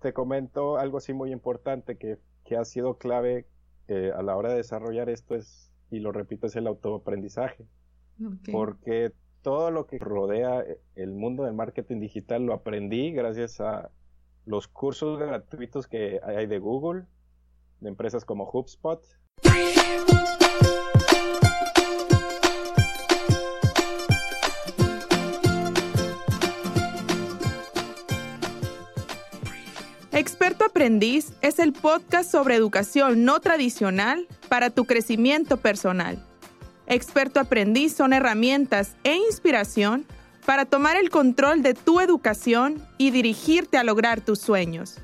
te 0.00 0.12
comento 0.12 0.78
algo 0.78 0.98
así 0.98 1.12
muy 1.12 1.32
importante 1.32 1.96
que, 1.96 2.18
ha 2.56 2.64
sido 2.64 2.96
clave 2.96 3.46
eh, 3.88 4.10
a 4.16 4.22
la 4.22 4.34
hora 4.34 4.48
de 4.48 4.56
desarrollar 4.56 5.10
esto 5.10 5.34
es, 5.34 5.70
y 5.90 6.00
lo 6.00 6.12
repito, 6.12 6.46
es 6.46 6.56
el 6.56 6.66
autoaprendizaje. 6.66 7.66
Porque 8.50 9.12
todo 9.42 9.70
lo 9.70 9.86
que 9.86 9.98
rodea 9.98 10.64
el 10.94 11.12
mundo 11.12 11.44
del 11.44 11.54
marketing 11.54 12.00
digital 12.00 12.44
lo 12.44 12.54
aprendí 12.54 13.12
gracias 13.12 13.60
a 13.60 13.90
los 14.46 14.66
cursos 14.66 15.18
gratuitos 15.18 15.86
que 15.86 16.20
hay 16.24 16.46
de 16.46 16.58
Google, 16.58 17.04
de 17.80 17.90
empresas 17.90 18.24
como 18.24 18.50
HubSpot. 18.50 19.02
Aprendiz 30.78 31.32
es 31.40 31.58
el 31.58 31.72
podcast 31.72 32.30
sobre 32.30 32.54
educación 32.54 33.24
no 33.24 33.40
tradicional 33.40 34.28
para 34.48 34.70
tu 34.70 34.84
crecimiento 34.84 35.56
personal. 35.56 36.24
Experto 36.86 37.40
Aprendiz 37.40 37.96
son 37.96 38.12
herramientas 38.12 38.94
e 39.02 39.16
inspiración 39.16 40.06
para 40.46 40.66
tomar 40.66 40.96
el 40.96 41.10
control 41.10 41.62
de 41.62 41.74
tu 41.74 41.98
educación 41.98 42.80
y 42.96 43.10
dirigirte 43.10 43.76
a 43.76 43.82
lograr 43.82 44.20
tus 44.20 44.38
sueños. 44.38 44.98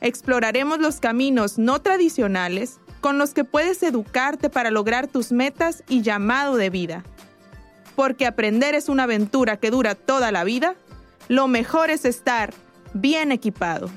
Exploraremos 0.00 0.78
los 0.78 1.00
caminos 1.00 1.58
no 1.58 1.82
tradicionales 1.82 2.80
con 3.02 3.18
los 3.18 3.34
que 3.34 3.44
puedes 3.44 3.82
educarte 3.82 4.48
para 4.48 4.70
lograr 4.70 5.06
tus 5.06 5.32
metas 5.32 5.84
y 5.90 6.00
llamado 6.00 6.56
de 6.56 6.70
vida. 6.70 7.04
Porque 7.94 8.26
aprender 8.26 8.74
es 8.74 8.88
una 8.88 9.02
aventura 9.02 9.58
que 9.58 9.70
dura 9.70 9.94
toda 9.94 10.32
la 10.32 10.44
vida, 10.44 10.76
lo 11.28 11.46
mejor 11.46 11.90
es 11.90 12.06
estar 12.06 12.54
bien 12.94 13.32
equipado. 13.32 13.90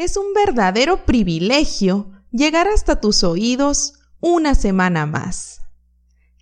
Es 0.00 0.16
un 0.16 0.32
verdadero 0.32 1.04
privilegio 1.04 2.10
llegar 2.32 2.66
hasta 2.68 3.02
tus 3.02 3.22
oídos 3.22 4.00
una 4.18 4.54
semana 4.54 5.04
más. 5.04 5.60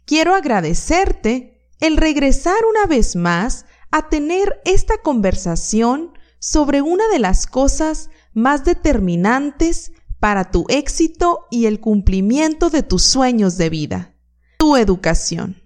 Quiero 0.05 0.37
agradecerte 0.37 1.69
el 1.81 1.97
regresar 1.97 2.55
una 2.71 2.87
vez 2.87 3.17
más 3.17 3.67
a 3.91 4.11
tener 4.11 4.61
esta 4.65 4.99
conversación 4.99 6.13
sobre 6.39 6.83
una 6.83 7.09
de 7.09 7.19
las 7.19 7.49
cosas 7.49 8.11
más 8.33 8.65
determinantes 8.65 9.91
para 10.21 10.53
tu 10.53 10.65
éxito 10.69 11.49
y 11.51 11.67
el 11.67 11.81
cumplimiento 11.81 12.71
de 12.71 12.85
tus 12.85 13.03
sueños 13.03 13.59
de 13.59 13.71
vida, 13.71 14.15
tu 14.57 14.77
educación. 14.77 15.65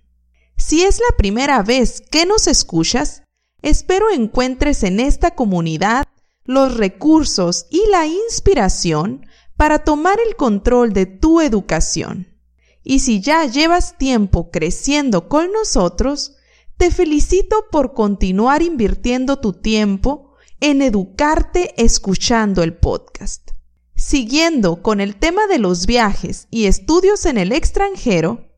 Si 0.57 0.83
es 0.83 0.99
la 0.99 1.15
primera 1.19 1.63
vez 1.63 2.01
que 2.01 2.25
nos 2.25 2.47
escuchas, 2.47 3.25
espero 3.61 4.11
encuentres 4.11 4.83
en 4.83 4.99
esta 4.99 5.33
comunidad 5.33 6.07
los 6.45 6.77
recursos 6.77 7.67
y 7.71 7.83
la 7.91 8.07
inspiración 8.07 9.27
para 9.57 9.81
tomar 9.81 10.19
el 10.27 10.37
control 10.37 10.93
de 10.93 11.07
tu 11.07 11.41
educación. 11.41 12.29
Y 12.85 12.99
si 12.99 13.21
ya 13.21 13.45
llevas 13.47 13.97
tiempo 13.97 14.51
creciendo 14.51 15.29
con 15.29 15.53
nosotros, 15.53 16.37
te 16.77 16.91
felicito 16.91 17.67
por 17.71 17.95
continuar 17.95 18.63
invirtiendo 18.63 19.39
tu 19.39 19.53
tiempo 19.53 20.33
en 20.61 20.83
educarte 20.83 21.75
escuchando 21.77 22.63
el 22.63 22.75
podcast. 22.75 23.51
Siguiendo 23.95 24.83
con 24.83 25.01
el 25.01 25.17
tema 25.17 25.47
de 25.47 25.59
los 25.59 25.87
viajes 25.87 26.49
y 26.51 26.67
estudios 26.67 27.25
en 27.27 27.39
el 27.39 27.53
extranjero, 27.53 28.49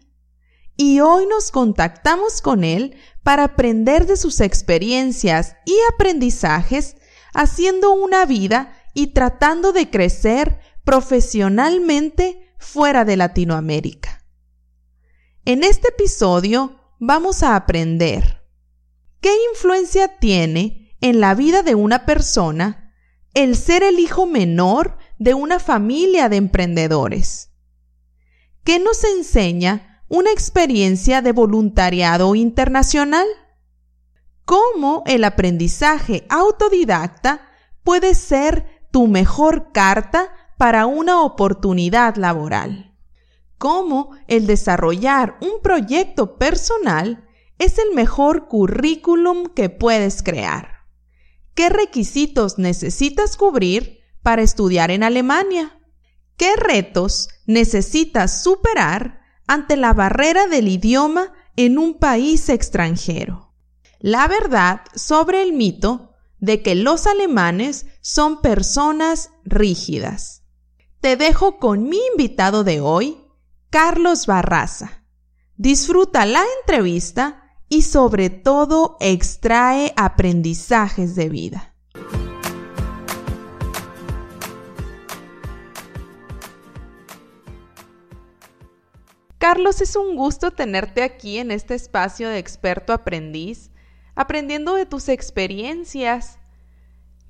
y 0.76 1.00
hoy 1.00 1.26
nos 1.26 1.52
contactamos 1.52 2.42
con 2.42 2.66
él 2.66 2.98
para 3.24 3.46
aprender 3.46 4.08
de 4.08 4.18
sus 4.18 4.42
experiencias 4.42 5.56
y 5.66 5.78
aprendizajes 5.94 6.98
haciendo 7.34 7.94
una 7.94 8.26
vida 8.26 8.74
y 8.94 9.14
tratando 9.14 9.72
de 9.72 9.90
crecer 9.90 10.60
profesionalmente 10.84 12.54
fuera 12.60 13.06
de 13.06 13.16
Latinoamérica. 13.16 14.25
En 15.46 15.64
este 15.64 15.90
episodio 15.90 16.80
vamos 17.00 17.44
a 17.44 17.56
aprender 17.56 18.44
qué 19.22 19.30
influencia 19.54 20.18
tiene 20.18 20.98
en 21.02 21.20
la 21.20 21.36
vida 21.36 21.62
de 21.62 21.76
una 21.76 22.06
persona 22.06 22.94
el 23.34 23.56
ser 23.56 23.84
el 23.84 24.00
hijo 24.00 24.26
menor 24.26 24.98
de 25.20 25.34
una 25.36 25.60
familia 25.60 26.30
de 26.30 26.38
emprendedores. 26.38 27.52
¿Qué 28.64 28.80
nos 28.80 29.04
enseña 29.04 30.04
una 30.08 30.32
experiencia 30.32 31.22
de 31.22 31.32
voluntariado 31.32 32.34
internacional? 32.34 33.28
¿Cómo 34.46 35.04
el 35.06 35.24
aprendizaje 35.24 36.26
autodidacta 36.30 37.42
puede 37.84 38.16
ser 38.16 38.88
tu 38.90 39.08
mejor 39.08 39.72
carta 39.74 40.32
para 40.58 40.86
una 40.86 41.22
oportunidad 41.22 42.16
laboral. 42.16 42.95
Cómo 43.58 44.12
el 44.28 44.48
desarrollar 44.48 45.38
un 45.42 45.62
proyecto 45.62 46.38
personal 46.38 47.28
es 47.58 47.78
el 47.78 47.96
mejor 47.96 48.48
currículum 48.48 49.48
que 49.48 49.70
puedes 49.70 50.22
crear. 50.24 50.86
¿Qué 51.54 51.70
requisitos 51.70 52.58
necesitas 52.58 53.38
cubrir 53.38 54.00
para 54.22 54.42
estudiar 54.42 54.92
en 54.92 55.04
Alemania? 55.04 55.80
¿Qué 56.38 56.56
retos 56.58 57.30
necesitas 57.46 58.44
superar 58.44 59.22
ante 59.48 59.78
la 59.78 59.94
barrera 59.94 60.48
del 60.48 60.68
idioma 60.68 61.32
en 61.56 61.78
un 61.78 61.98
país 61.98 62.50
extranjero? 62.50 63.54
La 64.00 64.28
verdad 64.28 64.82
sobre 64.96 65.42
el 65.42 65.54
mito 65.54 66.12
de 66.40 66.62
que 66.62 66.76
los 66.76 67.08
alemanes 67.08 67.86
son 68.02 68.42
personas 68.42 69.32
rígidas 69.46 70.46
te 71.06 71.18
dejo 71.18 71.60
con 71.60 71.88
mi 71.88 72.00
invitado 72.14 72.64
de 72.64 72.82
hoy, 72.82 73.16
Carlos 73.78 74.26
Barraza. 74.26 75.04
Disfruta 75.58 76.26
la 76.26 76.42
entrevista 76.62 77.52
y 77.68 77.82
sobre 77.82 78.30
todo 78.30 78.96
extrae 79.02 79.92
aprendizajes 79.98 81.14
de 81.14 81.28
vida. 81.28 81.76
Carlos, 89.38 89.82
es 89.82 89.98
un 89.98 90.16
gusto 90.16 90.52
tenerte 90.52 91.04
aquí 91.04 91.40
en 91.40 91.52
este 91.52 91.76
espacio 91.76 92.30
de 92.30 92.38
experto 92.38 92.94
aprendiz, 92.94 93.72
aprendiendo 94.16 94.76
de 94.76 94.86
tus 94.86 95.10
experiencias. 95.10 96.40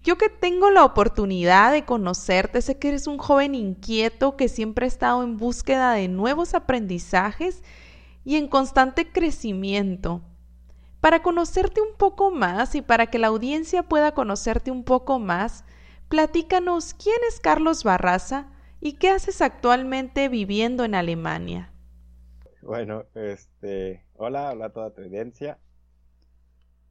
Yo 0.06 0.20
que 0.20 0.30
tengo 0.30 0.70
la 0.70 0.86
oportunidad 0.86 1.72
de 1.72 1.84
conocerte, 1.84 2.62
sé 2.62 2.78
que 2.78 2.90
eres 2.90 3.08
un 3.08 3.18
joven 3.18 3.56
inquieto 3.56 4.38
que 4.38 4.50
siempre 4.50 4.86
ha 4.86 4.88
estado 4.88 5.24
en 5.24 5.36
búsqueda 5.36 5.94
de 5.94 6.08
nuevos 6.08 6.54
aprendizajes 6.54 7.64
y 8.24 8.36
en 8.36 8.48
constante 8.48 9.12
crecimiento. 9.12 10.22
Para 11.02 11.24
conocerte 11.24 11.82
un 11.82 11.98
poco 11.98 12.30
más 12.30 12.76
y 12.76 12.84
para 12.84 13.08
que 13.08 13.18
la 13.18 13.28
audiencia 13.28 13.82
pueda 13.82 14.14
conocerte 14.14 14.70
un 14.70 14.84
poco 14.84 15.18
más, 15.18 15.66
platícanos 16.08 16.94
quién 16.94 17.18
es 17.28 17.40
Carlos 17.40 17.84
Barraza 17.84 18.52
y 18.80 18.94
qué 18.94 19.10
haces 19.10 19.42
actualmente 19.42 20.30
viviendo 20.30 20.84
en 20.84 20.94
Alemania. 20.94 21.74
Bueno, 22.62 23.06
este, 23.16 24.06
hola, 24.14 24.52
hola 24.52 24.66
a 24.66 24.70
toda 24.70 24.94
tu 24.94 25.02
audiencia. 25.02 25.58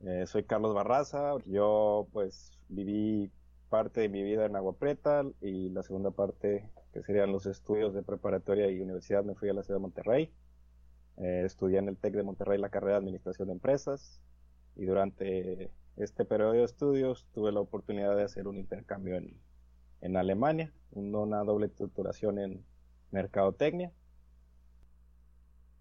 Eh, 0.04 0.26
soy 0.26 0.42
Carlos 0.42 0.74
Barraza. 0.74 1.34
Yo, 1.46 2.08
pues, 2.12 2.53
viví 2.68 3.30
parte 3.68 4.02
de 4.02 4.08
mi 4.08 4.22
vida 4.22 4.46
en 4.46 4.56
Agua 4.56 4.76
Prieta 4.76 5.24
y 5.40 5.70
la 5.70 5.82
segunda 5.82 6.10
parte, 6.10 6.70
que 6.92 7.02
serían 7.02 7.32
los 7.32 7.46
estudios 7.46 7.92
de 7.94 8.02
preparatoria 8.02 8.70
y 8.70 8.80
universidad, 8.80 9.24
me 9.24 9.34
fui 9.34 9.48
a 9.48 9.52
la 9.52 9.62
ciudad 9.62 9.78
de 9.78 9.82
Monterrey. 9.82 10.32
Eh, 11.16 11.42
estudié 11.44 11.78
en 11.78 11.88
el 11.88 11.96
TEC 11.96 12.14
de 12.14 12.22
Monterrey 12.22 12.58
la 12.58 12.68
carrera 12.68 12.92
de 12.92 12.98
Administración 12.98 13.48
de 13.48 13.54
Empresas 13.54 14.20
y 14.76 14.84
durante 14.84 15.70
este 15.96 16.24
periodo 16.24 16.52
de 16.52 16.64
estudios 16.64 17.26
tuve 17.32 17.52
la 17.52 17.60
oportunidad 17.60 18.16
de 18.16 18.24
hacer 18.24 18.48
un 18.48 18.58
intercambio 18.58 19.16
en, 19.16 19.36
en 20.00 20.16
Alemania, 20.16 20.72
una 20.92 21.42
doble 21.44 21.68
titulación 21.68 22.38
en 22.38 22.64
Mercadotecnia. 23.10 23.92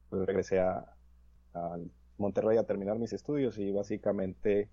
Pues 0.09 0.25
regresé 0.25 0.59
a, 0.59 0.95
a 1.53 1.77
Monterrey 2.17 2.57
a 2.57 2.63
terminar 2.63 2.99
mis 2.99 3.13
estudios 3.13 3.57
y 3.57 3.71
básicamente 3.71 4.69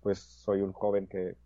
pues 0.00 0.18
soy 0.18 0.60
un 0.60 0.72
joven 0.72 1.06
que, 1.06 1.36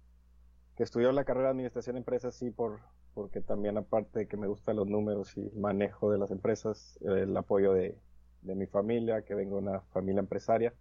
que 0.79 0.85
estudió 0.85 1.11
la 1.11 1.25
carrera 1.25 1.47
de 1.49 1.51
administración 1.55 1.95
de 1.95 1.99
empresas 1.99 2.37
sí 2.37 2.53
por 2.53 2.79
porque 3.13 3.41
también 3.41 3.77
aparte 3.77 4.21
de 4.21 4.29
que 4.29 4.37
me 4.37 4.47
gustan 4.47 4.77
los 4.77 4.87
números 4.87 5.37
y 5.37 5.51
manejo 5.59 6.13
de 6.13 6.19
las 6.19 6.31
empresas 6.31 6.97
el 7.01 7.37
apoyo 7.37 7.73
de, 7.73 7.99
de 8.43 8.55
mi 8.55 8.67
familia 8.67 9.23
que 9.23 9.35
vengo 9.35 9.57
de 9.57 9.63
una 9.63 9.81
familia 9.93 10.21
empresaria 10.21 10.73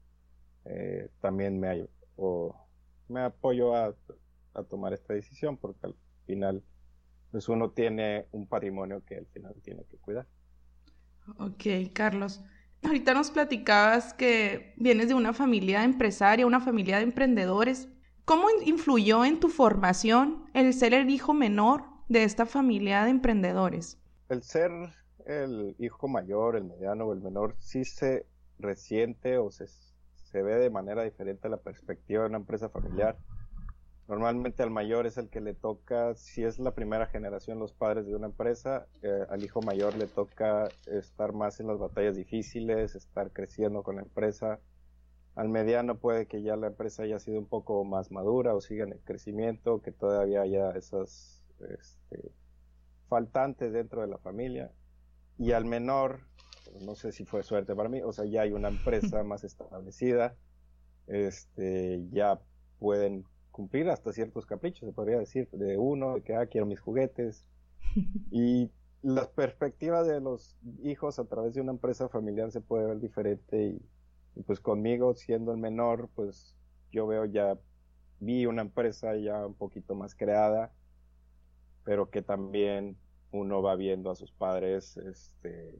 eh, 0.65 1.09
también 1.19 1.59
me 1.59 1.87
o 2.15 2.55
me 3.09 3.21
apoyo 3.21 3.75
a, 3.75 3.95
a, 4.53 4.63
tomar 4.63 4.93
esta 4.93 5.15
decisión 5.15 5.57
porque 5.57 5.87
al 5.87 5.95
final 6.27 6.61
pues 7.31 7.49
uno 7.49 7.71
tiene 7.71 8.27
un 8.31 8.45
patrimonio 8.45 9.03
que 9.03 9.17
al 9.17 9.25
final 9.25 9.55
tiene 9.63 9.83
que 9.85 9.97
cuidar 9.97 10.27
Ok, 11.39 11.65
Carlos. 11.91 12.39
Ahorita 12.83 13.13
nos 13.15 13.31
platicabas 13.31 14.13
que 14.13 14.73
vienes 14.77 15.09
de 15.09 15.15
una 15.15 15.33
familia 15.33 15.83
empresaria, 15.83 16.45
una 16.45 16.61
familia 16.61 16.97
de 16.97 17.03
emprendedores. 17.03 17.89
¿Cómo 18.27 18.49
influyó 18.65 19.23
en 19.23 19.39
tu 19.39 19.47
formación 19.47 20.43
el 20.53 20.73
ser 20.73 20.93
el 20.93 21.09
hijo 21.09 21.33
menor 21.33 21.85
de 22.09 22.25
esta 22.25 22.45
familia 22.45 23.05
de 23.05 23.11
emprendedores? 23.11 23.97
El 24.27 24.43
ser 24.43 24.69
el 25.25 25.77
hijo 25.79 26.09
mayor, 26.09 26.57
el 26.57 26.65
mediano 26.65 27.05
o 27.05 27.13
el 27.13 27.21
menor, 27.21 27.55
sí 27.59 27.85
se 27.85 28.25
resiente 28.59 29.37
o 29.37 29.49
se, 29.49 29.67
se 29.67 30.41
ve 30.41 30.55
de 30.57 30.69
manera 30.69 31.03
diferente 31.03 31.47
la 31.47 31.55
perspectiva 31.55 32.23
de 32.23 32.27
una 32.27 32.39
empresa 32.39 32.67
familiar. 32.67 33.17
Normalmente 34.09 34.61
al 34.61 34.71
mayor 34.71 35.07
es 35.07 35.17
el 35.17 35.29
que 35.29 35.39
le 35.39 35.53
toca, 35.53 36.13
si 36.15 36.43
es 36.43 36.59
la 36.59 36.75
primera 36.75 37.05
generación 37.05 37.59
los 37.59 37.71
padres 37.71 38.07
de 38.07 38.15
una 38.17 38.27
empresa, 38.27 38.87
eh, 39.03 39.25
al 39.29 39.41
hijo 39.41 39.61
mayor 39.61 39.95
le 39.95 40.07
toca 40.07 40.67
estar 40.87 41.31
más 41.31 41.61
en 41.61 41.67
las 41.67 41.79
batallas 41.79 42.17
difíciles, 42.17 42.93
estar 42.93 43.31
creciendo 43.31 43.83
con 43.83 43.95
la 43.95 44.01
empresa. 44.01 44.59
Al 45.37 45.49
mediano 45.49 45.99
puede 45.99 46.25
que 46.25 46.41
ya 46.41 46.55
la 46.55 46.65
empresa 46.65 47.03
haya 47.03 47.19
sido 47.19 47.37
un 47.37 47.45
poco 47.45 47.83
más 47.85 48.09
madura 48.09 48.55
o 48.55 48.59
siga 48.59 48.85
en 48.85 48.93
el 48.93 48.99
crecimiento, 49.01 49.83
que 49.83 49.91
todavía 49.91 50.41
haya 50.41 50.71
esas 50.71 51.45
este, 51.59 52.31
faltantes 53.07 53.71
dentro 53.71 54.01
de 54.01 54.07
la 54.07 54.17
familia. 54.17 54.71
Y 55.37 55.51
al 55.51 55.65
menor, 55.65 56.21
no 56.81 56.95
sé 56.95 57.11
si 57.11 57.23
fue 57.23 57.43
suerte 57.43 57.75
para 57.75 57.87
mí, 57.87 58.01
o 58.01 58.11
sea, 58.13 58.25
ya 58.25 58.41
hay 58.41 58.51
una 58.51 58.69
empresa 58.69 59.23
más 59.23 59.43
establecida, 59.43 60.35
este, 61.05 62.03
ya 62.09 62.41
pueden 62.79 63.23
cumplir 63.51 63.91
hasta 63.91 64.13
ciertos 64.13 64.47
caprichos, 64.47 64.89
se 64.89 64.93
podría 64.93 65.19
decir, 65.19 65.47
de 65.51 65.77
uno, 65.77 66.15
de 66.15 66.23
que, 66.23 66.33
ah, 66.33 66.47
quiero 66.47 66.65
mis 66.65 66.79
juguetes. 66.79 67.45
Y 68.31 68.71
las 69.03 69.27
perspectivas 69.27 70.07
de 70.07 70.19
los 70.19 70.57
hijos 70.81 71.19
a 71.19 71.25
través 71.25 71.53
de 71.53 71.61
una 71.61 71.73
empresa 71.73 72.09
familiar 72.09 72.51
se 72.51 72.59
puede 72.59 72.87
ver 72.87 72.99
diferente 72.99 73.67
y, 73.67 73.81
pues 74.45 74.59
conmigo 74.59 75.13
siendo 75.15 75.51
el 75.51 75.57
menor, 75.57 76.09
pues 76.15 76.55
yo 76.91 77.07
veo 77.07 77.25
ya, 77.25 77.57
vi 78.19 78.45
una 78.45 78.61
empresa 78.61 79.15
ya 79.15 79.45
un 79.45 79.53
poquito 79.53 79.95
más 79.95 80.15
creada, 80.15 80.71
pero 81.83 82.09
que 82.09 82.21
también 82.21 82.97
uno 83.31 83.61
va 83.61 83.75
viendo 83.75 84.11
a 84.11 84.15
sus 84.15 84.31
padres, 84.31 84.97
este, 84.97 85.73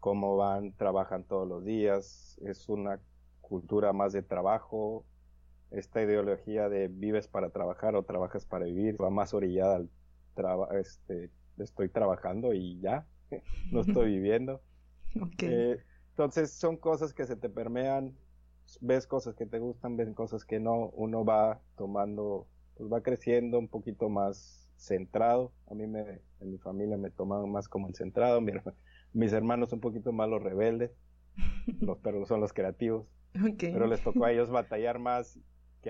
cómo 0.00 0.36
van, 0.36 0.72
trabajan 0.72 1.24
todos 1.24 1.48
los 1.48 1.64
días, 1.64 2.38
es 2.44 2.68
una 2.68 3.00
cultura 3.40 3.92
más 3.92 4.12
de 4.12 4.22
trabajo, 4.22 5.04
esta 5.70 6.02
ideología 6.02 6.68
de 6.68 6.88
vives 6.88 7.28
para 7.28 7.50
trabajar 7.50 7.96
o 7.96 8.04
trabajas 8.04 8.46
para 8.46 8.66
vivir 8.66 9.00
va 9.02 9.10
más 9.10 9.34
orillada 9.34 9.76
al 9.76 9.90
trabajo, 10.34 10.72
este, 10.74 11.30
estoy 11.58 11.88
trabajando 11.88 12.52
y 12.52 12.80
ya, 12.80 13.06
no 13.72 13.80
estoy 13.80 14.12
viviendo. 14.16 14.60
Eh, 15.38 15.82
entonces 16.16 16.50
son 16.50 16.78
cosas 16.78 17.12
que 17.12 17.26
se 17.26 17.36
te 17.36 17.50
permean, 17.50 18.16
ves 18.80 19.06
cosas 19.06 19.34
que 19.34 19.44
te 19.44 19.58
gustan, 19.58 19.98
ves 19.98 20.08
cosas 20.14 20.46
que 20.46 20.58
no, 20.58 20.88
uno 20.94 21.26
va 21.26 21.60
tomando, 21.76 22.46
pues 22.76 22.90
va 22.90 23.02
creciendo 23.02 23.58
un 23.58 23.68
poquito 23.68 24.08
más 24.08 24.70
centrado. 24.76 25.52
A 25.70 25.74
mí 25.74 25.86
me, 25.86 26.22
en 26.40 26.52
mi 26.52 26.56
familia 26.56 26.96
me 26.96 27.10
toman 27.10 27.50
más 27.50 27.68
como 27.68 27.88
el 27.88 27.94
centrado, 27.94 28.40
mis 29.12 29.32
hermanos 29.34 29.74
un 29.74 29.80
poquito 29.80 30.12
más 30.12 30.30
los 30.30 30.42
rebeldes, 30.42 30.90
los 31.80 31.98
perros 31.98 32.28
son 32.28 32.40
los 32.40 32.54
creativos. 32.54 33.06
Pero 33.58 33.86
les 33.86 34.02
tocó 34.02 34.24
a 34.24 34.32
ellos 34.32 34.50
batallar 34.50 34.98
más 34.98 35.38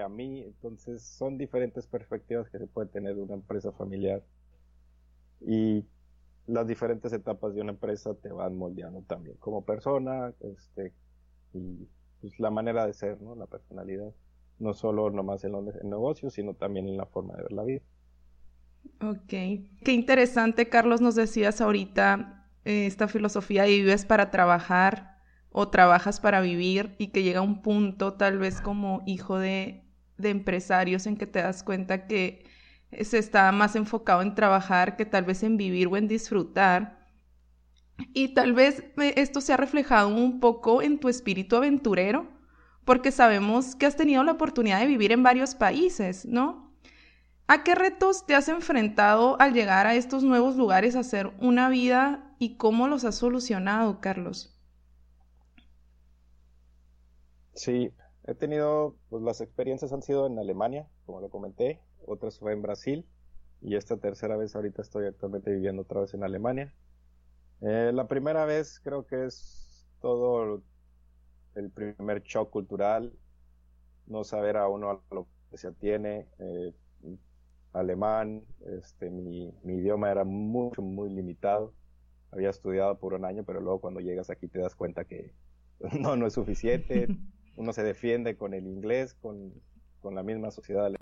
a 0.00 0.08
mí. 0.08 0.42
Entonces 0.42 1.02
son 1.02 1.38
diferentes 1.38 1.86
perspectivas 1.86 2.48
que 2.50 2.58
se 2.58 2.66
puede 2.66 2.88
tener 2.88 3.14
de 3.14 3.22
una 3.22 3.34
empresa 3.34 3.72
familiar. 3.72 4.22
Y 5.40 5.84
las 6.46 6.66
diferentes 6.66 7.12
etapas 7.12 7.54
de 7.54 7.60
una 7.60 7.72
empresa 7.72 8.14
te 8.14 8.30
van 8.30 8.56
moldeando 8.56 9.02
también 9.02 9.36
como 9.38 9.64
persona, 9.64 10.32
este, 10.40 10.92
y 11.52 11.88
pues, 12.20 12.38
la 12.38 12.50
manera 12.50 12.86
de 12.86 12.92
ser, 12.92 13.20
¿no? 13.20 13.34
La 13.34 13.46
personalidad. 13.46 14.12
No 14.58 14.72
solo 14.72 15.10
nomás 15.10 15.44
en 15.44 15.52
los 15.52 15.64
negocios, 15.84 16.34
sino 16.34 16.54
también 16.54 16.88
en 16.88 16.96
la 16.96 17.06
forma 17.06 17.34
de 17.36 17.42
ver 17.42 17.52
la 17.52 17.64
vida. 17.64 17.82
Ok. 19.02 19.28
Qué 19.28 19.92
interesante, 19.92 20.68
Carlos, 20.68 21.00
nos 21.00 21.14
decías 21.14 21.60
ahorita 21.60 22.48
eh, 22.64 22.86
esta 22.86 23.08
filosofía 23.08 23.64
de 23.64 23.70
vives 23.70 24.06
para 24.06 24.30
trabajar 24.30 25.18
o 25.50 25.68
trabajas 25.68 26.20
para 26.20 26.40
vivir 26.40 26.94
y 26.98 27.08
que 27.08 27.22
llega 27.22 27.40
un 27.42 27.60
punto 27.60 28.14
tal 28.14 28.38
vez 28.38 28.60
como 28.60 29.02
hijo 29.06 29.38
de 29.38 29.86
de 30.18 30.30
empresarios 30.30 31.06
en 31.06 31.16
que 31.16 31.26
te 31.26 31.42
das 31.42 31.62
cuenta 31.62 32.06
que 32.06 32.44
se 33.00 33.18
está 33.18 33.50
más 33.52 33.76
enfocado 33.76 34.22
en 34.22 34.34
trabajar 34.34 34.96
que 34.96 35.04
tal 35.06 35.24
vez 35.24 35.42
en 35.42 35.56
vivir 35.56 35.88
o 35.88 35.96
en 35.96 36.08
disfrutar. 36.08 37.06
Y 38.12 38.34
tal 38.34 38.52
vez 38.52 38.84
eh, 38.98 39.14
esto 39.16 39.40
se 39.40 39.52
ha 39.52 39.56
reflejado 39.56 40.08
un 40.08 40.40
poco 40.40 40.82
en 40.82 40.98
tu 40.98 41.08
espíritu 41.08 41.56
aventurero, 41.56 42.28
porque 42.84 43.10
sabemos 43.10 43.74
que 43.74 43.86
has 43.86 43.96
tenido 43.96 44.22
la 44.22 44.32
oportunidad 44.32 44.80
de 44.80 44.86
vivir 44.86 45.12
en 45.12 45.22
varios 45.22 45.54
países, 45.54 46.26
¿no? 46.26 46.74
¿A 47.48 47.62
qué 47.62 47.74
retos 47.74 48.26
te 48.26 48.34
has 48.34 48.48
enfrentado 48.48 49.40
al 49.40 49.52
llegar 49.54 49.86
a 49.86 49.94
estos 49.94 50.24
nuevos 50.24 50.56
lugares 50.56 50.96
a 50.96 51.00
hacer 51.00 51.32
una 51.40 51.68
vida 51.68 52.34
y 52.38 52.56
cómo 52.56 52.88
los 52.88 53.04
has 53.04 53.14
solucionado, 53.16 54.00
Carlos? 54.00 54.52
Sí, 57.54 57.92
He 58.26 58.34
tenido, 58.34 58.96
pues 59.08 59.22
las 59.22 59.40
experiencias 59.40 59.92
han 59.92 60.02
sido 60.02 60.26
en 60.26 60.38
Alemania, 60.38 60.88
como 61.06 61.20
lo 61.20 61.30
comenté, 61.30 61.80
otras 62.06 62.38
fue 62.38 62.52
en 62.52 62.62
Brasil 62.62 63.06
y 63.60 63.76
esta 63.76 63.96
tercera 63.96 64.36
vez 64.36 64.54
ahorita 64.54 64.82
estoy 64.82 65.06
actualmente 65.06 65.50
viviendo 65.50 65.82
otra 65.82 66.00
vez 66.00 66.14
en 66.14 66.24
Alemania. 66.24 66.72
Eh, 67.62 67.90
la 67.92 68.06
primera 68.06 68.44
vez 68.44 68.80
creo 68.80 69.06
que 69.06 69.26
es 69.26 69.86
todo 70.00 70.62
el 71.54 71.70
primer 71.70 72.22
shock 72.22 72.50
cultural, 72.50 73.12
no 74.06 74.24
saber 74.24 74.56
a 74.56 74.68
uno 74.68 74.90
a 74.90 75.14
lo 75.14 75.26
que 75.50 75.56
se 75.56 75.68
atiene, 75.68 76.28
eh, 76.38 76.74
alemán, 77.72 78.42
este, 78.78 79.10
mi, 79.10 79.52
mi 79.62 79.76
idioma 79.76 80.10
era 80.10 80.24
mucho, 80.24 80.82
muy 80.82 81.10
limitado. 81.10 81.74
Había 82.30 82.50
estudiado 82.50 82.98
por 82.98 83.14
un 83.14 83.24
año, 83.24 83.44
pero 83.44 83.60
luego 83.60 83.80
cuando 83.80 84.00
llegas 84.00 84.30
aquí 84.30 84.48
te 84.48 84.58
das 84.58 84.74
cuenta 84.74 85.04
que 85.04 85.32
no, 86.00 86.16
no 86.16 86.26
es 86.26 86.34
suficiente. 86.34 87.08
uno 87.56 87.72
se 87.72 87.82
defiende 87.82 88.36
con 88.36 88.54
el 88.54 88.66
inglés, 88.66 89.14
con, 89.14 89.52
la 90.14 90.22
misma 90.22 90.52
sociedad. 90.52 90.92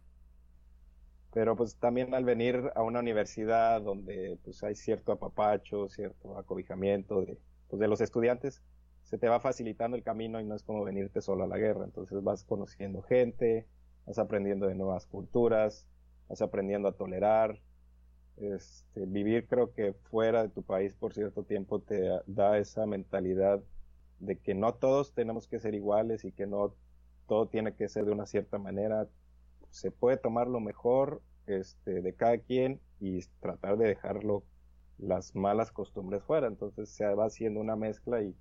Pero 1.35 1.57
pues 1.57 1.77
también 1.77 2.15
al 2.15 2.25
venir 2.25 2.71
a 2.75 2.83
una 2.83 3.01
universidad 3.01 3.83
donde 3.83 4.39
pues 4.45 4.63
hay 4.63 4.75
cierto 4.75 5.13
apapacho, 5.13 5.89
cierto 5.89 6.39
acobijamiento 6.39 7.21
de 7.23 7.39
pues, 7.75 7.81
de 7.81 7.89
los 7.89 8.01
estudiantes, 8.01 8.63
se 9.03 9.19
te 9.19 9.29
va 9.29 9.41
facilitando 9.41 9.97
el 9.97 10.05
camino 10.05 10.41
y 10.41 10.45
no 10.45 10.55
es 10.55 10.63
como 10.63 10.85
venirte 10.85 11.21
solo 11.21 11.43
a 11.43 11.49
la 11.49 11.59
guerra. 11.59 11.85
Entonces 11.85 12.23
vas 12.23 12.45
conociendo 12.45 13.03
gente, 13.03 13.67
vas 14.07 14.19
aprendiendo 14.19 14.69
de 14.69 14.77
nuevas 14.77 15.07
culturas, 15.07 15.89
vas 16.29 16.41
aprendiendo 16.41 16.87
a 16.87 16.93
tolerar. 16.93 17.61
Este, 18.37 19.07
vivir 19.07 19.49
creo 19.49 19.73
que 19.73 19.93
fuera 19.93 20.45
de 20.45 20.51
tu 20.51 20.63
país 20.63 20.95
por 20.95 21.15
cierto 21.15 21.43
tiempo 21.43 21.81
te 21.81 22.01
da 22.27 22.59
esa 22.59 22.87
mentalidad 22.87 23.61
de 24.21 24.39
que 24.39 24.55
no 24.55 24.75
todos 24.75 25.15
tenemos 25.15 25.49
que 25.49 25.59
ser 25.59 25.75
iguales 25.75 26.25
y 26.25 26.31
que 26.31 26.47
no 26.47 26.75
todo 27.27 27.49
tiene 27.49 27.75
que 27.75 27.89
ser 27.89 28.05
de 28.05 28.13
una 28.13 28.27
cierta 28.27 28.59
manera. 28.59 29.09
Se 29.75 29.91
puede 29.91 30.17
tomar 30.17 30.47
lo 30.47 30.61
mejor 30.61 31.21
este, 31.49 32.01
de 32.01 32.15
cada 32.15 32.39
quien 32.39 32.81
y 33.01 33.23
tratar 33.41 33.77
de 33.77 33.89
dejarlo 33.89 34.45
las 34.99 35.35
malas 35.35 35.73
costumbres 35.73 36.23
fuera. 36.23 36.47
Entonces 36.47 36.91
se 36.91 37.05
va 37.13 37.27
haciendo 37.27 37.61
una 37.61 37.75
mezcla 37.75 38.23
y 38.23 38.37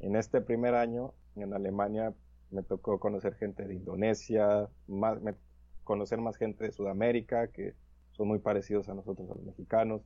en 0.00 0.16
este 0.16 0.40
primer 0.40 0.74
año 0.74 1.14
en 1.36 1.54
Alemania 1.54 2.12
me 2.50 2.64
tocó 2.64 2.98
conocer 2.98 3.36
gente 3.36 3.68
de 3.68 3.74
Indonesia, 3.76 4.68
más, 4.88 5.20
conocer 5.84 6.20
más 6.20 6.36
gente 6.36 6.64
de 6.64 6.72
Sudamérica 6.72 7.46
que 7.52 7.74
son 8.10 8.26
muy 8.26 8.40
parecidos 8.40 8.88
a 8.88 8.94
nosotros, 8.94 9.30
a 9.30 9.34
los 9.36 9.44
mexicanos. 9.44 10.02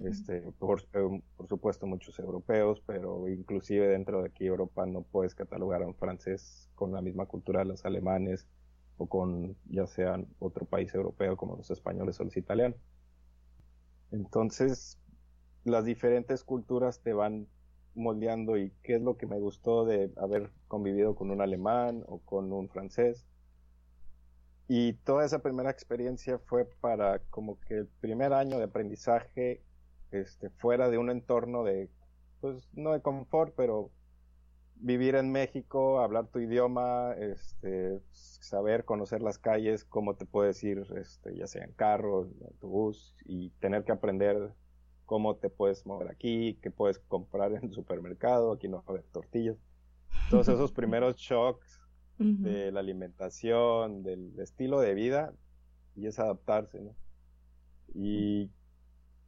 este, 0.00 0.40
por, 0.58 0.80
eh, 0.94 1.22
por, 1.36 1.48
supuesto 1.48 1.86
muchos 1.86 2.18
europeos, 2.18 2.82
pero 2.86 3.28
inclusive 3.28 3.88
dentro 3.88 4.22
de 4.22 4.28
aquí 4.28 4.46
Europa 4.46 4.86
no 4.86 5.02
puedes 5.02 5.34
catalogar 5.34 5.82
a 5.82 5.86
un 5.86 5.94
francés 5.94 6.70
con 6.74 6.92
la 6.92 7.02
misma 7.02 7.26
cultura 7.26 7.60
de 7.60 7.66
los 7.66 7.84
alemanes 7.84 8.46
o 8.98 9.06
con 9.06 9.56
ya 9.70 9.86
sea 9.86 10.22
otro 10.38 10.66
país 10.66 10.94
europeo 10.94 11.36
como 11.36 11.56
los 11.56 11.70
españoles 11.70 12.20
o 12.20 12.24
los 12.24 12.36
italianos. 12.36 12.78
Entonces, 14.10 14.98
las 15.64 15.84
diferentes 15.84 16.44
culturas 16.44 17.00
te 17.00 17.12
van 17.12 17.46
moldeando 17.94 18.56
y 18.56 18.72
qué 18.82 18.96
es 18.96 19.02
lo 19.02 19.16
que 19.16 19.26
me 19.26 19.38
gustó 19.38 19.84
de 19.84 20.12
haber 20.16 20.50
convivido 20.66 21.14
con 21.14 21.30
un 21.30 21.40
alemán 21.40 22.04
o 22.06 22.18
con 22.18 22.52
un 22.52 22.68
francés. 22.68 23.26
Y 24.68 24.92
toda 24.92 25.24
esa 25.24 25.40
primera 25.40 25.70
experiencia 25.70 26.38
fue 26.38 26.66
para 26.80 27.20
como 27.30 27.58
que 27.60 27.78
el 27.78 27.86
primer 28.00 28.32
año 28.32 28.58
de 28.58 28.64
aprendizaje 28.64 29.62
este, 30.10 30.50
fuera 30.50 30.90
de 30.90 30.98
un 30.98 31.10
entorno 31.10 31.64
de, 31.64 31.90
pues 32.40 32.68
no 32.72 32.92
de 32.92 33.00
confort, 33.00 33.54
pero 33.56 33.90
vivir 34.80 35.14
en 35.14 35.32
México, 35.32 36.00
hablar 36.00 36.28
tu 36.28 36.38
idioma, 36.38 37.12
este, 37.14 38.00
saber 38.10 38.84
conocer 38.84 39.22
las 39.22 39.38
calles, 39.38 39.84
cómo 39.84 40.14
te 40.16 40.26
puedes 40.26 40.62
ir, 40.64 40.86
este, 40.96 41.36
ya 41.36 41.46
sea 41.46 41.64
en 41.64 41.72
carro, 41.72 42.26
en 42.26 42.46
autobús, 42.46 43.14
y 43.24 43.50
tener 43.60 43.84
que 43.84 43.92
aprender 43.92 44.54
cómo 45.06 45.36
te 45.36 45.50
puedes 45.50 45.86
mover 45.86 46.10
aquí, 46.10 46.58
qué 46.62 46.70
puedes 46.70 46.98
comprar 46.98 47.52
en 47.52 47.64
el 47.64 47.72
supermercado, 47.72 48.52
aquí 48.52 48.68
no 48.68 48.78
va 48.78 48.84
a 48.86 48.90
haber 48.90 49.04
tortillas. 49.04 49.56
Todos 50.30 50.48
esos 50.48 50.72
primeros 50.72 51.16
shocks 51.16 51.80
de 52.18 52.72
la 52.72 52.80
alimentación, 52.80 54.02
del 54.02 54.38
estilo 54.40 54.80
de 54.80 54.94
vida, 54.94 55.32
y 55.94 56.06
es 56.06 56.18
adaptarse, 56.18 56.80
¿no? 56.80 56.96
Y 57.94 58.50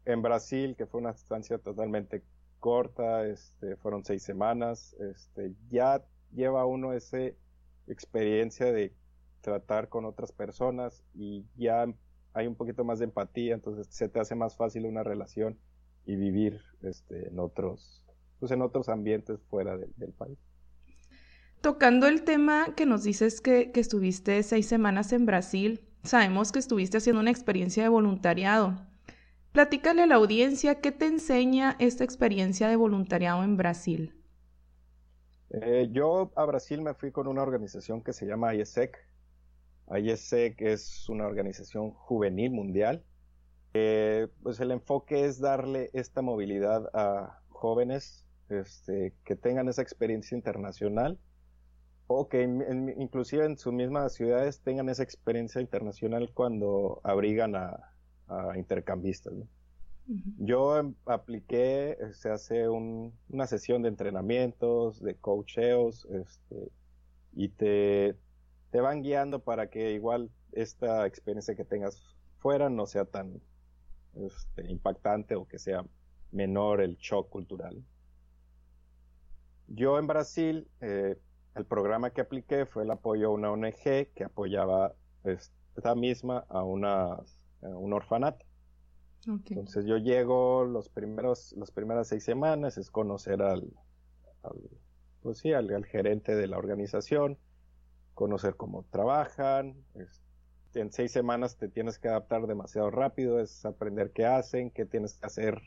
en 0.04 0.22
Brasil, 0.22 0.74
que 0.76 0.86
fue 0.86 1.00
una 1.00 1.10
estancia 1.10 1.58
totalmente 1.58 2.24
corta, 2.60 3.26
este, 3.26 3.76
fueron 3.76 4.04
seis 4.04 4.22
semanas, 4.22 4.94
este, 5.00 5.54
ya 5.68 6.04
lleva 6.32 6.66
uno 6.66 6.92
esa 6.92 7.18
experiencia 7.88 8.72
de 8.72 8.94
tratar 9.40 9.88
con 9.88 10.04
otras 10.04 10.32
personas 10.32 11.02
y 11.14 11.44
ya 11.56 11.86
hay 12.32 12.46
un 12.46 12.54
poquito 12.54 12.84
más 12.84 12.98
de 12.98 13.06
empatía, 13.06 13.54
entonces 13.54 13.88
se 13.90 14.08
te 14.08 14.20
hace 14.20 14.34
más 14.34 14.56
fácil 14.56 14.86
una 14.86 15.02
relación 15.02 15.58
y 16.06 16.16
vivir 16.16 16.60
este, 16.82 17.28
en 17.28 17.38
otros, 17.38 18.04
pues 18.38 18.52
en 18.52 18.62
otros 18.62 18.88
ambientes 18.88 19.40
fuera 19.48 19.76
del 19.76 20.12
país. 20.12 20.38
Tocando 21.60 22.06
el 22.06 22.22
tema 22.22 22.74
que 22.74 22.86
nos 22.86 23.02
dices 23.02 23.40
que, 23.40 23.70
que 23.70 23.80
estuviste 23.80 24.42
seis 24.42 24.66
semanas 24.66 25.12
en 25.12 25.26
Brasil, 25.26 25.80
sabemos 26.02 26.52
que 26.52 26.58
estuviste 26.58 26.98
haciendo 26.98 27.20
una 27.20 27.30
experiencia 27.30 27.82
de 27.82 27.88
voluntariado. 27.88 28.89
Platícale 29.52 30.02
a 30.02 30.06
la 30.06 30.14
audiencia 30.14 30.80
qué 30.80 30.92
te 30.92 31.06
enseña 31.06 31.74
esta 31.80 32.04
experiencia 32.04 32.68
de 32.68 32.76
voluntariado 32.76 33.42
en 33.42 33.56
Brasil. 33.56 34.14
Eh, 35.50 35.88
yo 35.90 36.30
a 36.36 36.44
Brasil 36.44 36.80
me 36.82 36.94
fui 36.94 37.10
con 37.10 37.26
una 37.26 37.42
organización 37.42 38.00
que 38.00 38.12
se 38.12 38.26
llama 38.26 38.54
IESEC. 38.54 38.96
IESEC 39.92 40.60
es 40.62 41.08
una 41.08 41.26
organización 41.26 41.90
juvenil 41.90 42.52
mundial. 42.52 43.02
Eh, 43.74 44.28
pues 44.44 44.60
el 44.60 44.70
enfoque 44.70 45.24
es 45.24 45.40
darle 45.40 45.90
esta 45.94 46.22
movilidad 46.22 46.88
a 46.94 47.40
jóvenes 47.48 48.24
este, 48.50 49.14
que 49.24 49.34
tengan 49.34 49.68
esa 49.68 49.82
experiencia 49.82 50.36
internacional 50.36 51.18
o 52.06 52.28
que 52.28 52.42
inclusive 52.42 53.44
en 53.44 53.56
sus 53.56 53.72
mismas 53.72 54.14
ciudades 54.14 54.60
tengan 54.60 54.88
esa 54.88 55.02
experiencia 55.02 55.60
internacional 55.60 56.30
cuando 56.34 57.00
abrigan 57.04 57.54
a, 57.54 57.90
intercambistas. 58.56 59.34
Yo 60.38 60.78
em, 60.78 60.94
apliqué, 61.06 61.96
se 62.12 62.30
hace 62.30 62.68
una 62.68 63.46
sesión 63.46 63.82
de 63.82 63.88
entrenamientos, 63.88 65.00
de 65.00 65.14
coacheos, 65.14 66.06
este, 66.06 66.72
y 67.32 67.48
te, 67.50 68.16
te 68.70 68.80
van 68.80 69.02
guiando 69.02 69.40
para 69.40 69.70
que 69.70 69.92
igual 69.92 70.30
esta 70.52 71.06
experiencia 71.06 71.54
que 71.54 71.64
tengas 71.64 72.02
fuera 72.38 72.68
no 72.70 72.86
sea 72.86 73.04
tan 73.04 73.40
este, 74.14 74.68
impactante 74.70 75.36
o 75.36 75.46
que 75.46 75.58
sea 75.58 75.84
menor 76.32 76.80
el 76.80 76.96
shock 76.96 77.28
cultural. 77.28 77.84
Yo 79.68 79.98
en 79.98 80.06
Brasil, 80.08 80.68
eh, 80.80 81.16
el 81.54 81.64
programa 81.64 82.10
que 82.10 82.20
apliqué 82.20 82.66
fue 82.66 82.82
el 82.82 82.90
apoyo 82.90 83.28
a 83.28 83.30
una 83.30 83.52
ONG 83.52 84.12
que 84.14 84.24
apoyaba 84.24 84.94
esta 85.22 85.94
misma 85.94 86.44
a 86.48 86.64
una 86.64 87.16
eh, 87.16 87.22
un 87.62 87.92
orfanato. 87.92 88.44
Entonces 89.26 89.84
yo 89.84 89.98
llego 89.98 90.64
los 90.64 90.88
primeros, 90.88 91.52
las 91.52 91.70
primeras 91.70 92.08
seis 92.08 92.24
semanas 92.24 92.78
es 92.78 92.90
conocer 92.90 93.42
al, 93.42 93.70
pues 95.22 95.38
sí, 95.38 95.52
al, 95.52 95.84
gerente 95.84 96.34
de 96.34 96.46
la 96.46 96.56
organización, 96.56 97.38
conocer 98.14 98.56
cómo 98.56 98.84
trabajan. 98.90 99.76
en 100.74 100.92
seis 100.92 101.12
semanas 101.12 101.56
te 101.58 101.68
tienes 101.68 101.98
que 101.98 102.08
adaptar 102.08 102.46
demasiado 102.46 102.90
rápido, 102.90 103.40
es 103.40 103.64
aprender 103.66 104.12
qué 104.12 104.24
hacen, 104.24 104.70
qué 104.70 104.86
tienes 104.86 105.14
que 105.14 105.26
hacer. 105.26 105.60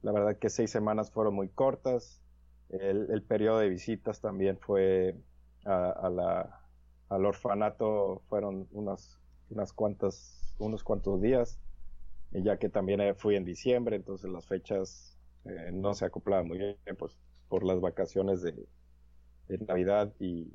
La 0.00 0.12
verdad 0.12 0.38
que 0.38 0.48
seis 0.48 0.70
semanas 0.70 1.10
fueron 1.10 1.34
muy 1.34 1.48
cortas. 1.48 2.22
El, 2.70 3.22
periodo 3.22 3.58
de 3.58 3.68
visitas 3.68 4.22
también 4.22 4.58
fue 4.58 5.14
a, 5.66 6.08
la, 6.08 6.62
al 7.10 7.26
orfanato, 7.26 8.22
fueron 8.30 8.66
unas, 8.72 9.20
unas 9.50 9.74
cuantas 9.74 10.51
unos 10.62 10.84
cuantos 10.84 11.20
días, 11.20 11.58
ya 12.30 12.56
que 12.58 12.68
también 12.68 13.00
eh, 13.00 13.14
fui 13.14 13.36
en 13.36 13.44
diciembre, 13.44 13.96
entonces 13.96 14.30
las 14.30 14.46
fechas 14.46 15.18
eh, 15.44 15.70
no 15.72 15.94
se 15.94 16.04
acoplaban 16.04 16.46
muy 16.48 16.58
bien, 16.58 16.76
pues 16.98 17.18
por 17.48 17.64
las 17.64 17.80
vacaciones 17.80 18.42
de, 18.42 18.66
Navidad 19.66 20.14
y, 20.18 20.50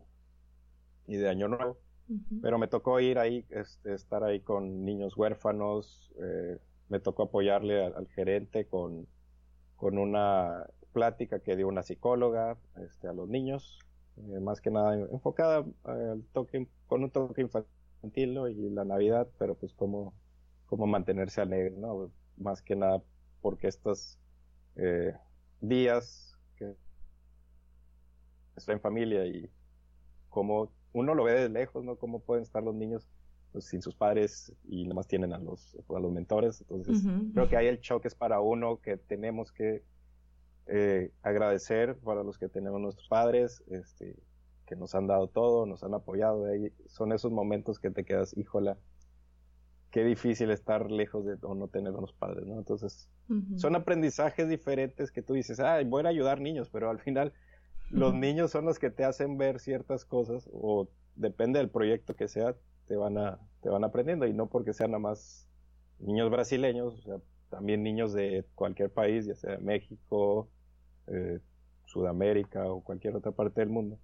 y, 1.06 1.18
de 1.18 1.30
Año 1.30 1.48
Nuevo. 1.48 1.78
Pero 2.42 2.58
me 2.58 2.68
tocó 2.68 3.00
ir 3.00 3.20
ahí, 3.20 3.46
este, 3.50 3.94
estar 3.94 4.24
ahí 4.24 4.40
con 4.40 4.86
niños 4.86 5.16
huérfanos, 5.18 6.12
eh, 6.20 6.58
me 6.88 7.00
tocó 7.00 7.24
apoyarle 7.24 7.84
al, 7.84 8.08
gerente 8.08 8.66
con, 8.66 9.08
con 9.76 9.98
una 9.98 10.66
plática 10.94 11.42
que 11.42 11.58
dio 11.58 11.68
una 11.68 11.84
psicóloga 11.84 12.58
este, 12.78 13.08
a 13.08 13.14
los 13.14 13.28
niños, 13.28 13.78
más 14.42 14.62
que 14.62 14.72
nada 14.72 14.96
enfocada 14.96 15.64
al 15.84 16.24
toque, 16.32 16.68
con 16.88 17.04
un 17.04 17.12
toque 17.12 17.42
infantil 17.42 17.77
y 18.04 18.70
la 18.70 18.86
Navidad, 18.86 19.28
pero 19.38 19.56
pues 19.56 19.74
cómo, 19.74 20.14
cómo 20.66 20.88
mantenerse 20.88 21.42
alegre, 21.42 21.76
¿no? 21.78 22.12
Más 22.38 22.62
que 22.62 22.76
nada 22.76 23.02
porque 23.42 23.68
estos 23.68 24.18
eh, 24.76 25.14
días 25.62 26.36
que 26.56 26.76
estoy 28.56 28.76
en 28.76 28.82
familia 28.82 29.26
y 29.26 29.50
como 30.30 30.72
uno 30.94 31.16
lo 31.16 31.24
ve 31.24 31.34
de 31.34 31.50
lejos, 31.50 31.84
¿no? 31.84 31.96
Cómo 31.98 32.20
pueden 32.20 32.44
estar 32.44 32.64
los 32.64 32.76
niños 32.76 33.08
pues, 33.52 33.66
sin 33.66 33.82
sus 33.82 33.96
padres 33.96 34.54
y 34.66 34.86
nomás 34.86 35.08
tienen 35.08 35.34
a 35.34 35.38
los, 35.38 35.78
a 35.90 36.00
los 36.00 36.12
mentores. 36.12 36.62
Entonces, 36.62 37.04
creo 37.34 37.50
que 37.50 37.58
ahí 37.58 37.68
el 37.68 37.80
choque 37.80 38.08
es 38.08 38.16
para 38.16 38.40
uno 38.40 38.82
que 38.82 38.98
tenemos 38.98 39.52
que 39.52 39.84
eh, 40.68 41.12
agradecer 41.22 41.96
para 41.98 42.24
los 42.24 42.38
que 42.38 42.50
tenemos 42.50 42.82
nuestros 42.82 43.08
padres, 43.08 43.64
este, 43.68 44.16
que 44.68 44.76
nos 44.76 44.94
han 44.94 45.08
dado 45.08 45.28
todo, 45.28 45.66
nos 45.66 45.84
han 45.84 45.94
apoyado. 45.94 46.46
Ahí 46.46 46.72
son 46.86 47.14
esos 47.14 47.32
momentos 47.32 47.80
que 47.80 47.90
te 47.90 48.04
quedas, 48.04 48.38
híjola, 48.38 48.78
qué 49.90 50.04
difícil 50.04 50.52
estar 50.52 50.92
lejos 50.92 51.26
de 51.26 51.38
o 51.42 51.56
no 51.56 51.70
tener 51.70 51.94
unos 51.94 52.14
padres, 52.14 52.46
¿no? 52.46 52.58
Entonces, 52.60 53.10
son 53.56 53.76
aprendizajes 53.76 54.48
diferentes 54.48 55.12
que 55.12 55.22
tú 55.22 55.34
dices, 55.34 55.60
ay, 55.60 55.86
voy 55.86 56.06
a 56.06 56.10
ayudar 56.10 56.40
niños, 56.40 56.70
pero 56.70 56.90
al 56.90 57.00
final 57.00 57.34
los 57.90 58.14
niños 58.14 58.52
son 58.52 58.66
los 58.66 58.80
que 58.80 58.90
te 58.90 59.06
hacen 59.06 59.38
ver 59.38 59.60
ciertas 59.60 60.06
cosas 60.06 60.50
o 60.52 60.90
depende 61.16 61.60
del 61.60 61.70
proyecto 61.70 62.16
que 62.16 62.28
sea, 62.28 62.56
te 62.88 62.96
van 62.96 63.18
a 63.18 63.40
te 63.62 63.70
van 63.70 63.84
aprendiendo 63.84 64.28
y 64.28 64.34
no 64.34 64.48
porque 64.48 64.74
sean 64.74 64.92
nada 64.92 65.00
más 65.00 65.48
niños 66.00 66.30
brasileños, 66.30 66.94
o 66.94 67.02
sea, 67.02 67.16
también 67.50 67.84
niños 67.84 68.14
de 68.14 68.46
cualquier 68.56 68.92
país, 68.92 69.26
ya 69.26 69.36
sea 69.36 69.58
México, 69.60 70.50
eh, 71.08 71.40
Sudamérica 71.86 72.66
o 72.66 72.84
cualquier 72.84 73.16
otra 73.16 73.32
parte 73.32 73.62
del 73.62 73.70
mundo, 73.70 73.98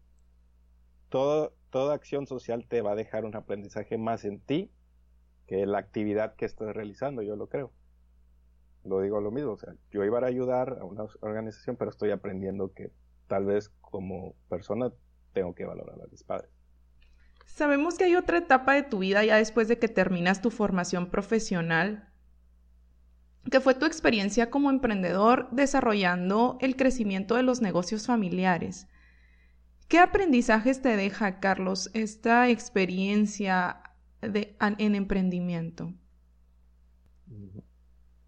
toda 1.13 1.93
acción 1.93 2.25
social 2.25 2.65
te 2.67 2.81
va 2.81 2.93
a 2.93 2.95
dejar 2.95 3.25
un 3.25 3.35
aprendizaje 3.35 3.99
más 3.99 4.25
en 4.25 4.39
ti 4.39 4.71
que 5.45 5.67
la 5.67 5.77
actividad 5.77 6.35
que 6.35 6.45
estás 6.45 6.73
realizando, 6.73 7.21
yo 7.21 7.35
lo 7.35 7.49
creo. 7.49 7.71
Lo 8.83 8.99
digo 8.99 9.21
lo 9.21 9.29
mismo, 9.29 9.51
o 9.51 9.57
sea, 9.57 9.75
yo 9.91 10.03
iba 10.03 10.17
a 10.19 10.25
ayudar 10.25 10.79
a 10.81 10.85
una 10.85 11.03
organización, 11.21 11.75
pero 11.75 11.91
estoy 11.91 12.09
aprendiendo 12.09 12.73
que 12.73 12.91
tal 13.27 13.45
vez 13.45 13.69
como 13.81 14.33
persona 14.49 14.91
tengo 15.33 15.53
que 15.53 15.65
valorar 15.65 16.01
a 16.01 16.07
mis 16.07 16.23
padres. 16.23 16.49
Sabemos 17.45 17.97
que 17.97 18.05
hay 18.05 18.15
otra 18.15 18.39
etapa 18.39 18.73
de 18.73 18.81
tu 18.81 18.99
vida 18.99 19.23
ya 19.23 19.37
después 19.37 19.67
de 19.67 19.77
que 19.77 19.87
terminas 19.87 20.41
tu 20.41 20.49
formación 20.49 21.11
profesional, 21.11 22.09
que 23.51 23.59
fue 23.59 23.75
tu 23.75 23.85
experiencia 23.85 24.49
como 24.49 24.71
emprendedor 24.71 25.47
desarrollando 25.51 26.57
el 26.59 26.75
crecimiento 26.75 27.35
de 27.35 27.43
los 27.43 27.61
negocios 27.61 28.07
familiares. 28.07 28.87
¿Qué 29.87 29.99
aprendizajes 29.99 30.81
te 30.81 30.95
deja, 30.97 31.39
Carlos, 31.39 31.89
esta 31.93 32.49
experiencia 32.49 33.81
de, 34.21 34.55
en 34.59 34.95
emprendimiento? 34.95 35.93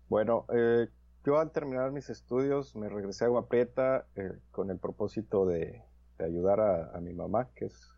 Bueno, 0.07 0.45
eh, 0.53 0.87
yo 1.25 1.39
al 1.39 1.51
terminar 1.51 1.91
mis 1.91 2.09
estudios 2.09 2.75
me 2.75 2.87
regresé 2.87 3.23
a 3.23 3.27
Agua 3.27 3.47
Prieta 3.47 4.05
eh, 4.15 4.33
con 4.51 4.69
el 4.69 4.77
propósito 4.77 5.45
de, 5.45 5.81
ayudar 6.19 6.61
a, 6.61 6.99
mi 7.01 7.13
mamá, 7.13 7.49
que 7.55 7.65
es 7.65 7.91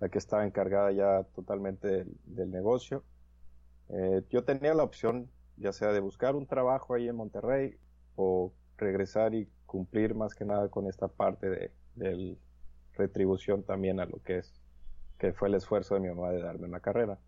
la 0.00 0.08
que 0.08 0.18
estaba 0.18 0.44
encargada 0.44 0.92
ya 0.92 1.22
totalmente 1.34 2.06
del, 2.24 2.50
negocio. 2.50 3.04
Eh, 3.88 4.24
yo 4.28 4.44
tenía 4.44 4.74
la 4.74 4.82
opción 4.82 5.30
ya 5.56 5.72
sea 5.72 5.92
de 5.92 6.00
buscar 6.00 6.34
un 6.34 6.46
trabajo 6.46 6.94
ahí 6.94 7.08
en 7.08 7.16
Monterrey 7.16 7.78
o 8.16 8.52
regresar 8.76 9.34
y 9.34 9.48
cumplir 9.64 10.14
más 10.14 10.34
que 10.34 10.44
nada 10.44 10.68
con 10.68 10.86
esta 10.86 11.08
parte 11.08 11.48
de, 11.48 11.72
de 11.94 12.36
retribución 12.96 13.62
también 13.62 14.00
a 14.00 14.06
lo 14.06 14.22
que 14.22 14.38
es 14.38 14.60
que 15.18 15.32
fue 15.32 15.48
el 15.48 15.54
esfuerzo 15.54 15.94
de 15.94 16.00
mi 16.00 16.08
mamá 16.08 16.30
de 16.30 16.42
darme 16.42 16.66
una 16.66 16.80
carrera. 16.80 17.18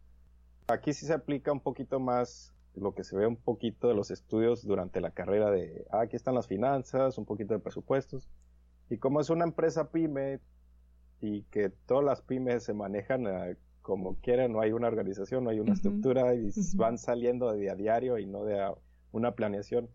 Aquí 0.69 0.93
sí 0.93 1.07
se 1.07 1.15
aplica 1.15 1.53
un 1.53 1.61
poquito 1.61 2.01
más 2.01 2.53
lo 2.75 2.95
que 2.95 3.05
se 3.05 3.17
ve 3.17 3.27
un 3.27 3.37
poquito 3.37 3.89
de 3.89 3.95
los 3.95 4.11
estudios 4.11 4.65
durante 4.65 5.01
la 5.01 5.11
carrera 5.11 5.51
de, 5.51 5.87
ah, 5.91 6.03
aquí 6.03 6.17
están 6.17 6.35
las 6.35 6.47
finanzas, 6.47 7.19
un 7.19 7.25
poquito 7.25 7.55
de 7.55 7.61
presupuestos. 7.61 8.29
Y 8.91 8.99
como 8.99 9.21
es 9.21 9.31
una 9.31 9.45
empresa 9.45 9.91
pyme 9.91 10.41
y 11.21 11.43
que 11.45 11.71
todas 11.71 12.05
las 12.05 12.23
pymes 12.23 12.65
se 12.65 12.75
manejan 12.75 13.27
eh, 13.27 13.57
como 13.83 14.17
quieren, 14.21 14.53
no 14.53 14.61
hay 14.61 14.73
una 14.73 14.89
organización, 14.89 15.45
no 15.45 15.51
hay 15.51 15.61
una 15.61 15.73
estructura 15.73 16.35
y 16.35 16.51
van 16.75 16.99
saliendo 16.99 17.51
de 17.53 17.71
a 17.71 17.75
diario 17.75 18.19
y 18.19 18.27
no 18.27 18.45
de 18.45 18.75
una 19.13 19.33
planeación. 19.33 19.89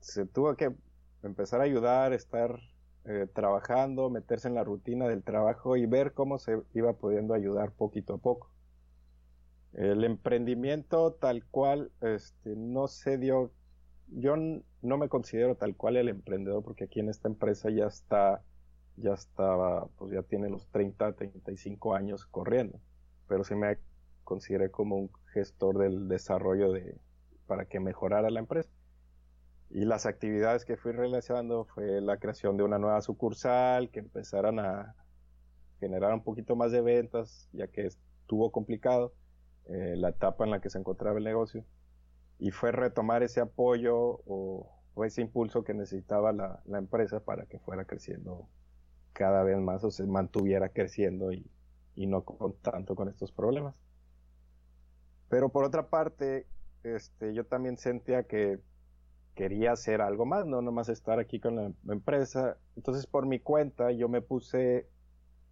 Se 0.00 0.24
tuvo 0.24 0.56
que 0.56 0.74
empezar 1.22 1.60
a 1.60 1.64
ayudar, 1.64 2.14
estar 2.14 2.58
eh, 3.04 3.26
trabajando, 3.32 4.10
meterse 4.10 4.48
en 4.48 4.54
la 4.54 4.64
rutina 4.64 5.08
del 5.08 5.22
trabajo 5.22 5.76
y 5.76 5.86
ver 5.86 6.12
cómo 6.12 6.38
se 6.38 6.62
iba 6.74 6.92
pudiendo 6.94 7.34
ayudar 7.34 7.72
poquito 7.72 8.14
a 8.14 8.18
poco. 8.18 8.50
El 9.72 10.04
emprendimiento 10.04 11.12
tal 11.12 11.44
cual 11.46 11.92
este, 12.00 12.56
no 12.56 12.88
se 12.88 13.18
dio, 13.18 13.52
yo 14.08 14.34
no 14.36 14.98
me 14.98 15.08
considero 15.08 15.54
tal 15.54 15.76
cual 15.76 15.96
el 15.96 16.08
emprendedor 16.08 16.62
porque 16.62 16.84
aquí 16.84 17.00
en 17.00 17.08
esta 17.08 17.28
empresa 17.28 17.70
ya 17.70 17.86
está 17.86 18.42
ya 19.00 19.14
estaba, 19.14 19.86
pues 19.96 20.12
ya 20.12 20.22
tiene 20.22 20.48
los 20.48 20.66
30, 20.68 21.12
35 21.14 21.94
años 21.94 22.26
corriendo, 22.26 22.80
pero 23.26 23.44
sí 23.44 23.54
me 23.54 23.78
consideré 24.24 24.70
como 24.70 24.96
un 24.96 25.10
gestor 25.32 25.78
del 25.78 26.08
desarrollo 26.08 26.72
de, 26.72 26.98
para 27.46 27.64
que 27.64 27.80
mejorara 27.80 28.30
la 28.30 28.40
empresa. 28.40 28.70
Y 29.70 29.84
las 29.84 30.04
actividades 30.04 30.64
que 30.64 30.76
fui 30.76 30.92
realizando 30.92 31.64
fue 31.64 32.00
la 32.00 32.18
creación 32.18 32.56
de 32.56 32.64
una 32.64 32.78
nueva 32.78 33.00
sucursal, 33.00 33.90
que 33.90 34.00
empezaran 34.00 34.58
a 34.58 34.96
generar 35.78 36.12
un 36.12 36.24
poquito 36.24 36.56
más 36.56 36.72
de 36.72 36.80
ventas, 36.80 37.48
ya 37.52 37.68
que 37.68 37.86
estuvo 37.86 38.50
complicado 38.50 39.14
eh, 39.66 39.94
la 39.96 40.10
etapa 40.10 40.44
en 40.44 40.50
la 40.50 40.60
que 40.60 40.70
se 40.70 40.78
encontraba 40.78 41.18
el 41.18 41.24
negocio. 41.24 41.64
Y 42.38 42.50
fue 42.50 42.72
retomar 42.72 43.22
ese 43.22 43.40
apoyo 43.40 44.20
o, 44.26 44.76
ese 45.04 45.22
impulso 45.22 45.64
que 45.64 45.72
necesitaba 45.72 46.32
la, 46.32 46.60
la 46.66 46.78
empresa 46.78 47.20
para 47.20 47.46
que 47.46 47.58
fuera 47.58 47.86
creciendo 47.86 48.48
cada 49.12 49.42
vez 49.42 49.58
más 49.58 49.82
o 49.84 49.90
se 49.90 50.06
mantuviera 50.06 50.68
creciendo 50.68 51.32
y, 51.32 51.46
no 51.96 52.24
con, 52.24 52.54
tanto 52.60 52.94
con 52.94 53.08
estos 53.08 53.32
problemas. 53.32 53.74
Pero 55.28 55.50
por 55.50 55.64
otra 55.64 55.88
parte, 55.88 56.46
este, 56.82 57.34
yo 57.34 57.46
también 57.46 57.76
sentía 57.76 58.24
que 58.24 58.60
quería 59.34 59.72
hacer 59.72 60.00
algo 60.00 60.26
más, 60.26 60.46
no 60.46 60.62
nomás 60.62 60.88
estar 60.88 61.18
aquí 61.18 61.40
con 61.40 61.56
la 61.56 61.72
empresa. 61.88 62.58
Entonces, 62.76 63.06
por 63.06 63.26
mi 63.26 63.40
cuenta, 63.40 63.92
yo 63.92 64.08
me 64.08 64.22
puse 64.22 64.86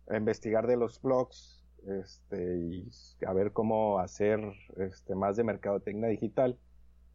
a 0.09 0.17
investigar 0.17 0.67
de 0.67 0.77
los 0.77 1.01
blogs 1.01 1.63
este, 1.87 2.59
y 2.59 2.91
a 3.27 3.33
ver 3.33 3.53
cómo 3.53 3.99
hacer 3.99 4.41
este, 4.77 5.15
más 5.15 5.37
de 5.37 5.45
mercadotecnia 5.45 6.09
digital 6.09 6.59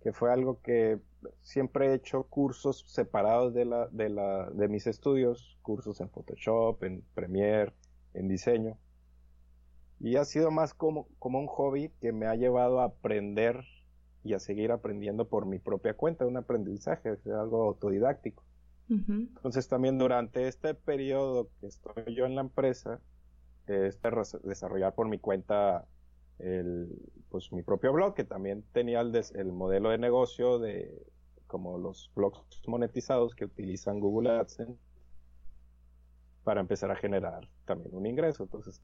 que 0.04 0.12
fue 0.12 0.34
algo 0.34 0.62
que 0.62 0.99
siempre 1.41 1.88
he 1.88 1.93
hecho 1.93 2.23
cursos 2.23 2.84
separados 2.88 3.54
de, 3.54 3.63
la, 3.63 3.88
de, 3.88 4.10
la, 4.10 4.49
de 4.52 4.67
mis 4.67 4.86
estudios, 4.86 5.58
cursos 5.62 6.02
en 6.02 6.10
Photoshop, 6.10 6.84
en 6.84 7.02
Premiere, 7.15 7.71
en 8.13 8.28
diseño. 8.28 8.78
Y 10.02 10.17
ha 10.17 10.26
sido 10.26 10.52
más 10.52 10.73
como, 10.73 11.08
como 11.19 11.39
un 11.39 11.47
hobby 11.47 11.89
que 12.02 12.12
me 12.12 12.26
ha 12.28 12.36
llevado 12.36 12.82
a 12.82 12.86
aprender 12.86 13.63
y 14.23 14.33
a 14.33 14.39
seguir 14.39 14.71
aprendiendo 14.71 15.27
por 15.27 15.45
mi 15.45 15.59
propia 15.59 15.93
cuenta, 15.95 16.25
un 16.25 16.38
aprendizaje, 16.38 17.17
algo 17.25 17.63
autodidáctico. 17.63 18.43
Entonces 18.89 19.67
también 19.67 19.97
durante 19.97 20.47
este 20.47 20.75
periodo 20.75 21.49
que 21.59 21.67
estoy 21.67 22.15
yo 22.15 22.25
en 22.25 22.36
la 22.36 22.41
empresa, 22.41 22.99
este 23.65 24.09
desarrollar 24.43 24.93
por 24.93 25.07
mi 25.07 25.17
cuenta 25.19 25.86
el, 26.39 26.89
pues 27.29 27.51
mi 27.51 27.63
propio 27.63 27.93
blog, 27.93 28.13
que 28.13 28.23
también 28.23 28.63
tenía 28.73 29.01
el, 29.01 29.15
el 29.15 29.51
modelo 29.51 29.89
de 29.89 29.97
negocio 29.97 30.59
de 30.59 30.91
como 31.47 31.77
los 31.77 32.12
blogs 32.15 32.41
monetizados 32.67 33.36
que 33.36 33.45
utilizan 33.45 33.99
Google 33.99 34.31
AdSense 34.31 34.79
para 36.43 36.62
empezar 36.62 36.91
a 36.91 36.95
generar 36.95 37.47
también 37.65 37.95
un 37.95 38.05
ingreso. 38.05 38.43
Entonces, 38.43 38.81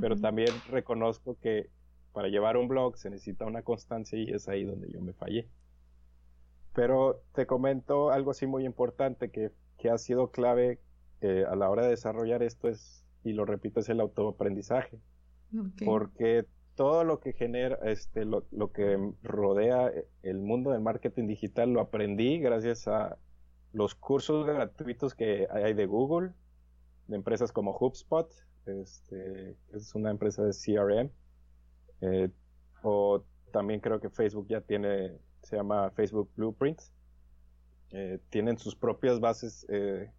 pero 0.00 0.16
también 0.16 0.48
reconozco 0.68 1.36
que 1.40 1.68
para 2.12 2.28
llevar 2.28 2.56
un 2.56 2.68
blog 2.68 2.96
se 2.96 3.10
necesita 3.10 3.44
una 3.44 3.62
constancia 3.62 4.18
y 4.18 4.30
es 4.30 4.48
ahí 4.48 4.64
donde 4.64 4.90
yo 4.90 5.00
me 5.00 5.12
fallé. 5.12 5.48
Pero 6.74 7.22
te 7.34 7.46
comento 7.46 8.10
algo 8.10 8.30
así 8.30 8.46
muy 8.46 8.64
importante 8.64 9.30
que, 9.30 9.52
que 9.78 9.90
ha 9.90 9.98
sido 9.98 10.30
clave 10.30 10.80
eh, 11.20 11.44
a 11.48 11.54
la 11.56 11.68
hora 11.68 11.84
de 11.84 11.90
desarrollar 11.90 12.42
esto 12.42 12.68
es, 12.68 13.04
y 13.24 13.32
lo 13.32 13.44
repito, 13.44 13.80
es 13.80 13.88
el 13.88 14.00
autoaprendizaje. 14.00 14.98
Porque 15.84 16.46
todo 16.76 17.04
lo 17.04 17.20
que 17.20 17.32
genera, 17.32 17.78
este, 17.82 18.24
lo, 18.24 18.72
que 18.72 19.12
rodea 19.22 19.92
el 20.22 20.38
mundo 20.38 20.70
del 20.70 20.80
marketing 20.80 21.26
digital 21.26 21.72
lo 21.72 21.80
aprendí 21.80 22.38
gracias 22.38 22.88
a 22.88 23.18
los 23.72 23.94
cursos 23.94 24.46
gratuitos 24.46 25.14
que 25.14 25.46
hay 25.50 25.74
de 25.74 25.86
Google, 25.86 26.32
de 27.08 27.16
empresas 27.16 27.52
como 27.52 27.76
HubSpot, 27.76 28.32
este, 28.64 29.56
es 29.72 29.94
una 29.94 30.10
empresa 30.10 30.42
de 30.42 30.52
CRM, 30.52 31.10
eh, 32.00 32.30
o 32.82 33.24
también 33.52 33.80
creo 33.80 34.00
que 34.00 34.10
Facebook 34.10 34.46
ya 34.48 34.60
tiene, 34.60 35.18
se 35.42 35.56
llama 35.56 35.90
Facebook 35.90 36.30
Blueprints, 36.36 36.92
eh, 37.90 38.18
tienen 38.30 38.58
sus 38.58 38.76
propias 38.76 39.20
bases 39.20 39.66
eh, 39.68 40.10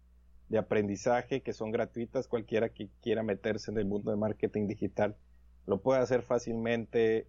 de 0.48 0.58
aprendizaje 0.58 1.42
que 1.42 1.52
son 1.52 1.70
gratuitas, 1.70 2.28
cualquiera 2.28 2.68
que 2.68 2.88
quiera 3.00 3.22
meterse 3.22 3.70
en 3.70 3.78
el 3.78 3.86
mundo 3.86 4.10
de 4.10 4.16
marketing 4.16 4.66
digital 4.66 5.16
lo 5.64 5.80
puede 5.80 6.00
hacer 6.00 6.22
fácilmente, 6.22 7.28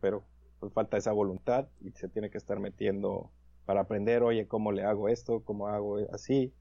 pero 0.00 0.24
pues, 0.60 0.72
falta 0.72 0.96
esa 0.96 1.12
voluntad 1.12 1.68
y 1.82 1.90
se 1.92 2.08
tiene 2.08 2.30
que 2.30 2.38
estar 2.38 2.58
metiendo 2.58 3.30
para 3.66 3.82
aprender, 3.82 4.22
oye, 4.22 4.46
¿cómo 4.46 4.72
le 4.72 4.84
hago 4.84 5.08
esto? 5.08 5.42
¿Cómo 5.44 5.68
hago 5.68 5.98
así? 6.12 6.54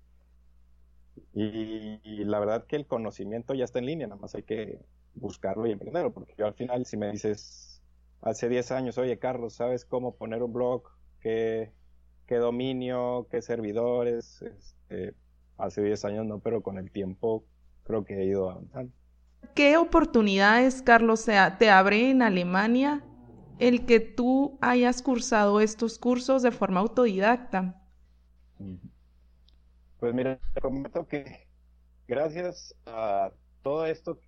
Y, 1.33 2.23
la 2.25 2.39
verdad 2.39 2.65
que 2.65 2.75
el 2.75 2.87
conocimiento 2.87 3.53
ya 3.53 3.63
está 3.63 3.79
en 3.79 3.85
línea, 3.85 4.07
nada 4.07 4.19
más 4.19 4.35
hay 4.35 4.43
que 4.43 4.79
buscarlo 5.15 5.67
y 5.67 5.73
aprenderlo, 5.73 6.13
porque 6.13 6.35
yo 6.37 6.45
al 6.45 6.53
final 6.53 6.85
si 6.85 6.97
me 6.97 7.11
dices 7.11 7.81
hace 8.21 8.49
10 8.49 8.71
años, 8.71 8.97
oye 8.97 9.17
Carlos, 9.19 9.53
¿sabes 9.53 9.85
cómo 9.85 10.15
poner 10.15 10.43
un 10.43 10.53
blog? 10.53 10.83
¿Qué, 11.19 11.71
qué 12.27 12.35
dominio? 12.35 13.27
¿Qué 13.29 13.41
servidores? 13.41 14.41
Este, 14.41 15.15
hace 15.57 15.81
10 15.81 16.05
años 16.05 16.25
no, 16.25 16.39
pero 16.39 16.61
con 16.61 16.77
el 16.77 16.91
tiempo 16.91 17.43
creo 17.83 18.03
que 18.03 18.15
he 18.15 18.25
ido 18.25 18.49
avanzando. 18.49 18.91
¿Qué 19.53 19.77
oportunidades, 19.77 20.81
Carlos, 20.81 21.25
te 21.25 21.69
abre 21.69 22.09
en 22.09 22.21
Alemania 22.21 23.03
el 23.59 23.85
que 23.85 23.99
tú 23.99 24.57
hayas 24.61 25.01
cursado 25.01 25.61
estos 25.61 25.99
cursos 25.99 26.41
de 26.41 26.51
forma 26.51 26.79
autodidacta? 26.79 27.81
Pues 29.99 30.13
mira, 30.13 30.39
te 30.53 30.61
comento 30.61 31.07
que 31.07 31.47
gracias 32.07 32.75
a 32.85 33.31
todo 33.61 33.85
esto 33.85 34.19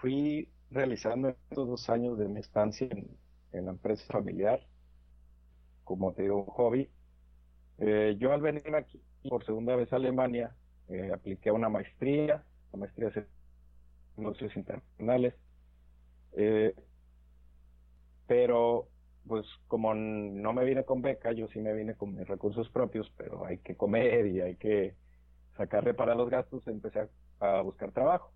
fui 0.00 0.48
realizando 0.70 1.28
en 1.28 1.36
estos 1.50 1.68
dos 1.68 1.90
años 1.90 2.18
de 2.18 2.28
mi 2.28 2.40
estancia 2.40 2.88
en, 2.90 3.64
la 3.64 3.70
empresa 3.70 4.04
familiar, 4.12 4.60
como 5.84 6.12
te 6.12 6.22
digo, 6.22 6.44
un 6.44 6.46
hobby, 6.46 6.88
eh, 7.78 8.16
yo 8.18 8.32
al 8.32 8.40
venir 8.40 8.74
aquí 8.74 9.00
por 9.28 9.44
segunda 9.44 9.74
vez 9.74 9.92
a 9.92 9.96
Alemania, 9.96 10.54
eh, 10.88 11.10
apliqué 11.12 11.50
una 11.50 11.68
maestría, 11.68 12.44
la 12.72 12.78
maestría 12.78 13.10
en 13.14 13.26
negocios 14.16 14.54
internacionales, 14.56 15.34
eh, 16.36 16.74
pero 18.26 18.88
pues 19.26 19.46
como 19.66 19.94
no 19.94 20.52
me 20.52 20.64
vine 20.64 20.84
con 20.84 21.02
beca, 21.02 21.32
yo 21.32 21.48
sí 21.48 21.60
me 21.60 21.74
vine 21.74 21.94
con 21.94 22.14
mis 22.14 22.26
recursos 22.26 22.68
propios, 22.70 23.12
pero 23.16 23.44
hay 23.44 23.58
que 23.58 23.76
comer 23.76 24.26
y 24.26 24.40
hay 24.40 24.56
que 24.56 24.94
sacarle 25.56 25.92
para 25.92 26.14
los 26.14 26.30
gastos, 26.30 26.66
empecé 26.66 27.08
a, 27.40 27.60
buscar 27.60 27.92
trabajo. 27.92 28.32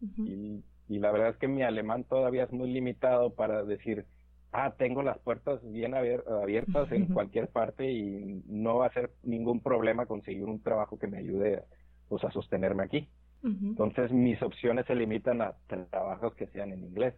Y, 0.00 0.62
y, 0.88 0.98
la 0.98 1.12
verdad 1.12 1.30
es 1.30 1.36
que 1.36 1.48
mi 1.48 1.62
alemán 1.62 2.04
todavía 2.04 2.44
es 2.44 2.52
muy 2.52 2.72
limitado 2.72 3.34
para 3.34 3.64
decir, 3.64 4.06
ah, 4.52 4.74
tengo 4.76 5.02
las 5.02 5.18
puertas 5.18 5.60
bien 5.70 5.94
abiertas 5.94 6.90
en 6.92 7.06
cualquier 7.06 7.48
parte 7.48 7.90
y 7.90 8.42
no 8.46 8.78
va 8.78 8.86
a 8.86 8.92
ser 8.92 9.12
ningún 9.22 9.60
problema 9.60 10.06
conseguir 10.06 10.44
un 10.44 10.62
trabajo 10.62 10.98
que 10.98 11.06
me 11.06 11.18
ayude 11.18 11.62
pues, 12.08 12.24
a 12.24 12.30
sostenerme 12.30 12.84
aquí. 12.84 13.08
Entonces 13.42 14.12
mis 14.12 14.40
opciones 14.42 14.84
se 14.84 14.94
limitan 14.94 15.40
a 15.40 15.54
trabajos 15.66 16.34
que 16.34 16.46
sean 16.48 16.72
en 16.72 16.84
inglés. 16.84 17.14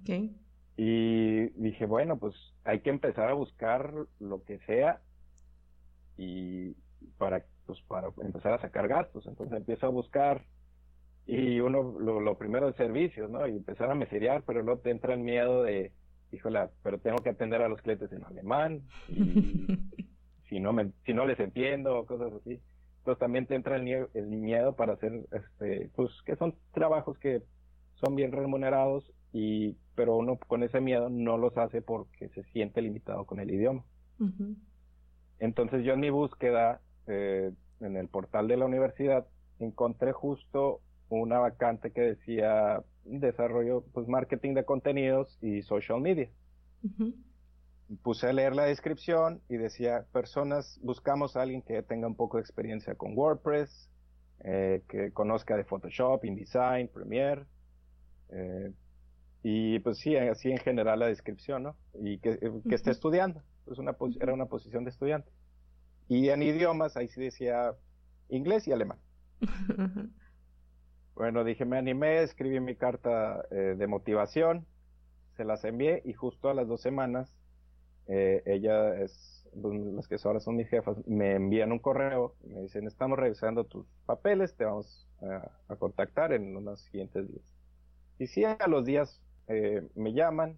Okay. 0.00 0.36
Y 0.76 1.48
dije, 1.60 1.86
bueno, 1.86 2.18
pues 2.18 2.34
hay 2.64 2.80
que 2.80 2.90
empezar 2.90 3.30
a 3.30 3.32
buscar 3.32 3.92
lo 4.20 4.44
que 4.44 4.58
sea 4.66 5.00
y 6.18 6.74
para, 7.16 7.44
pues, 7.64 7.80
para 7.88 8.08
empezar 8.22 8.52
a 8.52 8.60
sacar 8.60 8.88
gastos. 8.88 9.26
Entonces 9.26 9.56
empiezo 9.56 9.86
a 9.86 9.90
buscar 9.90 10.44
y 11.28 11.60
uno, 11.60 11.94
lo, 12.00 12.20
lo 12.20 12.38
primero 12.38 12.70
es 12.70 12.76
servicios, 12.76 13.30
¿no? 13.30 13.46
Y 13.46 13.56
empezar 13.56 13.90
a 13.90 13.94
meserear, 13.94 14.42
pero 14.46 14.62
luego 14.62 14.80
te 14.80 14.90
entra 14.90 15.12
el 15.12 15.20
miedo 15.20 15.62
de, 15.62 15.92
híjola, 16.32 16.70
pero 16.82 16.98
tengo 16.98 17.18
que 17.18 17.28
atender 17.28 17.60
a 17.60 17.68
los 17.68 17.82
clientes 17.82 18.10
en 18.12 18.24
alemán 18.24 18.82
y 19.08 19.66
si 20.48 20.58
no 20.58 20.72
me, 20.72 20.90
si 21.04 21.12
no 21.12 21.26
les 21.26 21.38
entiendo 21.38 22.06
cosas 22.06 22.32
así. 22.32 22.62
Entonces 23.00 23.20
también 23.20 23.46
te 23.46 23.54
entra 23.54 23.76
el, 23.76 24.08
el 24.14 24.26
miedo 24.26 24.74
para 24.74 24.94
hacer, 24.94 25.26
este, 25.32 25.90
pues 25.94 26.10
que 26.24 26.34
son 26.36 26.54
trabajos 26.72 27.18
que 27.18 27.42
son 27.96 28.14
bien 28.14 28.32
remunerados 28.32 29.12
y, 29.30 29.76
pero 29.94 30.16
uno 30.16 30.38
con 30.38 30.62
ese 30.62 30.80
miedo 30.80 31.10
no 31.10 31.36
los 31.36 31.58
hace 31.58 31.82
porque 31.82 32.30
se 32.30 32.42
siente 32.44 32.80
limitado 32.80 33.26
con 33.26 33.38
el 33.38 33.50
idioma. 33.50 33.84
Entonces 35.38 35.84
yo 35.84 35.92
en 35.92 36.00
mi 36.00 36.08
búsqueda 36.08 36.80
eh, 37.06 37.52
en 37.80 37.96
el 37.98 38.08
portal 38.08 38.48
de 38.48 38.56
la 38.56 38.64
universidad 38.64 39.26
encontré 39.58 40.12
justo 40.12 40.80
una 41.08 41.38
vacante 41.38 41.92
que 41.92 42.00
decía 42.00 42.82
desarrollo, 43.04 43.84
pues 43.92 44.06
marketing 44.08 44.54
de 44.54 44.64
contenidos 44.64 45.38
y 45.40 45.62
social 45.62 46.00
media. 46.00 46.30
Puse 48.02 48.28
a 48.28 48.32
leer 48.32 48.54
la 48.54 48.64
descripción 48.64 49.40
y 49.48 49.56
decía, 49.56 50.06
personas, 50.12 50.78
buscamos 50.82 51.36
a 51.36 51.42
alguien 51.42 51.62
que 51.62 51.82
tenga 51.82 52.06
un 52.06 52.16
poco 52.16 52.36
de 52.36 52.42
experiencia 52.42 52.94
con 52.94 53.16
WordPress, 53.16 53.90
eh, 54.44 54.82
que 54.88 55.10
conozca 55.12 55.56
de 55.56 55.64
Photoshop, 55.64 56.24
InDesign, 56.24 56.88
Premiere, 56.88 57.46
eh, 58.30 58.72
y 59.42 59.78
pues 59.78 59.98
sí, 59.98 60.16
así 60.16 60.50
en 60.50 60.58
general 60.58 60.98
la 60.98 61.06
descripción, 61.06 61.62
¿no? 61.62 61.76
Y 61.94 62.18
que, 62.18 62.30
eh, 62.30 62.52
esté 62.70 62.90
estudiando, 62.90 63.42
pues 63.64 63.78
una 63.78 63.96
era 64.20 64.34
una 64.34 64.46
posición 64.46 64.84
de 64.84 64.90
estudiante. 64.90 65.30
Y 66.08 66.28
en 66.28 66.42
idiomas, 66.42 66.96
ahí 66.96 67.08
sí 67.08 67.20
decía 67.20 67.72
inglés 68.28 68.66
y 68.68 68.72
alemán. 68.72 68.98
Bueno, 71.18 71.42
dije, 71.42 71.64
me 71.64 71.76
animé, 71.76 72.22
escribí 72.22 72.60
mi 72.60 72.76
carta 72.76 73.44
eh, 73.50 73.74
de 73.76 73.86
motivación, 73.88 74.64
se 75.36 75.44
las 75.44 75.64
envié 75.64 76.00
y 76.04 76.12
justo 76.12 76.48
a 76.48 76.54
las 76.54 76.68
dos 76.68 76.80
semanas, 76.80 77.34
eh, 78.06 78.40
ella 78.46 78.96
es, 79.02 79.44
pues, 79.60 79.74
las 79.80 80.06
que 80.06 80.16
ahora 80.22 80.38
son 80.38 80.54
mis 80.54 80.68
jefas, 80.68 80.96
me 81.08 81.34
envían 81.34 81.72
un 81.72 81.80
correo 81.80 82.36
me 82.44 82.60
dicen, 82.60 82.86
estamos 82.86 83.18
revisando 83.18 83.64
tus 83.64 83.84
papeles, 84.06 84.54
te 84.54 84.64
vamos 84.64 85.08
a, 85.68 85.74
contactar 85.74 86.32
en 86.32 86.56
unos 86.56 86.82
siguientes 86.82 87.26
días. 87.26 87.44
Y 88.20 88.28
sí, 88.28 88.44
a 88.44 88.56
los 88.68 88.86
días 88.86 89.20
eh, 89.48 89.82
me 89.96 90.12
llaman, 90.12 90.56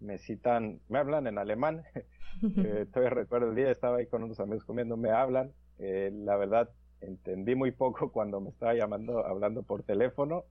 me 0.00 0.16
citan, 0.16 0.80
me 0.88 0.98
hablan 0.98 1.26
en 1.26 1.36
alemán, 1.36 1.82
todavía 2.90 3.10
recuerdo 3.10 3.50
el 3.50 3.54
día, 3.54 3.70
estaba 3.70 3.98
ahí 3.98 4.06
con 4.06 4.22
unos 4.22 4.40
amigos 4.40 4.64
comiendo, 4.64 4.96
me 4.96 5.10
hablan, 5.10 5.52
la 5.76 6.36
verdad 6.36 6.70
entendí 7.06 7.54
muy 7.54 7.70
poco 7.70 8.10
cuando 8.12 8.40
me 8.40 8.50
estaba 8.50 8.74
llamando, 8.74 9.24
hablando 9.26 9.62
por 9.62 9.82
teléfono. 9.82 10.44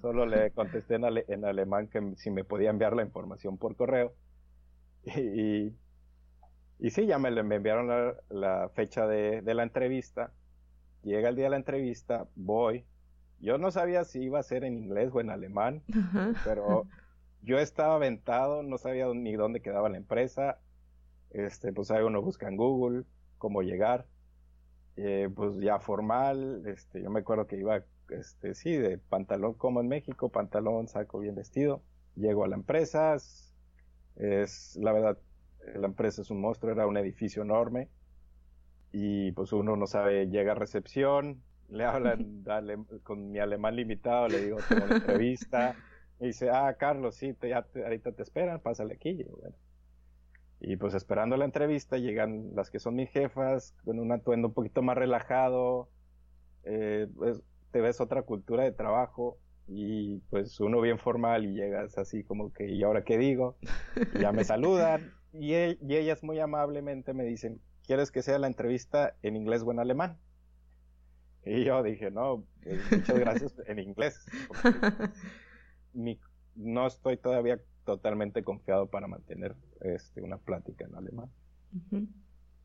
Solo 0.00 0.26
le 0.26 0.50
contesté 0.50 0.96
en, 0.96 1.44
alemán 1.44 1.88
que 1.88 2.14
si 2.16 2.30
me 2.30 2.44
podía 2.44 2.70
enviar 2.70 2.94
la 2.94 3.02
información 3.02 3.58
por 3.58 3.76
correo. 3.76 4.12
Y, 5.04 5.74
y, 6.78 6.90
sí, 6.90 7.06
ya 7.06 7.18
me, 7.18 7.30
me 7.42 7.56
enviaron 7.56 8.14
la, 8.28 8.68
fecha 8.74 9.06
de, 9.06 9.42
la 9.42 9.62
entrevista. 9.62 10.32
Llega 11.02 11.28
el 11.28 11.36
día 11.36 11.46
de 11.46 11.50
la 11.50 11.56
entrevista, 11.56 12.28
voy. 12.36 12.84
Yo 13.40 13.58
no 13.58 13.72
sabía 13.72 14.04
si 14.04 14.22
iba 14.22 14.38
a 14.38 14.44
ser 14.44 14.62
en 14.62 14.78
inglés 14.78 15.10
o 15.12 15.20
en 15.20 15.30
alemán, 15.30 15.82
pero 16.44 16.86
yo 17.42 17.58
estaba 17.58 17.96
aventado, 17.96 18.62
no 18.62 18.78
sabía 18.78 19.06
ni 19.12 19.34
dónde 19.34 19.60
quedaba 19.60 19.88
la 19.88 19.96
empresa. 19.96 20.60
Este, 21.30 21.72
pues 21.72 21.90
ahí 21.90 22.04
uno 22.04 22.22
busca 22.22 22.48
en 22.48 22.56
Google 22.56 23.04
cómo 23.38 23.62
llegar 23.62 24.06
eh, 24.96 25.28
pues 25.34 25.58
ya 25.58 25.78
formal, 25.78 26.62
este, 26.66 27.02
yo 27.02 27.10
me 27.10 27.20
acuerdo 27.20 27.46
que 27.46 27.56
iba, 27.56 27.84
este, 28.10 28.54
sí, 28.54 28.76
de 28.76 28.98
pantalón 28.98 29.54
como 29.54 29.80
en 29.80 29.88
México, 29.88 30.28
pantalón, 30.28 30.88
saco 30.88 31.18
bien 31.18 31.34
vestido, 31.34 31.82
llego 32.14 32.44
a 32.44 32.48
la 32.48 32.56
empresa, 32.56 33.16
es, 34.16 34.76
la 34.76 34.92
verdad, 34.92 35.18
la 35.74 35.86
empresa 35.86 36.22
es 36.22 36.30
un 36.30 36.40
monstruo, 36.40 36.72
era 36.72 36.86
un 36.86 36.96
edificio 36.96 37.42
enorme, 37.42 37.88
y 38.92 39.32
pues 39.32 39.52
uno 39.52 39.76
no 39.76 39.86
sabe, 39.86 40.28
llega 40.28 40.52
a 40.52 40.56
recepción, 40.56 41.42
le 41.70 41.84
hablan 41.84 42.42
dale, 42.44 42.76
con 43.02 43.30
mi 43.30 43.38
alemán 43.38 43.76
limitado, 43.76 44.28
le 44.28 44.42
digo, 44.42 44.58
tengo 44.68 44.84
una 44.84 44.96
entrevista, 44.96 45.74
y 46.20 46.26
dice, 46.26 46.50
ah, 46.50 46.76
Carlos, 46.78 47.16
sí, 47.16 47.32
te, 47.32 47.48
ya 47.48 47.66
ahorita 47.74 48.12
te 48.12 48.22
esperan, 48.22 48.60
pásale 48.60 48.94
aquí, 48.94 49.08
y 49.10 49.24
bueno, 49.24 49.56
y 50.64 50.76
pues 50.76 50.94
esperando 50.94 51.36
la 51.36 51.44
entrevista 51.44 51.98
llegan 51.98 52.54
las 52.54 52.70
que 52.70 52.78
son 52.78 52.94
mis 52.94 53.10
jefas 53.10 53.74
con 53.84 53.98
un 53.98 54.12
atuendo 54.12 54.48
un 54.48 54.54
poquito 54.54 54.80
más 54.80 54.96
relajado. 54.96 55.88
Eh, 56.62 57.08
pues, 57.16 57.42
te 57.72 57.80
ves 57.80 58.00
otra 58.00 58.22
cultura 58.22 58.62
de 58.62 58.70
trabajo 58.70 59.38
y 59.66 60.18
pues 60.30 60.60
uno 60.60 60.80
bien 60.80 60.98
formal 60.98 61.46
y 61.46 61.54
llegas 61.54 61.98
así 61.98 62.22
como 62.22 62.52
que, 62.52 62.70
¿y 62.70 62.84
ahora 62.84 63.02
qué 63.02 63.18
digo? 63.18 63.56
ya 64.20 64.30
me 64.30 64.44
saludan 64.44 65.12
y, 65.32 65.54
e, 65.54 65.78
y, 65.80 65.96
ellas 65.96 66.22
muy 66.22 66.38
amablemente 66.38 67.12
me 67.12 67.24
dicen, 67.24 67.60
¿quieres 67.84 68.12
que 68.12 68.22
sea 68.22 68.38
la 68.38 68.46
entrevista 68.46 69.16
en 69.22 69.34
inglés 69.34 69.62
o 69.66 69.72
en 69.72 69.80
alemán? 69.80 70.18
Y 71.44 71.64
yo 71.64 71.82
dije, 71.82 72.12
no, 72.12 72.44
pues, 72.62 72.80
muchas 72.92 73.18
gracias 73.18 73.54
en 73.66 73.80
inglés. 73.80 74.24
Mi, 75.92 76.20
no 76.54 76.86
estoy 76.86 77.16
todavía 77.16 77.58
totalmente 77.84 78.42
confiado 78.42 78.86
para 78.86 79.06
mantener 79.06 79.54
este, 79.80 80.22
una 80.22 80.38
plática 80.38 80.84
en 80.84 80.94
alemán. 80.94 81.30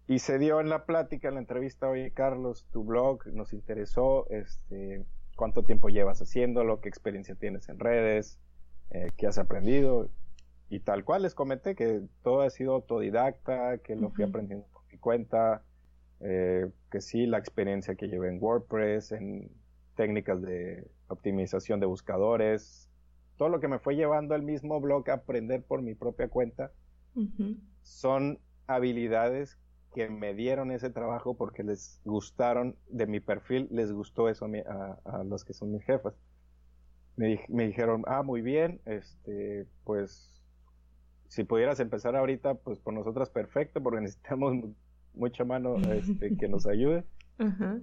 Y 0.07 0.19
se 0.19 0.37
dio 0.39 0.61
en 0.61 0.69
la 0.69 0.85
plática, 0.85 1.27
en 1.27 1.35
la 1.35 1.39
entrevista, 1.41 1.89
oye 1.89 2.11
Carlos, 2.11 2.65
tu 2.71 2.83
blog 2.83 3.27
nos 3.27 3.53
interesó, 3.53 4.29
este, 4.29 5.05
cuánto 5.35 5.63
tiempo 5.63 5.89
llevas 5.89 6.21
haciéndolo, 6.21 6.81
qué 6.81 6.89
experiencia 6.89 7.35
tienes 7.35 7.67
en 7.69 7.79
redes, 7.79 8.39
eh, 8.89 9.11
qué 9.17 9.27
has 9.27 9.37
aprendido. 9.37 10.09
Y 10.69 10.81
tal 10.81 11.05
cual 11.05 11.23
les 11.23 11.33
comenté 11.33 11.75
que 11.75 12.01
todo 12.23 12.41
ha 12.41 12.49
sido 12.49 12.73
autodidacta, 12.73 13.77
que 13.77 13.95
lo 13.95 14.09
fui 14.09 14.25
aprendiendo 14.25 14.65
por 14.73 14.83
mi 14.91 14.97
cuenta, 14.97 15.63
eh, 16.19 16.69
que 16.91 16.99
sí, 16.99 17.25
la 17.25 17.37
experiencia 17.37 17.95
que 17.95 18.07
llevé 18.07 18.29
en 18.29 18.41
WordPress, 18.41 19.13
en 19.13 19.49
técnicas 19.95 20.41
de 20.41 20.89
optimización 21.07 21.79
de 21.79 21.85
buscadores, 21.85 22.89
todo 23.37 23.49
lo 23.49 23.59
que 23.59 23.67
me 23.67 23.79
fue 23.79 23.95
llevando 23.95 24.35
al 24.35 24.43
mismo 24.43 24.81
blog 24.81 25.09
a 25.09 25.15
aprender 25.15 25.63
por 25.63 25.81
mi 25.81 25.95
propia 25.95 26.27
cuenta, 26.27 26.71
son 27.81 28.39
habilidades 28.67 29.57
que 29.93 30.09
me 30.09 30.33
dieron 30.33 30.71
ese 30.71 30.89
trabajo 30.89 31.35
porque 31.35 31.63
les 31.63 32.01
gustaron 32.05 32.75
de 32.89 33.07
mi 33.07 33.19
perfil, 33.19 33.67
les 33.71 33.91
gustó 33.91 34.29
eso 34.29 34.45
a, 35.05 35.23
los 35.23 35.43
que 35.43 35.53
son 35.53 35.71
mis 35.71 35.83
jefas. 35.83 36.13
Me, 37.15 37.65
dijeron, 37.65 38.03
ah, 38.05 38.21
muy 38.21 38.41
bien, 38.41 38.79
este, 38.85 39.65
pues 39.83 40.43
si 41.29 41.43
pudieras 41.43 41.79
empezar 41.79 42.15
ahorita, 42.15 42.55
pues 42.55 42.79
por 42.79 42.93
nosotras 42.93 43.29
perfecto, 43.31 43.81
porque 43.81 44.01
necesitamos 44.01 44.53
mucha 45.15 45.43
mano 45.43 45.77
este, 45.77 46.37
que 46.37 46.47
nos 46.47 46.67
ayude. 46.67 47.03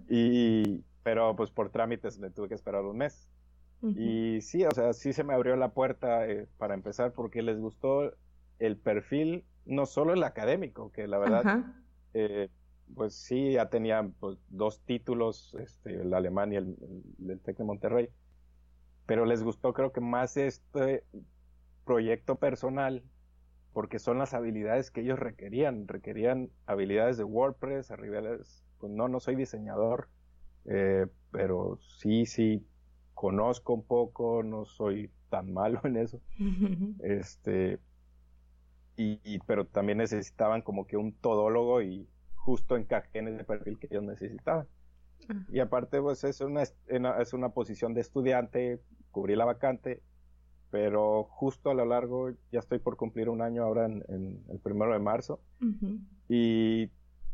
Y, 0.08 0.84
pero 1.02 1.34
pues 1.36 1.50
por 1.50 1.70
trámites 1.70 2.18
me 2.18 2.30
tuve 2.30 2.48
que 2.48 2.54
esperar 2.54 2.84
un 2.84 2.98
mes. 2.98 3.28
Y 3.90 4.40
sí, 4.40 4.64
o 4.64 4.70
sea, 4.70 4.92
sí 4.92 5.12
se 5.12 5.24
me 5.24 5.34
abrió 5.34 5.56
la 5.56 5.72
puerta 5.72 6.26
eh, 6.26 6.48
para 6.56 6.74
empezar 6.74 7.12
porque 7.12 7.42
les 7.42 7.58
gustó 7.58 8.12
el 8.58 8.76
perfil, 8.76 9.44
no 9.66 9.86
solo 9.86 10.14
el 10.14 10.22
académico, 10.22 10.90
que 10.90 11.06
la 11.06 11.18
verdad, 11.18 11.64
eh, 12.14 12.48
pues 12.94 13.14
sí, 13.14 13.52
ya 13.52 13.68
tenía 13.68 14.08
pues, 14.20 14.38
dos 14.48 14.80
títulos, 14.84 15.54
este, 15.60 16.02
el 16.02 16.14
alemán 16.14 16.52
y 16.52 16.56
el, 16.56 16.76
el, 17.28 17.40
TEC 17.40 17.58
de 17.58 17.64
Monterrey, 17.64 18.08
pero 19.06 19.26
les 19.26 19.42
gustó 19.42 19.72
creo 19.74 19.92
que 19.92 20.00
más 20.00 20.36
este 20.36 21.04
proyecto 21.84 22.36
personal 22.36 23.02
porque 23.74 23.98
son 23.98 24.18
las 24.18 24.34
habilidades 24.34 24.90
que 24.90 25.00
ellos 25.00 25.18
requerían, 25.18 25.88
requerían 25.88 26.48
habilidades 26.64 27.18
de 27.18 27.24
WordPress, 27.24 27.90
habilidades, 27.90 28.64
pues 28.78 28.92
no, 28.92 29.08
no 29.08 29.20
soy 29.20 29.34
diseñador, 29.34 30.08
Eh, 30.66 31.06
pero 31.30 31.76
sí, 31.98 32.24
sí, 32.24 32.66
conozco 33.14 33.72
un 33.72 33.84
poco, 33.84 34.42
no 34.42 34.64
soy 34.64 35.10
tan 35.30 35.52
malo 35.52 35.80
en 35.84 35.96
eso. 35.96 36.20
este, 37.02 37.78
y, 38.96 39.38
pero 39.46 39.66
también 39.66 39.98
necesitaban 39.98 40.62
como 40.62 40.86
que 40.86 40.96
un 40.96 41.12
todólogo 41.12 41.82
y 41.82 42.08
justo 42.34 42.76
encajé 42.76 43.18
en 43.18 43.28
ese 43.28 43.44
perfil 43.44 43.78
que 43.78 43.88
ellos 43.90 44.04
necesitaban. 44.04 44.68
Ah. 45.28 45.34
Y 45.48 45.60
aparte, 45.60 46.00
pues 46.00 46.22
es 46.24 46.40
una, 46.40 46.62
es 46.62 47.32
una 47.32 47.48
posición 47.50 47.94
de 47.94 48.02
estudiante, 48.02 48.80
cubrí 49.10 49.34
la 49.34 49.46
vacante, 49.46 50.02
pero 50.70 51.24
justo 51.24 51.70
a 51.70 51.74
lo 51.74 51.84
largo, 51.84 52.30
ya 52.50 52.58
estoy 52.58 52.80
por 52.80 52.96
cumplir 52.96 53.28
un 53.28 53.42
año 53.42 53.62
ahora 53.62 53.86
en, 53.86 54.44
el 54.48 54.58
primero 54.58 54.92
de 54.92 54.98
marzo, 54.98 55.40
y 56.28 56.90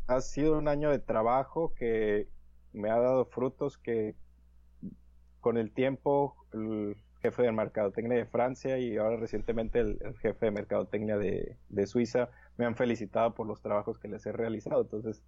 ha 0.07 0.21
sido 0.21 0.57
un 0.57 0.67
año 0.67 0.91
de 0.91 0.99
trabajo 0.99 1.73
que 1.73 2.27
me 2.73 2.89
ha 2.89 2.99
dado 2.99 3.25
frutos 3.25 3.77
que 3.77 4.15
con 5.41 5.57
el 5.57 5.71
tiempo 5.71 6.35
el 6.53 6.95
jefe 7.21 7.43
de 7.43 7.51
mercadotecnia 7.51 8.17
de 8.17 8.25
Francia 8.25 8.77
y 8.79 8.97
ahora 8.97 9.17
recientemente 9.17 9.79
el, 9.79 9.99
jefe 10.21 10.45
de 10.45 10.51
mercadotecnia 10.51 11.17
de, 11.17 11.57
de, 11.69 11.87
Suiza 11.87 12.29
me 12.57 12.65
han 12.65 12.75
felicitado 12.75 13.35
por 13.35 13.45
los 13.45 13.61
trabajos 13.61 13.99
que 13.99 14.07
les 14.07 14.25
he 14.25 14.31
realizado. 14.31 14.81
Entonces, 14.81 15.21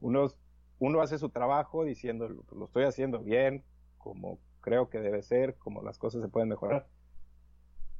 uno, 0.00 0.26
uno 0.78 1.00
hace 1.00 1.18
su 1.18 1.28
trabajo 1.28 1.84
diciendo, 1.84 2.28
lo 2.28 2.64
estoy 2.64 2.84
haciendo 2.84 3.22
bien, 3.22 3.64
como 3.98 4.40
creo 4.60 4.88
que 4.88 4.98
debe 4.98 5.22
ser, 5.22 5.56
como 5.56 5.82
las 5.82 5.98
cosas 5.98 6.22
se 6.22 6.28
pueden 6.28 6.48
mejorar. 6.48 6.88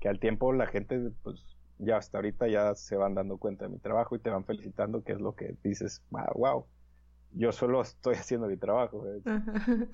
Que 0.00 0.08
al 0.08 0.18
tiempo 0.18 0.52
la 0.52 0.66
gente, 0.66 1.10
pues 1.22 1.56
ya 1.78 1.98
hasta 1.98 2.18
ahorita 2.18 2.48
ya 2.48 2.74
se 2.74 2.96
van 2.96 3.14
dando 3.14 3.38
cuenta 3.38 3.66
de 3.66 3.72
mi 3.72 3.78
trabajo 3.78 4.16
y 4.16 4.18
te 4.18 4.30
van 4.30 4.44
felicitando, 4.44 5.04
que 5.04 5.12
es 5.12 5.20
lo 5.20 5.34
que 5.34 5.56
dices, 5.62 6.02
wow, 6.10 6.32
wow 6.34 6.66
yo 7.36 7.52
solo 7.52 7.82
estoy 7.82 8.14
haciendo 8.16 8.48
mi 8.48 8.56
trabajo. 8.56 9.04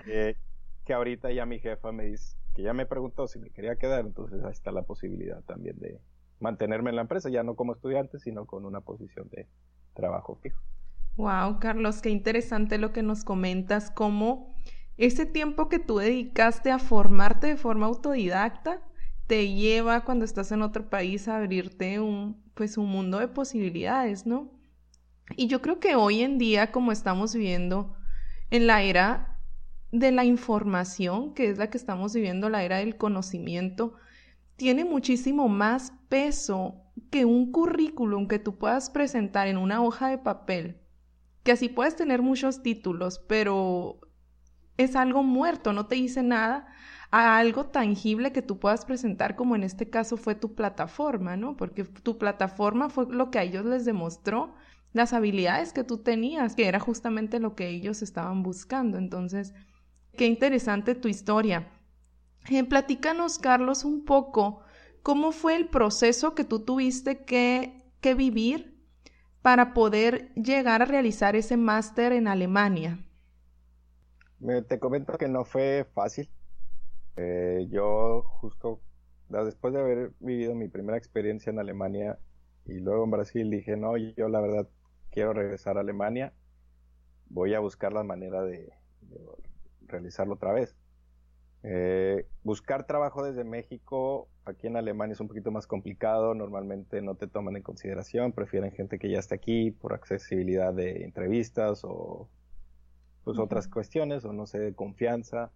Eh, 0.07 0.37
que 0.85 0.93
ahorita 0.93 1.31
ya 1.33 1.47
mi 1.47 1.59
jefa 1.59 1.93
me 1.93 2.05
dice, 2.05 2.37
que 2.55 2.63
ya 2.63 2.73
me 2.73 2.87
preguntó 2.87 3.27
si 3.27 3.39
me 3.39 3.51
quería 3.51 3.77
quedar, 3.77 4.01
entonces 4.01 4.43
ahí 4.45 4.53
está 4.53 4.73
la 4.73 4.83
posibilidad 4.83 5.43
también 5.45 5.79
de 5.79 6.01
mantenerme 6.41 6.91
en 6.91 6.97
la 6.97 7.03
empresa, 7.03 7.31
ya 7.31 7.43
no 7.43 7.55
como 7.55 7.75
estudiante, 7.75 8.19
sino 8.19 8.47
con 8.47 8.65
una 8.65 8.81
posición 8.81 9.29
de 9.31 9.47
trabajo 9.95 10.37
fijo. 10.43 10.61
Wow, 11.17 11.61
Carlos, 11.61 12.03
qué 12.03 12.11
interesante 12.11 12.79
lo 12.79 12.93
que 12.93 13.03
nos 13.03 13.25
comentas, 13.25 13.91
cómo 13.91 14.57
ese 14.97 15.27
tiempo 15.27 15.69
que 15.69 15.79
tú 15.79 15.99
dedicaste 15.99 16.71
a 16.71 16.79
formarte 16.79 17.47
de 17.47 17.57
forma 17.57 17.87
autodidacta 17.87 18.83
te 19.27 19.53
lleva 19.53 20.05
cuando 20.05 20.25
estás 20.25 20.53
en 20.53 20.63
otro 20.63 20.91
país 20.91 21.29
a 21.29 21.37
abrirte 21.37 22.01
un 22.01 22.43
pues 22.55 22.77
un 22.77 22.89
mundo 22.89 23.19
de 23.19 23.29
posibilidades, 23.29 24.27
¿no? 24.27 24.51
Y 25.37 25.47
yo 25.47 25.63
creo 25.63 25.81
que 25.81 25.97
hoy 25.97 26.21
en 26.21 26.39
día, 26.39 26.71
como 26.71 26.93
estamos 26.93 27.35
viviendo 27.35 27.97
en 28.51 28.67
la 28.67 28.83
era 28.83 29.32
de 29.93 30.11
la 30.11 30.25
información, 30.25 31.35
que 31.35 31.51
es 31.51 31.59
la 31.59 31.71
que 31.71 31.79
estamos 31.79 32.15
viviendo, 32.15 32.49
la 32.49 32.65
era 32.65 32.79
del 32.79 32.97
conocimiento, 32.97 33.95
tiene 34.57 34.85
muchísimo 34.85 35.49
más 35.49 35.93
peso 36.09 36.83
que 37.11 37.25
un 37.25 37.53
currículum 37.53 38.27
que 38.27 38.39
tú 38.39 38.59
puedas 38.59 38.91
presentar 38.91 39.49
en 39.49 39.59
una 39.59 39.83
hoja 39.83 40.09
de 40.09 40.19
papel, 40.19 40.81
que 41.43 41.53
así 41.53 41.69
puedes 41.69 41.95
tener 41.95 42.23
muchos 42.23 42.63
títulos, 42.63 43.19
pero 43.29 44.01
es 44.77 44.97
algo 44.97 45.23
muerto, 45.23 45.73
no 45.73 45.87
te 45.87 45.97
dice 45.97 46.23
nada 46.23 46.67
a 47.11 47.37
algo 47.39 47.67
tangible 47.67 48.33
que 48.33 48.41
tú 48.41 48.59
puedas 48.59 48.87
presentar, 48.87 49.37
como 49.37 49.55
en 49.55 49.65
este 49.65 49.91
caso 49.91 50.17
fue 50.17 50.35
tu 50.35 50.55
plataforma, 50.55 51.37
¿no? 51.37 51.57
Porque 51.57 51.85
tu 51.85 52.17
plataforma 52.17 52.89
fue 52.89 53.07
lo 53.11 53.31
que 53.31 53.39
a 53.39 53.43
ellos 53.43 53.67
les 53.67 53.85
demostró 53.85 54.55
las 54.95 55.13
habilidades 55.13 55.75
que 55.75 55.85
tú 55.85 55.99
tenías, 55.99 56.55
que 56.55 56.67
era 56.67 56.81
justamente 56.81 57.39
lo 57.41 57.55
que 57.55 57.69
ellos 57.69 58.03
estaban 58.03 58.43
buscando. 58.43 58.97
Entonces, 58.97 59.53
qué 60.17 60.27
interesante 60.27 60.95
tu 60.95 61.09
historia. 61.09 61.69
Eh, 62.51 62.65
platícanos, 62.65 63.39
Carlos, 63.39 63.85
un 63.85 64.05
poco 64.05 64.63
cómo 65.03 65.33
fue 65.33 65.57
el 65.57 65.69
proceso 65.69 66.35
que 66.35 66.45
tú 66.45 66.65
tuviste 66.65 67.25
que, 67.25 67.85
que 68.01 68.15
vivir 68.15 68.73
para 69.43 69.75
poder 69.75 70.33
llegar 70.35 70.83
a 70.83 70.87
realizar 70.87 71.37
ese 71.37 71.57
máster 71.57 72.13
en 72.13 72.29
Alemania. 72.29 72.99
te 74.69 74.79
comento 74.79 75.19
que 75.19 75.29
no 75.29 75.45
fue 75.45 75.87
fácil. 75.95 76.29
Eh, 77.17 77.67
yo 77.71 78.23
justo 78.23 78.81
después 79.29 79.73
de 79.73 79.81
haber 79.81 80.13
vivido 80.21 80.55
mi 80.55 80.69
primera 80.69 80.99
experiencia 80.99 81.51
en 81.51 81.59
Alemania 81.59 82.19
y 82.67 82.75
luego 82.75 83.05
en 83.05 83.11
Brasil 83.11 83.51
dije, 83.51 83.77
no, 83.77 83.97
yo 83.97 84.29
la 84.29 84.41
verdad 84.41 84.69
quiero 85.11 85.33
regresar 85.33 85.77
a 85.77 85.81
Alemania, 85.81 86.33
voy 87.29 87.55
a 87.55 87.61
buscar 87.61 87.93
la 87.93 88.03
manera 88.03 88.43
de, 88.43 88.73
realizarlo 89.93 90.35
otra 90.35 90.53
vez. 90.53 90.77
Eh, 91.63 92.27
buscar 92.43 92.87
trabajo 92.87 93.25
desde 93.25 93.45
México 93.45 94.29
aquí 94.45 94.67
en 94.67 94.77
Alemania 94.77 95.13
es 95.13 95.21
un 95.21 95.29
poquito 95.29 95.53
más 95.53 95.69
complicado, 95.69 96.35
normalmente 96.35 97.01
no 97.03 97.15
te 97.15 97.29
toman 97.29 97.57
en 97.57 97.63
consideración, 97.63 98.33
prefieren 98.33 98.73
gente 98.73 98.99
que 98.99 99.09
ya 99.09 99.21
está 99.21 99.37
aquí 99.37 99.71
por 99.71 99.93
accesibilidad 99.95 100.75
de 100.75 101.05
entrevistas 101.05 101.85
o 101.85 102.29
pues 103.23 103.39
otras 103.39 103.69
cuestiones 103.69 104.25
o 104.25 104.33
no 104.33 104.47
sé, 104.47 104.75
confianza, 104.75 105.53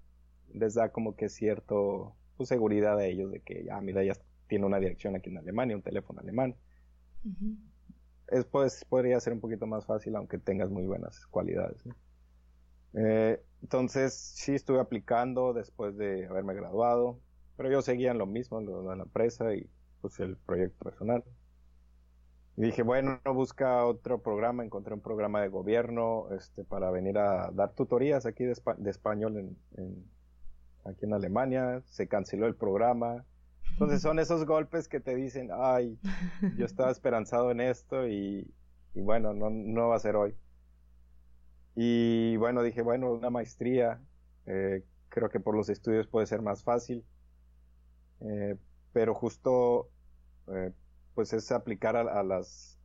les 0.55 0.75
da 0.75 0.91
como 0.91 1.17
que 1.17 1.29
cierto 1.29 2.15
pues, 2.37 2.49
seguridad 2.49 2.97
a 2.99 3.07
ellos 3.07 3.33
de 3.33 3.41
que 3.41 3.65
ya, 3.65 3.77
ah, 3.77 3.81
mira, 3.81 4.05
ya 4.05 4.13
tiene 4.47 4.67
una 4.67 4.79
dirección 4.79 5.17
aquí 5.17 5.31
en 5.31 5.39
Alemania, 5.39 5.75
un 5.75 5.83
teléfono 5.83 6.21
alemán 6.21 6.55
es, 8.29 8.45
pues, 8.45 8.85
podría 8.85 9.19
ser 9.21 9.33
un 9.33 9.41
poquito 9.41 9.67
más 9.67 9.87
fácil 9.87 10.17
aunque 10.17 10.39
tengas 10.39 10.71
muy 10.71 10.85
buenas 10.85 11.27
cualidades. 11.27 11.83
Eh, 12.95 13.43
entonces, 13.67 14.15
sí 14.15 14.55
estuve 14.55 14.79
aplicando 14.79 15.53
después 15.53 15.97
de 15.97 16.29
haberme 16.29 16.55
graduado, 16.55 17.19
pero 17.57 17.69
yo 17.69 17.83
seguía 17.83 18.13
en 18.13 18.19
lo 18.19 18.25
mismo, 18.25 18.61
de 18.61 18.97
la 18.97 19.03
empresa 19.03 19.57
y 19.57 19.69
pues 20.01 20.21
el 20.21 20.37
proyecto 20.37 20.85
personal. 20.85 21.25
Y 22.57 22.63
dije, 22.63 22.83
bueno, 22.83 23.19
busca 23.25 23.85
otro 23.85 24.23
programa, 24.23 24.65
encontré 24.65 24.95
un 24.95 25.01
programa 25.01 25.43
de 25.43 25.49
gobierno 25.49 26.29
este, 26.31 26.63
para 26.63 26.93
venir 26.93 27.19
a 27.19 27.51
dar 27.51 27.75
tutorías 27.75 28.25
aquí 28.25 28.45
de, 28.45 28.55
español 28.89 29.37
en, 29.77 30.05
aquí 30.85 31.05
en 31.05 31.15
Alemania. 31.15 31.83
Se 31.87 32.07
canceló 32.07 32.47
el 32.47 32.55
programa, 32.55 33.25
entonces 33.73 34.01
son 34.01 34.21
esos 34.21 34.47
golpes 34.47 34.87
que 34.87 35.01
te 35.01 35.17
dicen, 35.17 35.51
ay, 35.53 35.99
yo 36.57 36.67
estaba 36.67 36.91
esperanzado 36.93 37.51
en 37.51 37.61
esto 37.61 38.07
y, 38.07 38.49
bueno, 38.95 39.35
no, 39.35 39.51
no, 39.51 39.89
va 39.89 39.97
a 39.97 39.99
ser 39.99 40.15
hoy. 40.15 40.37
Y 41.79 42.39
bueno, 42.39 42.63
dije, 42.63 42.81
bueno, 42.81 43.13
una 43.13 43.29
maestría, 43.29 44.01
eh, 44.47 44.83
creo 45.11 45.29
que 45.29 45.41
por 45.41 45.55
los 45.55 45.69
estudios 45.69 46.07
puede 46.07 46.27
ser 46.27 46.41
más 46.41 46.65
fácil, 46.65 47.05
eh, 48.23 48.57
pero 48.95 49.15
justo 49.15 49.91
eh, 50.49 50.73
pues 51.15 51.35
es 51.35 51.53
aplicar 51.53 51.97
a, 51.97 52.23
las, 52.23 52.79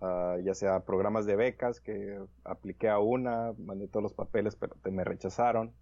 ya 0.44 0.54
sea 0.54 0.82
programas 0.82 1.26
de 1.26 1.38
becas, 1.38 1.80
que 1.80 2.20
apliqué 2.44 2.90
a 2.90 3.00
una, 3.00 3.54
mandé 3.58 3.88
todos 3.88 4.04
los 4.04 4.14
papeles, 4.14 4.58
pero 4.58 4.76
te 4.84 4.92
me 4.92 5.06
rechazaron. 5.06 5.74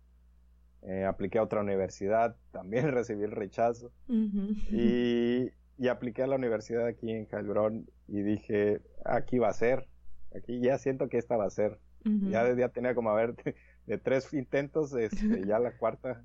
Apliqué 1.07 1.39
a 1.39 1.43
otra 1.43 1.61
universidad, 1.61 2.37
también 2.51 2.91
recibí 2.91 3.23
el 3.23 3.31
rechazo. 3.31 3.91
y, 4.07 5.51
apliqué 5.89 6.23
a 6.23 6.27
la 6.27 6.35
universidad 6.35 6.85
aquí 6.85 7.11
en 7.11 7.27
Heilbronn 7.31 7.89
y 8.07 8.21
dije, 8.21 8.81
aquí 9.05 9.39
va 9.39 9.49
a 9.49 9.53
ser, 9.53 9.87
aquí 10.35 10.59
ya 10.59 10.77
siento 10.77 11.09
que 11.09 11.17
esta 11.17 11.37
va 11.37 11.45
a 11.45 11.49
ser. 11.49 11.79
Ya, 12.03 12.55
ya 12.55 12.69
tenía 12.69 12.95
como 12.95 13.09
a 13.09 13.15
ver, 13.15 13.35
de, 13.85 13.97
tres 13.97 14.33
intentos, 14.33 14.93
este, 14.93 15.17
ya 15.47 15.59
la 15.59 15.77
cuarta, 15.77 16.23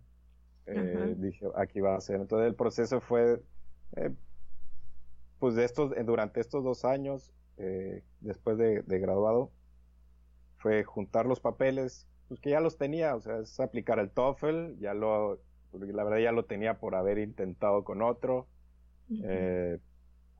eh, 0.67 1.15
dije, 1.19 1.47
aquí 1.57 1.81
va 1.81 1.97
a 1.97 2.01
ser. 2.01 2.21
Entonces 2.21 2.49
el 2.49 2.55
proceso 2.55 3.01
fue, 3.01 3.43
eh, 3.97 4.11
pues 5.39 5.55
de 5.55 5.65
estos, 5.65 5.93
durante 6.05 6.41
estos 6.41 6.65
dos 6.65 6.85
años, 6.85 7.33
después 8.21 8.59
de 8.59 8.99
graduado, 8.99 9.53
fue 10.65 10.83
juntar 10.83 11.27
los 11.27 11.41
papeles, 11.41 12.09
pues 12.29 12.41
que 12.41 12.49
ya 12.49 12.61
los 12.61 12.79
tenía, 12.79 13.15
o 13.15 13.21
sea, 13.21 13.41
es 13.41 13.61
aplicar 13.61 13.99
el 13.99 14.11
TOEFL, 14.11 14.79
ya 14.79 14.95
lo, 14.95 15.39
la 15.73 16.05
verdad 16.05 16.21
ya 16.21 16.33
lo 16.33 16.47
tenía 16.47 16.79
por 16.79 16.95
haber 16.95 17.19
intentado 17.19 17.85
con 17.85 18.01
otro. 18.01 18.47
Eh, 19.23 19.79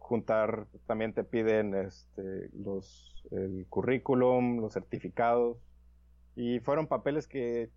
juntar, 0.05 0.67
también 0.87 1.15
te 1.15 1.25
piden 1.25 1.75
este, 1.75 2.51
los, 2.53 3.25
el 3.31 3.67
currículum, 3.71 4.61
los 4.61 4.75
certificados, 4.75 5.57
y 6.37 6.61
fueron 6.61 6.87
papeles 6.87 7.27
que 7.27 7.71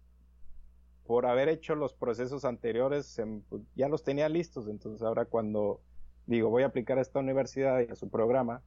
por 1.05 1.25
haber 1.25 1.47
hecho 1.47 1.73
los 1.75 1.93
procesos 1.93 2.43
anteriores 2.43 3.21
pues, 3.47 3.63
ya 3.75 3.87
los 3.87 4.03
tenía 4.03 4.27
listos, 4.27 4.67
entonces 4.67 5.01
ahora 5.03 5.23
cuando 5.23 5.79
digo 6.25 6.49
voy 6.49 6.63
a 6.63 6.65
aplicar 6.65 6.97
a 6.97 7.01
esta 7.01 7.19
universidad 7.19 7.79
y 7.79 7.89
a 7.89 7.95
su 7.95 8.09
programa, 8.09 8.61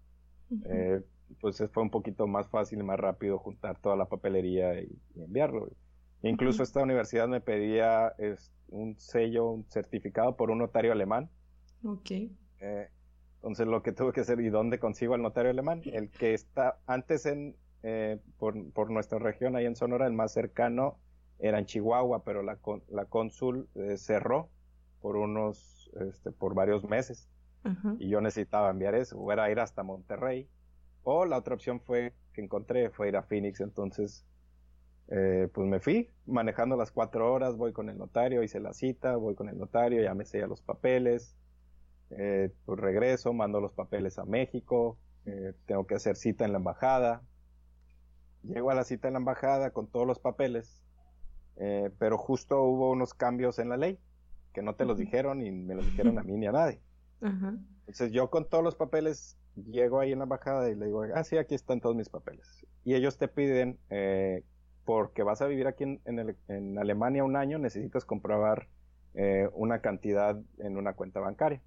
eh, 0.64 1.02
pues 1.42 1.62
fue 1.70 1.82
un 1.82 1.90
poquito 1.90 2.26
más 2.26 2.48
fácil 2.48 2.80
y 2.80 2.82
más 2.82 2.98
rápido 2.98 3.38
juntar 3.38 3.78
toda 3.78 3.94
la 3.94 4.06
papelería 4.06 4.80
y, 4.80 4.88
enviarlo. 5.16 5.68
Incluso 6.22 6.62
esta 6.62 6.82
universidad 6.82 7.28
me 7.28 7.42
pedía 7.42 8.14
un 8.68 8.98
sello, 8.98 9.50
un 9.50 9.64
certificado 9.68 10.34
por 10.34 10.50
un 10.50 10.58
notario 10.58 10.92
alemán. 10.92 11.28
Ok. 11.84 12.10
Eh, 12.10 12.88
entonces 13.40 13.66
lo 13.66 13.82
que 13.82 13.92
tuve 13.92 14.12
que 14.12 14.20
hacer, 14.20 14.38
¿y 14.40 14.50
dónde 14.50 14.78
consigo 14.78 15.14
al 15.14 15.22
notario 15.22 15.50
alemán? 15.50 15.80
El 15.86 16.10
que 16.10 16.34
está 16.34 16.78
antes 16.86 17.24
en, 17.24 17.56
eh, 17.82 18.18
por, 18.38 18.90
nuestra 18.90 19.18
región, 19.18 19.56
ahí 19.56 19.64
en 19.64 19.76
Sonora, 19.76 20.06
el 20.06 20.12
más 20.12 20.34
cercano 20.34 20.98
era 21.38 21.58
en 21.58 21.64
Chihuahua, 21.64 22.22
pero 22.22 22.42
la, 22.42 22.58
la 22.90 23.06
cónsul 23.06 23.66
eh, 23.76 23.96
cerró 23.96 24.50
por 25.00 25.16
unos, 25.16 25.90
este, 26.06 26.32
por 26.32 26.54
varios 26.54 26.84
meses. 26.84 27.30
Y 27.98 28.08
yo 28.10 28.20
necesitaba 28.20 28.70
enviar 28.70 28.94
eso, 28.94 29.18
o 29.18 29.32
era 29.32 29.50
ir 29.50 29.58
hasta 29.58 29.82
Monterrey. 29.82 30.46
O 31.02 31.24
la 31.24 31.38
otra 31.38 31.54
opción 31.54 31.80
fue 31.80 32.14
que 32.34 32.42
encontré, 32.42 32.90
fue 32.90 33.08
ir 33.08 33.16
a 33.16 33.22
Phoenix. 33.22 33.60
Entonces, 33.60 34.26
eh, 35.08 35.48
pues 35.52 35.66
me 35.66 35.80
fui 35.80 36.10
manejando 36.26 36.76
las 36.76 36.90
cuatro 36.90 37.32
horas, 37.32 37.56
voy 37.56 37.72
con 37.72 37.88
el 37.88 37.96
notario, 37.96 38.42
hice 38.42 38.60
la 38.60 38.74
cita, 38.74 39.16
voy 39.16 39.34
con 39.34 39.48
el 39.48 39.58
notario, 39.58 40.02
ya 40.02 40.14
me 40.14 40.26
sellé 40.26 40.46
los 40.46 40.60
papeles, 40.62 41.36
eh, 42.10 42.50
pues 42.64 42.80
regreso, 42.80 43.32
mando 43.32 43.60
los 43.60 43.72
papeles 43.72 44.18
a 44.18 44.24
México, 44.24 44.98
eh, 45.26 45.52
tengo 45.66 45.86
que 45.86 45.94
hacer 45.94 46.16
cita 46.16 46.44
en 46.44 46.52
la 46.52 46.58
embajada. 46.58 47.22
Llego 48.42 48.70
a 48.70 48.74
la 48.74 48.84
cita 48.84 49.08
en 49.08 49.14
la 49.14 49.20
embajada 49.20 49.70
con 49.70 49.86
todos 49.86 50.06
los 50.06 50.18
papeles, 50.18 50.82
eh, 51.56 51.90
pero 51.98 52.16
justo 52.18 52.62
hubo 52.62 52.90
unos 52.90 53.14
cambios 53.14 53.58
en 53.58 53.68
la 53.68 53.76
ley 53.76 53.98
que 54.52 54.62
no 54.62 54.74
te 54.74 54.84
los 54.84 54.98
dijeron 54.98 55.42
y 55.42 55.50
me 55.52 55.74
los 55.74 55.84
dijeron 55.84 56.18
a 56.18 56.22
mí 56.22 56.36
ni 56.36 56.46
a 56.46 56.52
nadie. 56.52 56.80
Entonces 57.20 58.12
yo 58.12 58.30
con 58.30 58.48
todos 58.48 58.64
los 58.64 58.74
papeles 58.74 59.36
llego 59.54 60.00
ahí 60.00 60.12
en 60.12 60.18
la 60.18 60.24
embajada 60.24 60.70
y 60.70 60.74
le 60.74 60.86
digo, 60.86 61.04
ah, 61.14 61.22
sí, 61.22 61.36
aquí 61.36 61.54
están 61.54 61.80
todos 61.80 61.94
mis 61.94 62.08
papeles. 62.08 62.66
Y 62.82 62.94
ellos 62.94 63.18
te 63.18 63.28
piden, 63.28 63.78
eh, 63.90 64.42
porque 64.84 65.22
vas 65.22 65.42
a 65.42 65.46
vivir 65.46 65.66
aquí 65.66 65.84
en, 65.84 66.78
Alemania 66.78 67.22
un 67.22 67.36
año, 67.36 67.58
necesitas 67.58 68.04
comprobar 68.04 68.68
una 69.52 69.80
cantidad 69.80 70.40
en 70.58 70.76
una 70.76 70.94
cuenta 70.94 71.18
bancaria 71.18 71.60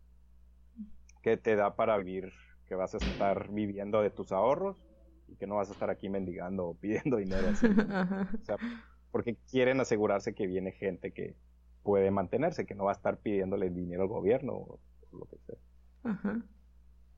que 1.24 1.38
te 1.38 1.56
da 1.56 1.76
para 1.76 1.98
vivir 1.98 2.32
que 2.68 2.76
vas 2.76 2.94
a 2.94 2.98
estar 2.98 3.50
viviendo 3.50 4.02
de 4.02 4.12
tus 4.12 4.32
ahorros 4.32 4.78
y 5.28 5.36
que 5.38 5.48
no 5.48 5.56
vas 5.56 5.70
a 5.70 5.74
estar 5.74 5.90
aquí 5.90 6.10
mendigando 6.10 6.68
o 6.68 6.76
pidiendo 6.76 7.18
dinero. 7.18 7.48
porque 9.12 9.38
quieren 9.50 9.80
asegurarse 9.80 10.36
que 10.36 10.48
viene 10.48 10.74
gente 10.74 11.12
que 11.12 11.36
puede 11.82 12.12
mantenerse, 12.12 12.66
que 12.66 12.76
no 12.76 12.86
va 12.86 12.92
a 12.92 12.96
estar 12.96 13.18
pidiéndole 13.18 13.70
dinero 13.70 14.04
al 14.04 14.10
gobierno 14.10 14.54
o, 14.54 14.80
lo 15.12 15.26
que 15.26 15.38
sea. 15.46 15.56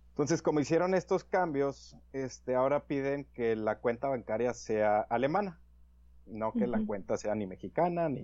Entonces, 0.09 0.41
como 0.41 0.59
hicieron 0.59 0.93
estos 0.93 1.23
cambios, 1.23 1.97
este, 2.13 2.55
ahora 2.55 2.85
piden 2.85 3.25
que 3.33 3.55
la 3.55 3.79
cuenta 3.79 4.07
bancaria 4.07 4.53
sea 4.53 5.01
alemana, 5.01 5.59
no 6.25 6.53
que 6.53 6.67
la 6.67 6.85
cuenta 6.85 7.17
sea 7.17 7.35
ni 7.35 7.47
mexicana, 7.47 8.09
ni 8.09 8.23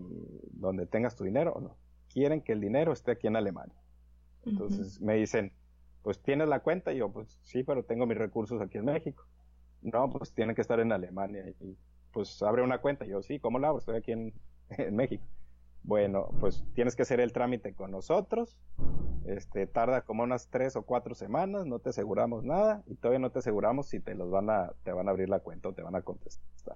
donde 0.51 0.85
tengas 0.85 1.15
tu 1.15 1.23
dinero, 1.23 1.57
no. 1.61 1.77
Quieren 2.09 2.41
que 2.41 2.51
el 2.51 2.61
dinero 2.61 2.91
esté 2.91 3.11
aquí 3.11 3.27
en 3.27 3.35
Alemania. 3.35 3.75
Entonces 4.43 4.99
me 5.01 5.15
dicen, 5.15 5.53
pues 6.03 6.21
tienes 6.21 6.47
la 6.47 6.61
cuenta 6.61 6.93
y 6.93 6.97
yo, 6.97 7.11
pues 7.11 7.39
sí, 7.43 7.63
pero 7.63 7.83
tengo 7.83 8.05
mis 8.05 8.17
recursos 8.17 8.61
aquí 8.61 8.77
en 8.77 8.85
México. 8.85 9.25
No, 9.81 10.09
pues 10.09 10.33
tiene 10.33 10.55
que 10.55 10.61
estar 10.61 10.79
en 10.79 10.91
Alemania 10.91 11.43
y 11.59 11.77
pues 12.11 12.41
abre 12.43 12.61
una 12.61 12.79
cuenta. 12.79 13.05
Y 13.05 13.09
yo, 13.09 13.21
sí, 13.21 13.39
¿cómo 13.39 13.59
la 13.59 13.69
abro? 13.69 13.79
Estoy 13.79 13.97
aquí 13.97 14.11
en, 14.11 14.33
México. 14.95 15.23
Bueno, 15.83 16.29
pues 16.39 16.63
tienes 16.73 16.95
que 16.95 17.01
hacer 17.01 17.19
el 17.19 17.33
trámite 17.33 17.73
con 17.73 17.91
nosotros. 17.91 18.59
Este, 19.25 19.67
tarda 19.67 20.01
como 20.01 20.23
unas 20.23 20.49
tres 20.49 20.75
o 20.75 20.83
cuatro 20.83 21.13
semanas, 21.13 21.67
no 21.67 21.77
te 21.77 21.89
aseguramos 21.89 22.43
nada 22.43 22.83
y 22.87 22.95
todavía 22.95 23.19
no 23.19 23.29
te 23.29 23.37
aseguramos 23.39 23.87
si 23.87 23.99
te 23.99 24.15
los 24.15 24.31
van 24.31 24.49
a, 24.49 24.73
te 24.83 24.91
van 24.91 25.07
a 25.07 25.11
abrir 25.11 25.29
la 25.29 25.39
cuenta 25.39 25.69
o 25.69 25.73
te 25.73 25.83
van 25.83 25.95
a 25.95 26.01
contestar. 26.01 26.75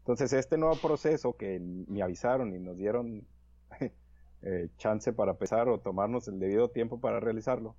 Entonces, 0.00 0.32
este 0.32 0.58
nuevo 0.58 0.76
proceso 0.76 1.36
que 1.36 1.60
me 1.60 2.02
avisaron 2.02 2.54
y 2.54 2.58
nos 2.58 2.76
dieron 2.76 3.26
eh, 4.42 4.68
chance 4.78 5.12
para 5.12 5.32
empezar 5.32 5.68
o 5.68 5.78
tomarnos 5.78 6.26
el 6.28 6.38
debido 6.38 6.70
tiempo 6.70 6.98
para 6.98 7.20
realizarlo. 7.20 7.76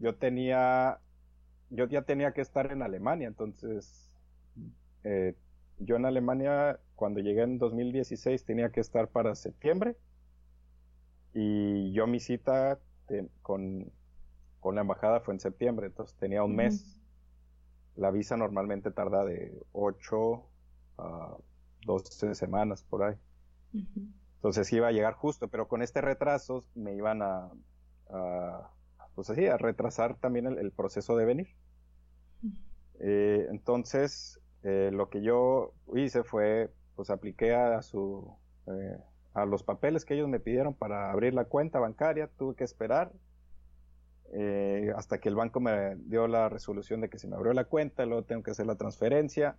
Yo 0.00 0.14
tenía, 0.14 1.00
yo 1.70 1.86
ya 1.88 2.02
tenía 2.02 2.32
que 2.32 2.42
estar 2.42 2.70
en 2.70 2.82
Alemania, 2.82 3.26
entonces 3.26 4.12
eh, 5.02 5.34
yo 5.78 5.96
en 5.96 6.06
Alemania 6.06 6.78
cuando 6.94 7.20
llegué 7.20 7.42
en 7.42 7.58
2016 7.58 8.44
tenía 8.44 8.70
que 8.70 8.80
estar 8.80 9.08
para 9.08 9.34
septiembre 9.34 9.96
y 11.34 11.92
yo 11.92 12.06
mi 12.06 12.20
cita 12.20 12.78
con, 13.42 13.92
con, 14.60 14.74
la 14.74 14.80
embajada 14.80 15.20
fue 15.20 15.34
en 15.34 15.40
septiembre, 15.40 15.86
entonces 15.86 16.16
tenía 16.16 16.42
un 16.42 16.56
mes. 16.56 17.00
La 17.94 18.10
visa 18.10 18.36
normalmente 18.36 18.90
tarda 18.90 19.24
de 19.24 19.52
8 19.72 20.42
a 20.98 21.36
12 21.84 22.34
semanas 22.34 22.82
por 22.82 23.04
ahí. 23.04 23.16
Entonces 24.36 24.72
iba 24.72 24.88
a 24.88 24.92
llegar 24.92 25.14
justo, 25.14 25.48
pero 25.48 25.66
con 25.66 25.82
este 25.82 26.00
retraso 26.00 26.64
me 26.74 26.94
iban 26.94 27.22
a, 27.22 27.50
pues 29.14 29.30
a 29.30 29.56
retrasar 29.56 30.16
también 30.16 30.46
el, 30.46 30.72
proceso 30.72 31.16
de 31.16 31.24
venir. 31.24 31.48
Eh, 33.00 33.46
entonces, 33.50 34.40
eh, 34.62 34.90
lo 34.92 35.08
que 35.08 35.22
yo 35.22 35.72
hice 35.94 36.22
fue, 36.22 36.70
pues 36.94 37.10
apliqué 37.10 37.54
a 37.54 37.82
su, 37.82 38.36
eh, 38.66 38.98
a 39.34 39.46
los 39.46 39.62
papeles 39.62 40.04
que 40.04 40.14
ellos 40.14 40.28
me 40.28 40.40
pidieron 40.40 40.74
para 40.74 41.10
abrir 41.10 41.34
la 41.34 41.46
cuenta 41.46 41.78
bancaria, 41.78 42.28
tuve 42.38 42.54
que 42.56 42.64
esperar 42.64 43.12
hasta 44.96 45.18
que 45.18 45.28
el 45.28 45.36
banco 45.36 45.60
me 45.60 45.96
dio 45.96 46.26
la 46.26 46.48
resolución 46.48 47.00
de 47.00 47.08
que 47.08 47.18
se 47.18 47.28
me 47.28 47.36
abrió 47.36 47.52
la 47.52 47.64
cuenta, 47.64 48.04
luego 48.04 48.24
tengo 48.24 48.42
que 48.42 48.50
hacer 48.50 48.66
la 48.66 48.74
transferencia 48.74 49.56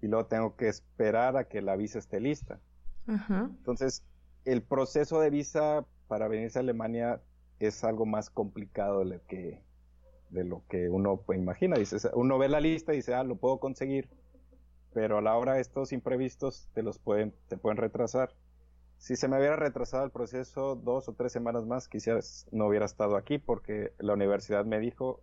y 0.00 0.06
luego 0.06 0.26
tengo 0.26 0.56
que 0.56 0.68
esperar 0.68 1.36
a 1.36 1.48
que 1.48 1.60
la 1.60 1.76
visa 1.76 1.98
esté 1.98 2.20
lista. 2.20 2.60
Entonces, 3.08 4.02
el 4.44 4.62
proceso 4.62 5.20
de 5.20 5.30
visa 5.30 5.84
para 6.08 6.28
venirse 6.28 6.58
a 6.58 6.62
Alemania 6.62 7.20
es 7.58 7.84
algo 7.84 8.06
más 8.06 8.30
complicado 8.30 9.00
de 9.00 10.44
lo 10.44 10.62
que, 10.68 10.88
uno 10.88 11.22
imagina. 11.34 11.76
Dice, 11.76 11.96
uno 12.14 12.38
ve 12.38 12.48
la 12.48 12.60
lista 12.60 12.92
y 12.92 12.96
dice, 12.96 13.14
ah, 13.14 13.24
lo 13.24 13.36
puedo 13.36 13.58
conseguir, 13.58 14.08
pero 14.92 15.18
a 15.18 15.22
la 15.22 15.36
hora 15.36 15.54
de 15.54 15.60
estos 15.60 15.92
imprevistos 15.92 16.68
te 16.74 16.82
los 16.82 16.98
pueden, 16.98 17.34
te 17.48 17.56
pueden 17.56 17.76
retrasar. 17.76 18.34
Si 18.98 19.14
se 19.14 19.28
me 19.28 19.38
hubiera 19.38 19.56
retrasado 19.56 20.04
el 20.04 20.10
proceso 20.10 20.74
dos 20.74 21.08
o 21.08 21.12
tres 21.12 21.32
semanas 21.32 21.66
más, 21.66 21.88
quizás 21.88 22.46
no 22.50 22.66
hubiera 22.66 22.86
estado 22.86 23.16
aquí 23.16 23.38
porque 23.38 23.92
la 23.98 24.14
universidad 24.14 24.64
me 24.64 24.80
dijo, 24.80 25.20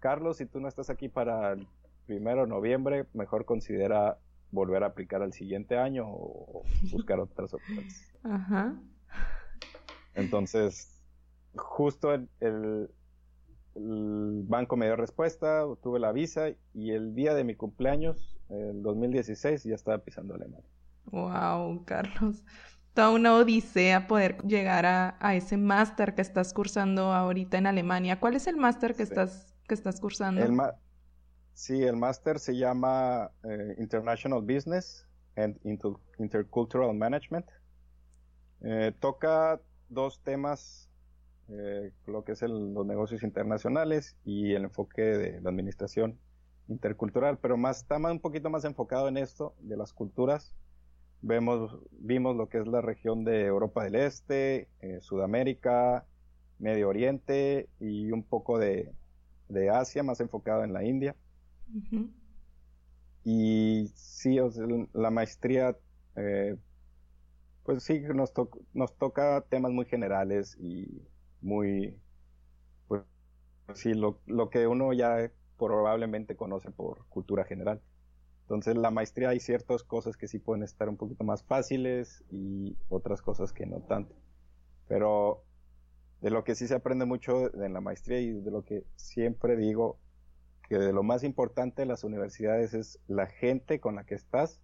Carlos, 0.00 0.38
si 0.38 0.46
tú 0.46 0.60
no 0.60 0.66
estás 0.66 0.90
aquí 0.90 1.08
para 1.08 1.52
el 1.52 1.68
primero 2.06 2.42
de 2.42 2.48
noviembre, 2.48 3.06
mejor 3.14 3.44
considera 3.44 4.18
volver 4.52 4.84
a 4.84 4.88
aplicar 4.88 5.22
al 5.22 5.32
siguiente 5.32 5.76
año 5.76 6.04
o 6.06 6.62
buscar 6.92 7.18
otras 7.18 7.52
opciones. 7.54 8.14
Ajá. 8.22 8.76
Entonces, 10.14 11.02
justo 11.56 12.12
el, 12.12 12.90
banco 13.74 14.76
me 14.76 14.84
dio 14.86 14.96
respuesta, 14.96 15.64
tuve 15.82 15.98
la 15.98 16.12
visa 16.12 16.50
y 16.74 16.90
el 16.90 17.14
día 17.14 17.34
de 17.34 17.42
mi 17.42 17.54
cumpleaños, 17.54 18.38
el 18.50 18.82
2016, 18.82 19.64
ya 19.64 19.74
estaba 19.74 19.98
pisando 19.98 20.34
Alemania. 20.34 20.68
Wow, 21.06 21.84
Carlos. 21.86 22.44
Toda 22.92 23.10
una 23.10 23.34
odisea 23.34 24.06
poder 24.06 24.36
llegar 24.42 24.84
a, 24.84 25.34
ese 25.34 25.56
máster 25.56 26.14
que 26.14 26.20
estás 26.20 26.52
cursando 26.52 27.14
ahorita 27.14 27.56
en 27.56 27.66
Alemania. 27.66 28.20
¿Cuál 28.20 28.36
es 28.36 28.46
el 28.46 28.58
máster 28.58 28.94
que, 28.94 29.02
estás, 29.02 29.54
que 29.66 29.72
estás 29.72 29.98
cursando? 29.98 30.42
El, 30.42 30.58
Sí, 31.54 31.82
el 31.82 31.96
máster 31.96 32.38
se 32.38 32.56
llama 32.56 33.30
eh, 33.44 33.74
International 33.78 34.40
Business 34.40 35.06
and 35.36 35.58
Intercultural 36.18 36.94
Management. 36.94 37.46
Eh, 38.62 38.92
toca 38.98 39.60
dos 39.88 40.20
temas, 40.22 40.88
eh, 41.48 41.92
lo 42.06 42.24
que 42.24 42.32
es 42.32 42.42
los 42.42 42.86
negocios 42.86 43.22
internacionales 43.22 44.16
y 44.24 44.54
el 44.54 44.64
enfoque 44.64 45.02
de 45.02 45.40
la 45.40 45.50
administración 45.50 46.18
intercultural, 46.68 47.38
pero 47.38 47.56
más 47.56 47.78
está 47.78 47.96
un 47.98 48.20
poquito 48.20 48.48
más 48.48 48.64
enfocado 48.64 49.08
en 49.08 49.18
esto 49.18 49.54
de 49.60 49.76
las 49.76 49.92
culturas. 49.92 50.54
Vemos, 51.20 51.78
vimos 51.90 52.34
lo 52.34 52.48
que 52.48 52.58
es 52.58 52.66
la 52.66 52.80
región 52.80 53.24
de 53.24 53.44
Europa 53.44 53.84
del 53.84 53.96
Este, 53.96 54.68
Sudamérica, 55.00 56.06
Medio 56.58 56.88
Oriente 56.88 57.68
y 57.78 58.10
un 58.10 58.24
poco 58.24 58.58
de, 58.58 58.92
de 59.48 59.70
Asia, 59.70 60.02
más 60.02 60.20
enfocado 60.20 60.64
en 60.64 60.72
la 60.72 60.84
India. 60.84 61.14
Y 63.24 63.88
sí, 63.94 64.38
la 64.92 65.10
maestría, 65.10 65.76
eh, 66.16 66.56
pues 67.64 67.84
sí, 67.84 68.00
nos, 68.00 68.32
nos 68.72 68.96
toca 68.96 69.42
temas 69.48 69.72
muy 69.72 69.84
generales 69.86 70.56
y 70.60 71.02
muy, 71.40 71.96
pues 72.88 73.04
sí, 73.74 73.94
lo, 73.94 74.20
lo 74.26 74.50
que 74.50 74.66
uno 74.66 74.92
ya 74.92 75.30
probablemente 75.58 76.36
conoce 76.36 76.70
por 76.72 77.06
cultura 77.08 77.44
general. 77.44 77.82
Entonces, 78.42 78.76
la 78.76 78.90
maestría 78.90 79.30
hay 79.30 79.40
ciertas 79.40 79.84
cosas 79.84 80.16
que 80.16 80.28
sí 80.28 80.38
pueden 80.38 80.64
estar 80.64 80.88
un 80.88 80.96
poquito 80.96 81.24
más 81.24 81.44
fáciles 81.44 82.24
y 82.30 82.76
otras 82.88 83.22
cosas 83.22 83.52
que 83.52 83.66
no 83.66 83.80
tanto. 83.82 84.14
Pero 84.88 85.44
de 86.20 86.30
lo 86.30 86.44
que 86.44 86.54
sí 86.54 86.66
se 86.68 86.74
aprende 86.74 87.04
mucho 87.06 87.54
en 87.62 87.72
la 87.72 87.80
maestría 87.80 88.20
y 88.20 88.32
de 88.32 88.50
lo 88.50 88.64
que 88.64 88.84
siempre 88.96 89.56
digo 89.56 89.98
que 90.68 90.78
de 90.78 90.92
lo 90.92 91.02
más 91.02 91.24
importante 91.24 91.82
de 91.82 91.86
las 91.86 92.04
universidades 92.04 92.74
es 92.74 92.98
la 93.06 93.26
gente 93.26 93.80
con 93.80 93.96
la 93.96 94.04
que 94.04 94.14
estás, 94.14 94.60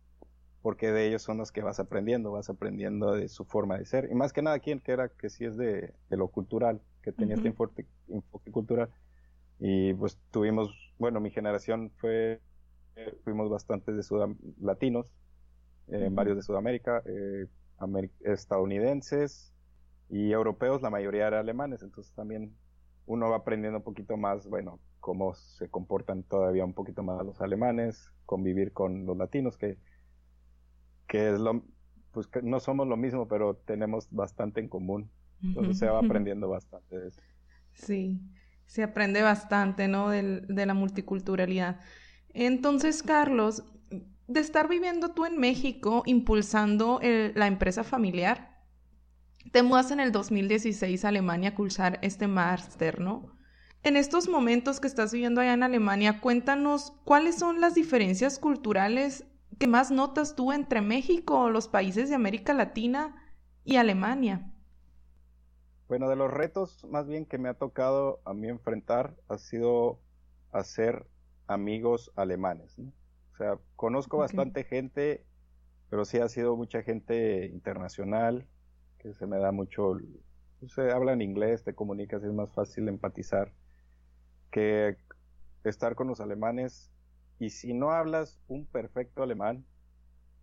porque 0.62 0.90
de 0.90 1.06
ellos 1.06 1.22
son 1.22 1.38
los 1.38 1.52
que 1.52 1.62
vas 1.62 1.80
aprendiendo, 1.80 2.32
vas 2.32 2.50
aprendiendo 2.50 3.12
de 3.12 3.28
su 3.28 3.44
forma 3.44 3.78
de 3.78 3.84
ser. 3.84 4.08
Y 4.10 4.14
más 4.14 4.32
que 4.32 4.42
nada, 4.42 4.58
quien 4.58 4.80
que 4.80 4.92
era 4.92 5.08
que 5.08 5.30
sí 5.30 5.44
es 5.44 5.56
de, 5.56 5.94
lo 6.10 6.28
cultural, 6.28 6.80
que 7.02 7.12
tenía 7.12 7.36
este 7.36 7.48
enfoque, 7.48 7.86
cultural. 8.50 8.90
Y 9.60 9.94
pues 9.94 10.18
tuvimos, 10.30 10.70
bueno, 10.98 11.20
mi 11.20 11.30
generación 11.30 11.90
fue, 11.96 12.40
fuimos 13.24 13.48
bastantes 13.50 13.96
de 13.96 14.36
latinos, 14.60 15.12
en 15.88 16.14
varios 16.14 16.36
de 16.36 16.42
Sudamérica, 16.42 17.02
estadounidenses 18.20 19.52
y 20.10 20.32
europeos, 20.32 20.82
la 20.82 20.90
mayoría 20.90 21.26
eran 21.26 21.40
alemanes, 21.40 21.82
entonces 21.82 22.12
también 22.14 22.54
uno 23.06 23.30
va 23.30 23.36
aprendiendo 23.36 23.78
un 23.78 23.84
poquito 23.84 24.16
más, 24.16 24.46
bueno, 24.46 24.78
cómo 25.08 25.32
se 25.32 25.70
comportan 25.70 26.22
todavía 26.22 26.66
un 26.66 26.74
poquito 26.74 27.02
más 27.02 27.24
los 27.24 27.40
alemanes, 27.40 28.12
convivir 28.26 28.74
con 28.74 29.06
los 29.06 29.16
latinos, 29.16 29.56
que, 29.56 29.78
que 31.06 31.30
es 31.30 31.40
lo, 31.40 31.64
pues 32.12 32.26
que 32.26 32.42
no 32.42 32.60
somos 32.60 32.86
lo 32.86 32.98
mismo, 32.98 33.26
pero 33.26 33.54
tenemos 33.56 34.06
bastante 34.10 34.60
en 34.60 34.68
común. 34.68 35.10
Entonces 35.42 35.78
se 35.78 35.86
va 35.86 36.00
aprendiendo 36.00 36.50
bastante 36.50 36.98
de 36.98 37.08
eso. 37.08 37.22
Sí, 37.72 38.20
se 38.66 38.82
aprende 38.82 39.22
bastante, 39.22 39.88
¿no? 39.88 40.10
De, 40.10 40.42
de 40.42 40.66
la 40.66 40.74
multiculturalidad. 40.74 41.80
Entonces, 42.34 43.02
Carlos, 43.02 43.64
de 44.26 44.40
estar 44.40 44.68
viviendo 44.68 45.14
tú 45.14 45.24
en 45.24 45.38
México, 45.38 46.02
impulsando 46.04 47.00
la 47.02 47.46
empresa 47.46 47.82
familiar, 47.82 48.58
te 49.52 49.62
mudas 49.62 49.90
en 49.90 50.00
el 50.00 50.12
2016 50.12 51.02
a 51.06 51.08
Alemania 51.08 51.48
a 51.48 51.54
cursar 51.54 51.98
este 52.02 52.28
máster, 52.28 53.00
¿no? 53.00 53.37
En 53.84 53.96
estos 53.96 54.28
momentos 54.28 54.80
que 54.80 54.88
estás 54.88 55.12
viviendo 55.12 55.40
allá 55.40 55.54
en 55.54 55.62
Alemania, 55.62 56.20
cuéntanos 56.20 56.92
cuáles 57.04 57.36
son 57.36 57.60
las 57.60 57.74
diferencias 57.74 58.38
culturales 58.38 59.24
que 59.58 59.68
más 59.68 59.90
notas 59.90 60.34
tú 60.34 60.52
entre 60.52 60.80
México, 60.80 61.48
los 61.48 61.68
países 61.68 62.08
de 62.08 62.14
América 62.14 62.54
Latina 62.54 63.14
y 63.64 63.76
Alemania. 63.76 64.52
Bueno, 65.88 66.08
de 66.08 66.16
los 66.16 66.30
retos 66.30 66.84
más 66.84 67.06
bien 67.06 67.24
que 67.24 67.38
me 67.38 67.48
ha 67.48 67.54
tocado 67.54 68.20
a 68.24 68.34
mí 68.34 68.48
enfrentar 68.48 69.16
ha 69.28 69.38
sido 69.38 70.00
hacer 70.52 71.06
amigos 71.46 72.12
alemanes. 72.14 72.78
O 72.78 73.36
sea, 73.36 73.58
conozco 73.76 74.18
bastante 74.18 74.64
gente, 74.64 75.24
pero 75.88 76.04
sí 76.04 76.18
ha 76.18 76.28
sido 76.28 76.56
mucha 76.56 76.82
gente 76.82 77.46
internacional, 77.46 78.46
que 78.98 79.14
se 79.14 79.26
me 79.26 79.38
da 79.38 79.52
mucho, 79.52 79.96
se 80.66 80.90
habla 80.90 81.12
en 81.12 81.22
inglés, 81.22 81.64
te 81.64 81.74
comunicas, 81.74 82.22
es 82.22 82.32
más 82.32 82.52
fácil 82.52 82.88
empatizar 82.88 83.52
que 84.50 84.96
estar 85.64 85.94
con 85.94 86.08
los 86.08 86.20
alemanes 86.20 86.90
y 87.38 87.50
si 87.50 87.74
no 87.74 87.90
hablas 87.90 88.40
un 88.48 88.66
perfecto 88.66 89.22
alemán, 89.22 89.64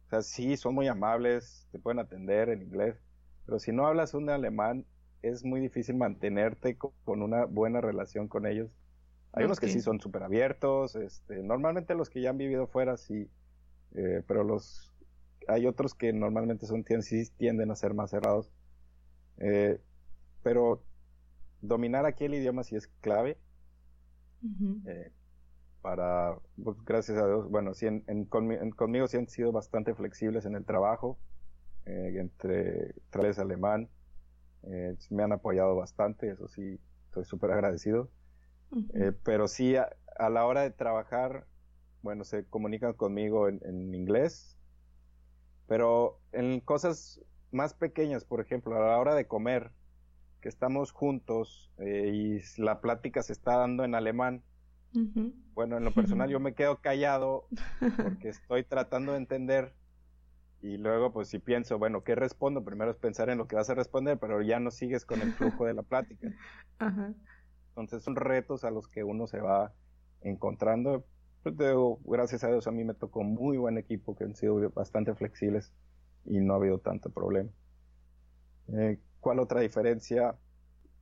o 0.07 0.09
sea, 0.09 0.21
sí, 0.21 0.55
son 0.57 0.75
muy 0.75 0.87
amables, 0.87 1.67
te 1.71 1.79
pueden 1.79 1.99
atender 1.99 2.49
en 2.49 2.61
inglés, 2.61 3.01
pero 3.45 3.59
si 3.59 3.71
no 3.71 3.87
hablas 3.87 4.13
un 4.13 4.29
alemán, 4.29 4.85
es 5.21 5.43
muy 5.43 5.59
difícil 5.59 5.95
mantenerte 5.95 6.77
con 6.77 7.21
una 7.21 7.45
buena 7.45 7.81
relación 7.81 8.27
con 8.27 8.45
ellos. 8.45 8.71
Hay 9.33 9.45
unos 9.45 9.59
que 9.59 9.67
sí 9.67 9.81
son 9.81 9.99
súper 9.99 10.23
abiertos, 10.23 10.95
este, 10.95 11.43
normalmente 11.43 11.95
los 11.95 12.09
que 12.09 12.21
ya 12.21 12.29
han 12.29 12.37
vivido 12.37 12.67
fuera 12.67 12.95
sí, 12.95 13.29
eh, 13.95 14.23
pero 14.27 14.43
los 14.43 14.93
hay 15.47 15.67
otros 15.67 15.93
que 15.93 16.11
normalmente 16.13 16.65
son 16.65 16.83
sí 17.01 17.29
tienden 17.37 17.71
a 17.71 17.75
ser 17.75 17.93
más 17.93 18.11
cerrados. 18.11 18.51
Eh, 19.37 19.79
pero 20.43 20.83
dominar 21.61 22.05
aquí 22.05 22.25
el 22.25 22.35
idioma 22.35 22.63
sí 22.63 22.75
es 22.75 22.87
clave. 23.01 23.37
Eh, 24.85 25.11
para, 25.81 26.37
pues, 26.63 26.77
gracias 26.83 27.17
a 27.17 27.27
Dios, 27.27 27.49
bueno, 27.49 27.73
sí, 27.73 27.85
en, 27.85 28.25
conmigo 28.25 29.07
sí 29.07 29.17
han 29.17 29.27
sido 29.27 29.51
bastante 29.51 29.93
flexibles 29.93 30.45
en 30.45 30.55
el 30.55 30.65
trabajo, 30.65 31.19
eh, 31.85 32.15
entre 32.17 32.95
tres 33.11 33.37
alemán, 33.37 33.89
eh, 34.63 34.95
me 35.11 35.23
han 35.23 35.31
apoyado 35.31 35.75
bastante, 35.75 36.31
eso 36.31 36.47
sí, 36.47 36.79
estoy 37.05 37.25
súper 37.25 37.51
agradecido. 37.51 38.09
pero 39.23 39.47
sí, 39.47 39.75
a, 39.75 40.29
la 40.29 40.45
hora 40.45 40.61
de 40.61 40.71
trabajar, 40.71 41.45
bueno, 42.01 42.23
se 42.23 42.45
comunican 42.45 42.93
conmigo 42.93 43.47
en, 43.47 43.93
inglés, 43.93 44.57
pero 45.67 46.19
en 46.31 46.61
cosas 46.61 47.21
más 47.51 47.73
pequeñas, 47.73 48.25
por 48.25 48.41
ejemplo, 48.41 48.75
a 48.75 48.87
la 48.87 48.97
hora 48.97 49.13
de 49.13 49.27
comer, 49.27 49.71
que 50.45 50.49
estamos 50.49 50.91
juntos 50.91 51.71
y 51.79 52.37
la 52.61 52.79
plática 52.79 53.23
se 53.23 53.33
está 53.33 53.57
dando 53.57 53.83
en 53.83 53.95
alemán, 53.95 54.43
bueno, 55.55 55.75
en 55.75 55.83
lo 55.83 55.91
personal 55.91 56.29
yo 56.29 56.39
me 56.39 56.53
quedo 56.53 56.81
callado 56.81 57.47
porque 58.03 58.29
estoy 58.29 58.63
tratando 58.63 59.13
de 59.13 59.17
entender 59.17 59.73
y 60.61 60.77
luego 60.77 61.11
pues 61.11 61.29
si 61.29 61.39
pienso, 61.39 61.79
bueno, 61.79 62.03
¿qué 62.03 62.13
respondo? 62.13 62.63
Primero 62.63 62.91
es 62.91 62.97
pensar 62.97 63.31
en 63.31 63.39
lo 63.39 63.47
que 63.47 63.55
vas 63.55 63.71
a 63.71 63.73
responder, 63.73 64.19
pero 64.19 64.39
ya 64.43 64.59
no 64.59 64.69
sigues 64.69 65.03
con 65.03 65.19
el 65.19 65.33
flujo 65.33 65.65
de 65.65 65.73
la 65.73 65.81
plática. 65.81 66.31
Entonces 67.69 68.03
son 68.03 68.15
retos 68.15 68.63
a 68.65 68.69
los 68.69 68.87
que 68.87 69.03
uno 69.03 69.25
se 69.25 69.39
va 69.39 69.73
encontrando. 70.21 71.05
Pues, 71.41 71.55
gracias 72.03 72.43
a 72.43 72.49
Dios 72.49 72.67
a 72.67 72.71
mí 72.71 72.83
me 72.83 72.93
tocó 72.93 73.23
muy 73.23 73.57
buen 73.57 73.79
equipo 73.79 74.15
que 74.15 74.25
han 74.25 74.35
sido 74.35 74.69
bastante 74.69 75.15
flexibles 75.15 75.73
y 76.23 76.39
no 76.39 76.53
ha 76.53 76.57
habido 76.57 76.77
tanto 76.77 77.09
problema. 77.09 77.49
Eh, 78.67 78.99
¿Cuál 79.25 79.39
otra 79.39 79.61
diferencia? 79.61 80.35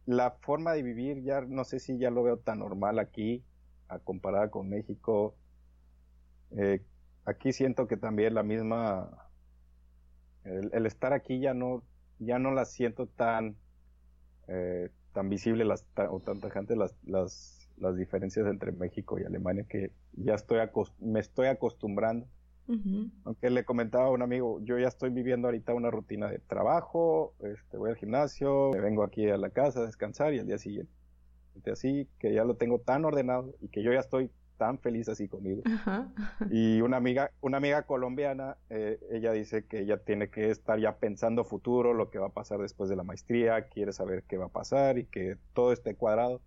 La 0.05 0.31
forma 0.31 0.71
de 0.71 0.81
vivir 0.81 1.23
ya 1.23 1.41
no 1.41 1.65
sé 1.65 1.79
si 1.79 1.97
ya 1.97 2.09
lo 2.09 2.23
veo 2.23 2.37
tan 2.37 2.59
normal 2.59 2.97
aquí 2.97 3.43
comparada 4.05 4.49
con 4.49 4.69
México. 4.69 5.35
Eh, 6.51 6.81
aquí 7.25 7.51
siento 7.51 7.85
que 7.85 7.97
también 7.97 8.33
la 8.33 8.41
misma, 8.41 9.29
el, 10.45 10.85
estar 10.85 11.11
aquí 11.11 11.41
ya 11.41 11.53
no, 11.53 11.83
ya 12.17 12.39
no 12.39 12.51
la 12.51 12.63
siento 12.63 13.07
tan, 13.07 13.57
eh, 14.47 14.89
tan 15.11 15.27
visible 15.27 15.65
las, 15.65 15.85
o 16.09 16.21
tan 16.21 16.39
tajante 16.39 16.77
las, 16.77 16.95
las, 17.03 17.67
las, 17.75 17.97
diferencias 17.97 18.47
entre 18.47 18.71
México 18.71 19.19
y 19.19 19.25
Alemania 19.25 19.65
que 19.67 19.91
ya 20.13 20.35
estoy 20.35 20.59
me 20.99 21.19
estoy 21.19 21.47
acostumbrando. 21.47 22.25
Aunque 23.25 23.49
le 23.49 23.65
comentaba 23.65 24.05
a 24.05 24.09
un 24.09 24.21
amigo, 24.21 24.59
yo 24.63 24.79
ya 24.79 24.87
estoy 24.87 25.09
viviendo 25.09 25.47
ahorita 25.47 25.73
una 25.73 25.91
rutina 25.91 26.29
de 26.29 26.39
trabajo, 26.39 27.33
este, 27.39 27.77
voy 27.77 27.89
al 27.89 27.97
gimnasio, 27.97 28.71
me 28.73 28.79
vengo 28.79 29.03
aquí 29.03 29.29
a 29.29 29.37
la 29.37 29.49
casa 29.49 29.81
a 29.81 29.85
descansar 29.85 30.33
y 30.33 30.39
al 30.39 30.47
día 30.47 30.57
siguiente 30.57 30.91
así, 31.71 32.07
que 32.19 32.33
ya 32.33 32.43
lo 32.43 32.55
tengo 32.55 32.79
tan 32.79 33.05
ordenado 33.05 33.53
y 33.61 33.67
que 33.67 33.83
yo 33.83 33.93
ya 33.93 33.99
estoy 33.99 34.31
tan 34.57 34.79
feliz 34.79 35.09
así 35.09 35.27
conmigo. 35.27 35.61
Y 36.51 36.81
una 36.81 36.97
amiga, 36.97 37.31
una 37.41 37.57
amiga 37.57 37.83
colombiana, 37.83 38.57
eh, 38.69 38.99
ella 39.11 39.31
dice 39.31 39.65
que 39.65 39.79
ella 39.79 39.97
tiene 39.97 40.29
que 40.29 40.49
estar 40.49 40.79
ya 40.79 40.97
pensando 40.97 41.43
futuro, 41.43 41.93
lo 41.93 42.09
que 42.09 42.19
va 42.19 42.27
a 42.27 42.33
pasar 42.33 42.59
después 42.59 42.89
de 42.89 42.95
la 42.95 43.03
maestría, 43.03 43.67
quiere 43.67 43.93
saber 43.93 44.23
qué 44.23 44.37
va 44.37 44.45
a 44.45 44.49
pasar 44.49 44.97
y 44.97 45.05
que 45.05 45.37
todo 45.53 45.73
esté 45.73 45.95
cuadrado. 45.95 46.41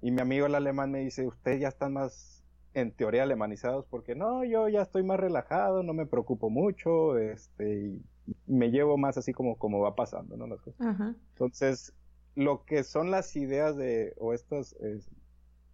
Y 0.00 0.10
mi 0.10 0.20
amigo 0.20 0.46
el 0.46 0.54
alemán 0.54 0.92
me 0.92 1.00
dice, 1.00 1.26
ustedes 1.26 1.60
ya 1.60 1.68
están 1.68 1.92
más 1.92 2.37
en 2.74 2.92
teoría 2.92 3.22
alemanizados 3.22 3.86
porque 3.86 4.14
no, 4.14 4.44
yo 4.44 4.68
ya 4.68 4.82
estoy 4.82 5.02
más 5.02 5.18
relajado, 5.18 5.82
no 5.82 5.94
me 5.94 6.06
preocupo 6.06 6.50
mucho, 6.50 7.16
este, 7.18 7.86
y 7.86 8.02
me 8.46 8.70
llevo 8.70 8.96
más 8.96 9.16
así 9.16 9.32
como, 9.32 9.56
como 9.56 9.80
va 9.80 9.94
pasando, 9.94 10.36
¿no? 10.36 10.46
Las 10.46 10.60
cosas. 10.60 11.00
Entonces, 11.30 11.94
lo 12.34 12.64
que 12.64 12.84
son 12.84 13.10
las 13.10 13.34
ideas 13.36 13.76
de, 13.76 14.14
o 14.18 14.32
estas, 14.32 14.76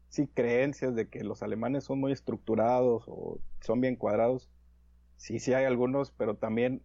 sí, 0.08 0.28
creencias 0.28 0.94
de 0.94 1.08
que 1.08 1.24
los 1.24 1.42
alemanes 1.42 1.84
son 1.84 2.00
muy 2.00 2.12
estructurados 2.12 3.04
o 3.06 3.38
son 3.60 3.80
bien 3.80 3.96
cuadrados, 3.96 4.48
sí, 5.16 5.38
sí 5.40 5.52
hay 5.52 5.64
algunos, 5.64 6.10
pero 6.12 6.36
también 6.36 6.82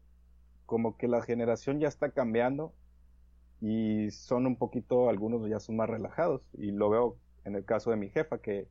como 0.65 0.97
que 0.97 1.07
la 1.07 1.21
generación 1.21 1.79
ya 1.79 1.87
está 1.87 2.11
cambiando 2.11 2.73
y 3.61 4.11
son 4.11 4.47
un 4.47 4.55
poquito, 4.55 5.09
algunos 5.09 5.47
ya 5.49 5.59
son 5.59 5.75
más 5.75 5.89
relajados 5.89 6.41
y 6.53 6.71
lo 6.71 6.89
veo 6.89 7.17
en 7.43 7.55
el 7.55 7.65
caso 7.65 7.91
de 7.91 7.97
mi 7.97 8.09
jefa 8.09 8.39
que 8.39 8.67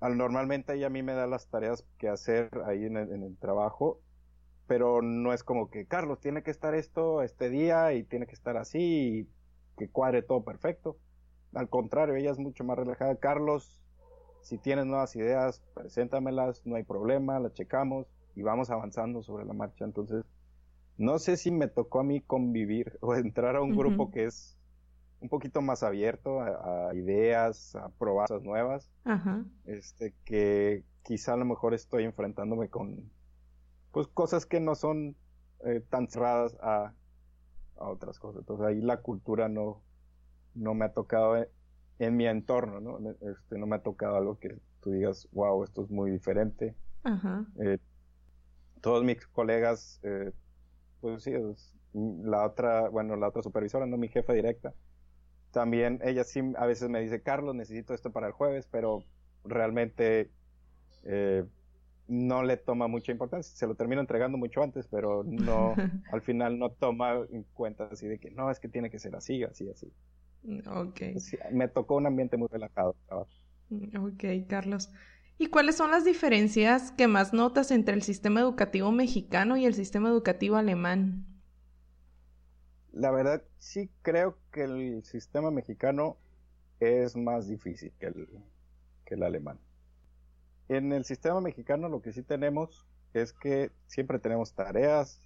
al, 0.00 0.16
normalmente 0.16 0.74
ella 0.74 0.88
a 0.88 0.90
mí 0.90 1.02
me 1.02 1.14
da 1.14 1.26
las 1.26 1.48
tareas 1.48 1.84
que 1.98 2.08
hacer 2.08 2.50
ahí 2.66 2.84
en 2.84 2.96
el, 2.96 3.12
en 3.12 3.22
el 3.22 3.36
trabajo 3.36 4.00
pero 4.66 5.00
no 5.02 5.32
es 5.32 5.44
como 5.44 5.70
que 5.70 5.86
Carlos 5.86 6.20
tiene 6.20 6.42
que 6.42 6.50
estar 6.50 6.74
esto 6.74 7.22
este 7.22 7.50
día 7.50 7.92
y 7.94 8.02
tiene 8.02 8.26
que 8.26 8.34
estar 8.34 8.56
así 8.56 8.78
y 8.80 9.28
que 9.76 9.88
cuadre 9.88 10.22
todo 10.22 10.42
perfecto. 10.42 10.96
Al 11.54 11.68
contrario, 11.68 12.16
ella 12.16 12.32
es 12.32 12.38
mucho 12.38 12.64
más 12.64 12.76
relajada. 12.76 13.16
Carlos, 13.16 13.80
si 14.42 14.58
tienes 14.58 14.86
nuevas 14.86 15.14
ideas, 15.16 15.62
preséntamelas, 15.74 16.62
no 16.66 16.76
hay 16.76 16.82
problema, 16.82 17.38
las 17.38 17.54
checamos 17.54 18.06
y 18.34 18.42
vamos 18.42 18.70
avanzando 18.70 19.22
sobre 19.22 19.44
la 19.44 19.52
marcha. 19.52 19.84
Entonces, 19.84 20.24
no 20.98 21.18
sé 21.18 21.36
si 21.36 21.50
me 21.50 21.68
tocó 21.68 22.00
a 22.00 22.04
mí 22.04 22.20
convivir 22.20 22.98
o 23.00 23.14
entrar 23.14 23.56
a 23.56 23.62
un 23.62 23.76
grupo 23.76 24.10
que 24.10 24.24
es 24.24 24.55
un 25.20 25.28
poquito 25.28 25.62
más 25.62 25.82
abierto 25.82 26.40
a, 26.40 26.94
ideas, 26.94 27.74
a 27.76 27.88
probar 27.90 28.28
cosas 28.28 28.42
nuevas. 28.42 28.90
Este, 29.64 30.14
que 30.24 30.84
quizá 31.02 31.34
a 31.34 31.36
lo 31.36 31.44
mejor 31.44 31.74
estoy 31.74 32.04
enfrentándome 32.04 32.68
con, 32.68 33.10
pues, 33.92 34.06
cosas 34.08 34.46
que 34.46 34.60
no 34.60 34.74
son 34.74 35.16
eh, 35.64 35.80
tan 35.88 36.08
cerradas 36.08 36.56
a 36.60 36.92
a 37.78 37.88
otras 37.88 38.18
cosas. 38.18 38.40
Entonces 38.40 38.66
ahí 38.66 38.80
la 38.80 38.98
cultura 38.98 39.48
no, 39.48 39.82
no 40.54 40.74
me 40.74 40.84
ha 40.84 40.92
tocado 40.92 41.36
en, 41.98 42.16
mi 42.16 42.26
entorno, 42.26 42.80
¿no? 42.80 43.10
Este, 43.10 43.58
no 43.58 43.66
me 43.66 43.76
ha 43.76 43.82
tocado 43.82 44.16
algo 44.16 44.38
que 44.38 44.58
tú 44.80 44.90
digas, 44.90 45.28
wow, 45.32 45.64
esto 45.64 45.84
es 45.84 45.90
muy 45.90 46.10
diferente. 46.10 46.74
Eh, 47.60 47.78
todos 48.80 49.04
mis 49.04 49.24
colegas, 49.28 50.00
eh, 50.02 50.32
pues 51.00 51.22
sí, 51.22 51.32
la 51.94 52.44
otra, 52.44 52.88
bueno, 52.88 53.16
la 53.16 53.28
otra 53.28 53.42
supervisora, 53.42 53.86
no 53.86 53.96
mi 53.96 54.08
jefa 54.08 54.32
directa, 54.32 54.74
también 55.52 56.00
ella 56.04 56.24
sí 56.24 56.40
a 56.56 56.66
veces 56.66 56.88
me 56.88 57.00
dice, 57.00 57.22
Carlos, 57.22 57.54
necesito 57.54 57.94
esto 57.94 58.12
para 58.12 58.26
el 58.26 58.32
jueves, 58.32 58.68
pero 58.70 59.04
realmente 59.44 60.30
eh, 61.04 61.44
no 62.08 62.42
le 62.42 62.56
toma 62.56 62.88
mucha 62.88 63.12
importancia, 63.12 63.56
se 63.56 63.66
lo 63.66 63.74
termino 63.74 64.00
entregando 64.00 64.38
mucho 64.38 64.62
antes, 64.62 64.86
pero 64.88 65.24
no, 65.24 65.74
al 66.12 66.22
final 66.22 66.58
no 66.58 66.70
toma 66.70 67.26
en 67.30 67.44
cuenta 67.54 67.88
así 67.90 68.06
de 68.06 68.18
que 68.18 68.30
no, 68.30 68.50
es 68.50 68.60
que 68.60 68.68
tiene 68.68 68.90
que 68.90 68.98
ser 68.98 69.16
así, 69.16 69.42
así, 69.42 69.68
así. 69.68 69.92
Ok. 70.68 71.00
me 71.52 71.68
tocó 71.68 71.96
un 71.96 72.06
ambiente 72.06 72.36
muy 72.36 72.48
relajado. 72.48 72.94
Ok, 73.98 74.24
Carlos. 74.48 74.90
¿Y 75.38 75.48
cuáles 75.48 75.76
son 75.76 75.90
las 75.90 76.04
diferencias 76.04 76.92
que 76.92 77.08
más 77.08 77.32
notas 77.32 77.70
entre 77.70 77.94
el 77.94 78.02
sistema 78.02 78.40
educativo 78.40 78.92
mexicano 78.92 79.56
y 79.56 79.66
el 79.66 79.74
sistema 79.74 80.08
educativo 80.08 80.56
alemán? 80.56 81.35
La 82.96 83.10
verdad, 83.10 83.42
sí 83.58 83.90
creo 84.00 84.38
que 84.50 84.62
el 84.62 85.04
sistema 85.04 85.50
mexicano 85.50 86.16
es 86.80 87.14
más 87.14 87.46
difícil 87.46 87.92
que 87.98 88.06
el, 88.06 88.26
que 89.04 89.16
el 89.16 89.22
alemán. 89.22 89.60
En 90.70 90.94
el 90.94 91.04
sistema 91.04 91.42
mexicano 91.42 91.90
lo 91.90 92.00
que 92.00 92.14
sí 92.14 92.22
tenemos 92.22 92.86
es 93.12 93.34
que 93.34 93.70
siempre 93.86 94.18
tenemos 94.18 94.54
tareas, 94.54 95.20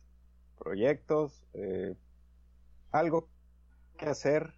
proyectos, 0.58 1.44
eh, 1.54 1.94
algo 2.90 3.28
que 3.96 4.06
hacer 4.06 4.52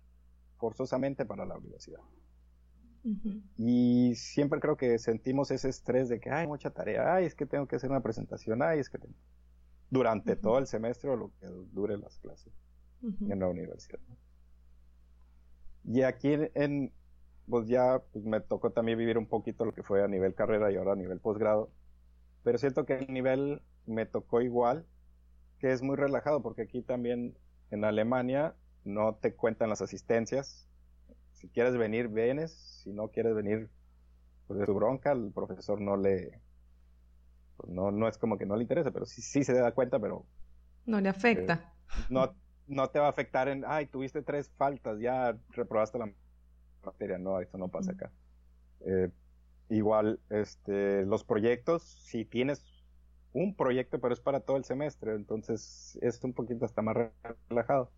forzosamente 0.57 1.27
para 1.27 1.45
la 1.45 1.59
universidad. 1.59 2.01
Y 3.59 4.15
siempre 4.15 4.59
creo 4.59 4.79
que 4.79 4.99
sentimos 4.99 5.51
ese 5.51 5.69
estrés 5.69 6.09
de 6.09 6.19
que 6.19 6.31
hay 6.31 6.47
mucha 6.47 6.71
tarea, 6.71 7.17
ay, 7.17 7.27
es 7.27 7.35
que 7.35 7.45
tengo 7.45 7.69
que 7.69 7.77
hacer 7.77 7.91
una 7.91 8.01
presentación, 8.01 8.63
ay, 8.63 8.79
es 8.79 8.89
que 8.89 8.97
tengo... 8.97 9.19
durante 9.91 10.35
todo 10.35 10.57
el 10.57 10.67
semestre 10.67 11.11
o 11.11 11.17
lo 11.17 11.31
que 11.39 11.47
dure 11.75 11.99
las 11.99 12.19
clases 12.19 12.55
en 13.03 13.39
la 13.39 13.49
universidad. 13.49 14.01
Y 15.85 16.03
aquí 16.03 16.35
en, 16.55 16.93
pues 17.49 17.67
ya 17.67 18.03
pues 18.13 18.25
me 18.25 18.41
tocó 18.41 18.71
también 18.71 18.99
vivir 18.99 19.19
un 19.19 19.27
poquito 19.27 19.65
lo 19.65 19.75
que 19.75 19.83
fue 19.83 20.03
a 20.03 20.09
nivel 20.09 20.35
carrera 20.35 20.71
y 20.71 20.77
ahora 20.77 20.93
a 20.93 20.97
nivel 20.97 21.19
posgrado, 21.19 21.71
pero 22.45 22.59
siento 22.59 22.87
que 22.87 22.95
el 22.95 23.13
nivel 23.13 23.63
me 23.87 24.07
tocó 24.07 24.41
igual, 24.41 24.87
que 25.59 25.73
es 25.73 25.83
muy 25.83 25.97
relajado, 25.97 26.43
porque 26.43 26.63
aquí 26.63 26.83
también 26.83 27.37
en 27.71 27.85
Alemania 27.85 28.55
no 28.85 29.17
te 29.17 29.35
cuentan 29.35 29.69
las 29.69 29.83
asistencias, 29.83 30.69
si 31.33 31.49
quieres 31.49 31.77
venir, 31.77 32.09
vienes, 32.09 32.53
si 32.83 32.93
no 32.93 33.09
quieres 33.09 33.35
venir, 33.35 33.69
pues 34.47 34.61
de 34.61 34.67
tu 34.67 34.75
bronca, 34.75 35.13
el 35.13 35.33
profesor 35.33 35.81
no 35.81 35.97
le, 35.97 36.41
pues 37.57 37.73
no, 37.73 37.91
no 37.91 38.09
es 38.09 38.19
como 38.19 38.39
que 38.39 38.47
no 38.47 38.57
le 38.57 38.63
interesa, 38.63 38.91
pero 38.93 39.07
sí, 39.07 39.23
sí 39.23 39.45
se 39.45 39.55
da 39.55 39.73
cuenta, 39.73 39.99
pero... 39.99 40.27
No 40.87 41.01
le 41.01 41.09
afecta. 41.09 41.75
Eh, 41.89 42.03
no, 42.11 42.35
no 42.73 42.89
te 42.89 42.99
va 42.99 43.07
a 43.07 43.11
afectar 43.11 43.49
en, 43.49 43.65
ay, 43.67 43.87
tuviste 43.87 44.23
tres 44.23 44.51
faltas, 44.57 44.99
ya 44.99 45.37
reprobaste 45.51 45.99
la 45.99 46.13
materia, 46.85 47.19
no, 47.19 47.41
esto 47.41 47.59
no 47.59 47.69
pasa 47.69 47.93
acá. 47.93 48.11
Eh, 48.81 49.11
igual, 49.69 50.21
este, 50.31 51.05
los 51.07 51.25
proyectos, 51.25 51.83
si 51.83 52.25
tienes 52.25 52.65
un 53.33 53.55
proyecto, 53.55 54.01
pero 54.01 54.13
es 54.13 54.21
para 54.21 54.41
todo 54.41 54.57
el 54.57 54.65
semestre, 54.65 55.15
entonces 55.15 55.99
es 56.03 56.23
un 56.25 56.33
poquito 56.33 56.65
hasta 56.65 56.83
más 56.83 56.97
relajado. 57.49 57.91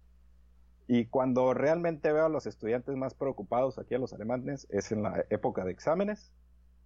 Y 0.86 1.06
cuando 1.06 1.54
realmente 1.54 2.12
veo 2.12 2.26
a 2.26 2.28
los 2.28 2.46
estudiantes 2.46 2.94
más 2.96 3.14
preocupados 3.14 3.78
aquí 3.78 3.94
a 3.94 3.98
los 3.98 4.12
alemanes 4.12 4.66
es 4.70 4.92
en 4.92 5.02
la 5.02 5.24
época 5.30 5.64
de 5.64 5.72
exámenes, 5.72 6.32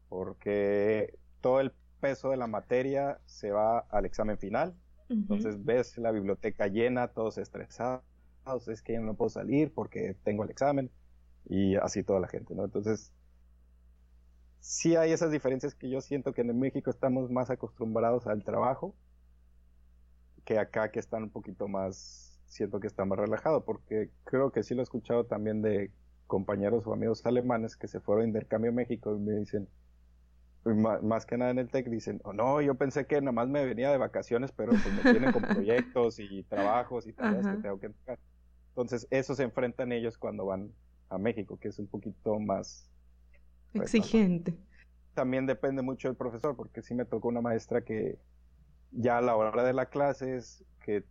porque 0.08 1.18
todo 1.40 1.60
el 1.60 1.72
peso 2.00 2.30
de 2.30 2.36
la 2.36 2.46
materia 2.46 3.18
se 3.26 3.50
va 3.50 3.80
al 3.90 4.06
examen 4.06 4.38
final. 4.38 4.74
Entonces 5.08 5.64
ves 5.64 5.96
la 5.98 6.10
biblioteca 6.10 6.66
llena, 6.66 7.08
todos 7.08 7.38
estresados, 7.38 8.02
es 8.68 8.82
que 8.82 8.94
yo 8.94 9.00
no 9.00 9.14
puedo 9.14 9.30
salir 9.30 9.72
porque 9.72 10.16
tengo 10.24 10.44
el 10.44 10.50
examen 10.50 10.90
y 11.46 11.76
así 11.76 12.02
toda 12.02 12.20
la 12.20 12.28
gente, 12.28 12.54
¿no? 12.54 12.64
Entonces, 12.64 13.12
sí 14.60 14.96
hay 14.96 15.12
esas 15.12 15.30
diferencias 15.30 15.74
que 15.74 15.88
yo 15.88 16.00
siento 16.00 16.32
que 16.32 16.42
en 16.42 16.58
México 16.58 16.90
estamos 16.90 17.30
más 17.30 17.50
acostumbrados 17.50 18.26
al 18.26 18.44
trabajo 18.44 18.94
que 20.44 20.58
acá 20.58 20.90
que 20.90 20.98
están 20.98 21.24
un 21.24 21.30
poquito 21.30 21.68
más 21.68 22.40
siento 22.46 22.80
que 22.80 22.86
está 22.86 23.04
más 23.04 23.18
relajado, 23.18 23.64
porque 23.64 24.10
creo 24.24 24.50
que 24.50 24.62
sí 24.62 24.74
lo 24.74 24.80
he 24.80 24.82
escuchado 24.82 25.26
también 25.26 25.60
de 25.60 25.92
compañeros 26.26 26.86
o 26.86 26.94
amigos 26.94 27.24
alemanes 27.26 27.76
que 27.76 27.88
se 27.88 28.00
fueron 28.00 28.24
a 28.24 28.28
intercambio 28.28 28.70
a 28.70 28.74
México 28.74 29.14
y 29.14 29.20
me 29.20 29.32
dicen, 29.34 29.68
más, 30.74 31.26
que 31.26 31.36
nada 31.36 31.50
en 31.50 31.58
el 31.58 31.68
TEC, 31.68 31.88
dicen, 31.88 32.20
oh 32.24 32.32
no, 32.32 32.60
yo 32.60 32.74
pensé 32.74 33.06
que 33.06 33.20
nada 33.20 33.32
más 33.32 33.48
me 33.48 33.64
venía 33.64 33.90
de 33.90 33.98
vacaciones, 33.98 34.52
pero 34.52 34.70
pues 34.70 34.92
me 34.92 35.12
tienen 35.12 35.32
con 35.32 35.42
proyectos 35.42 36.18
y 36.18 36.42
trabajos 36.44 37.06
y 37.06 37.12
tareas 37.12 37.46
que 37.46 37.62
tengo 37.62 37.78
que 37.78 37.86
entregar. 37.86 38.18
Entonces, 38.70 39.06
eso 39.10 39.34
se 39.34 39.42
enfrentan 39.42 39.92
ellos 39.92 40.18
cuando 40.18 40.46
van 40.46 40.72
a 41.08 41.18
México, 41.18 41.58
que 41.58 41.68
es 41.68 41.78
un 41.78 41.86
poquito 41.86 42.38
más 42.38 42.90
pues, 43.72 43.94
exigente. 43.94 44.56
También 45.14 45.46
depende 45.46 45.82
mucho 45.82 46.08
del 46.08 46.16
profesor, 46.16 46.56
porque 46.56 46.82
sí 46.82 46.94
me 46.94 47.04
tocó 47.04 47.28
una 47.28 47.40
maestra 47.40 47.82
que 47.82 48.18
ya 48.92 49.18
a 49.18 49.20
la 49.20 49.36
hora 49.36 49.64
de 49.64 49.72
la 49.72 49.86
clase 49.86 50.36
es 50.36 50.64
que 50.84 51.04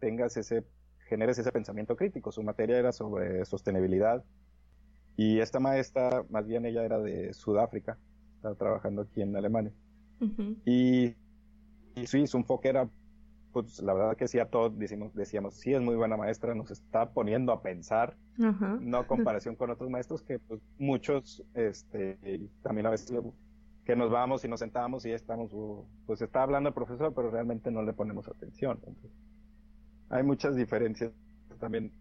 tengas 0.00 0.36
ese, 0.36 0.64
generes 1.08 1.38
ese 1.38 1.52
pensamiento 1.52 1.96
crítico. 1.96 2.32
Su 2.32 2.42
materia 2.42 2.78
era 2.78 2.92
sobre 2.92 3.44
sostenibilidad 3.44 4.24
y 5.16 5.40
esta 5.40 5.60
maestra, 5.60 6.24
más 6.30 6.46
bien 6.46 6.66
ella 6.66 6.84
era 6.84 6.98
de 6.98 7.32
Sudáfrica, 7.34 7.98
estaba 8.44 8.54
trabajando 8.54 9.02
aquí 9.02 9.22
en 9.22 9.34
Alemania. 9.36 9.72
y, 10.64 11.14
y, 11.96 12.06
sí, 12.06 12.26
su 12.26 12.36
enfoque 12.36 12.68
era, 12.68 12.88
pues 13.52 13.82
la 13.82 13.94
verdad 13.94 14.16
que 14.16 14.28
sí, 14.28 14.38
a 14.38 14.46
todos 14.46 14.78
decimos, 14.78 15.14
decíamos, 15.14 15.54
sí 15.54 15.72
es 15.72 15.80
muy 15.80 15.96
buena 15.96 16.16
maestra, 16.16 16.54
nos 16.54 16.70
está 16.70 17.10
poniendo 17.10 17.52
a 17.52 17.62
pensar, 17.62 18.16
no 18.36 19.06
comparación 19.06 19.56
con 19.56 19.70
otros 19.70 19.90
maestros 19.90 20.22
que 20.22 20.38
pues, 20.38 20.60
muchos, 20.78 21.42
este, 21.54 22.18
también 22.62 22.86
a 22.86 22.90
veces 22.90 23.12
que 23.84 23.96
nos 23.96 24.10
vamos 24.10 24.44
y 24.44 24.48
nos 24.48 24.60
sentamos 24.60 25.04
y 25.06 25.12
estamos, 25.12 25.50
pues 26.06 26.20
está 26.22 26.42
hablando 26.42 26.68
el 26.68 26.74
profesor, 26.74 27.12
pero 27.14 27.30
realmente 27.30 27.70
no 27.70 27.82
le 27.82 27.92
ponemos 27.92 28.28
atención. 28.28 28.78
Entonces, 28.78 29.10
hay 30.08 30.22
muchas 30.22 30.56
diferencias 30.56 31.12
también 31.60 31.92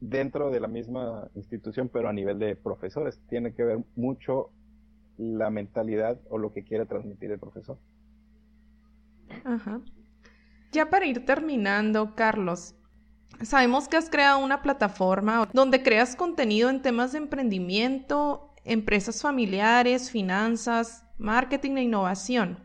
dentro 0.00 0.50
de 0.50 0.60
la 0.60 0.68
misma 0.68 1.28
institución, 1.34 1.88
pero 1.92 2.08
a 2.08 2.12
nivel 2.12 2.38
de 2.38 2.56
profesores. 2.56 3.20
Tiene 3.28 3.54
que 3.54 3.64
ver 3.64 3.78
mucho 3.94 4.50
la 5.18 5.50
mentalidad 5.50 6.20
o 6.28 6.38
lo 6.38 6.52
que 6.52 6.64
quiere 6.64 6.86
transmitir 6.86 7.30
el 7.30 7.38
profesor. 7.38 7.78
Ajá. 9.44 9.80
Ya 10.72 10.90
para 10.90 11.06
ir 11.06 11.24
terminando, 11.24 12.14
Carlos, 12.14 12.74
sabemos 13.42 13.88
que 13.88 13.96
has 13.96 14.10
creado 14.10 14.38
una 14.38 14.62
plataforma 14.62 15.48
donde 15.52 15.82
creas 15.82 16.16
contenido 16.16 16.70
en 16.70 16.82
temas 16.82 17.12
de 17.12 17.18
emprendimiento, 17.18 18.54
empresas 18.64 19.22
familiares, 19.22 20.10
finanzas, 20.10 21.06
marketing 21.18 21.76
e 21.76 21.82
innovación. 21.84 22.58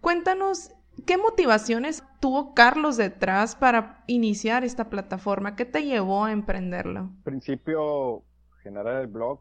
Cuéntanos 0.00 0.74
¿Qué 1.06 1.18
motivaciones 1.18 2.04
tuvo 2.20 2.54
Carlos 2.54 2.96
detrás 2.96 3.56
para 3.56 4.04
iniciar 4.06 4.64
esta 4.64 4.88
plataforma? 4.88 5.56
¿Qué 5.56 5.64
te 5.64 5.84
llevó 5.84 6.24
a 6.24 6.32
emprenderlo? 6.32 7.00
Al 7.00 7.22
principio, 7.24 8.22
generar 8.62 9.02
el 9.02 9.08
blog 9.08 9.40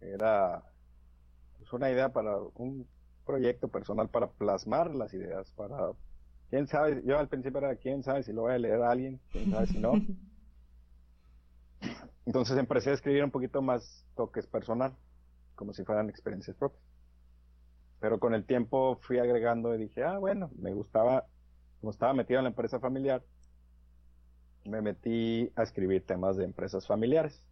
era 0.00 0.62
pues, 1.70 1.80
una 1.80 1.90
idea 1.90 2.10
para 2.10 2.36
un 2.56 2.86
proyecto 3.24 3.68
personal 3.68 4.08
para 4.08 4.30
plasmar 4.30 4.94
las 4.94 5.14
ideas, 5.14 5.50
para 5.52 5.92
quién 6.48 6.66
sabe, 6.66 7.02
yo 7.04 7.18
al 7.18 7.28
principio 7.28 7.58
era 7.58 7.76
quién 7.76 8.02
sabe 8.02 8.22
si 8.22 8.32
lo 8.32 8.42
voy 8.42 8.54
a 8.54 8.58
leer 8.58 8.82
a 8.82 8.90
alguien, 8.90 9.20
quién 9.30 9.50
sabe 9.50 9.66
si 9.68 9.78
no. 9.78 9.92
Entonces 12.26 12.58
empecé 12.58 12.90
a 12.90 12.94
escribir 12.94 13.24
un 13.24 13.30
poquito 13.30 13.62
más 13.62 14.06
toques 14.16 14.46
personal, 14.46 14.94
como 15.54 15.72
si 15.72 15.84
fueran 15.84 16.10
experiencias 16.10 16.56
propias. 16.56 16.82
Pero 18.00 18.18
con 18.18 18.34
el 18.34 18.44
tiempo 18.44 18.98
fui 19.02 19.18
agregando 19.18 19.74
y 19.74 19.78
dije, 19.78 20.02
ah, 20.02 20.18
bueno, 20.18 20.50
me 20.58 20.72
gustaba, 20.72 21.26
como 21.80 21.90
estaba 21.90 22.14
metido 22.14 22.40
en 22.40 22.44
la 22.44 22.50
empresa 22.50 22.80
familiar, 22.80 23.22
me 24.64 24.80
metí 24.80 25.50
a 25.56 25.62
escribir 25.62 26.04
temas 26.04 26.36
de 26.36 26.44
empresas 26.44 26.86
familiares. 26.86 27.42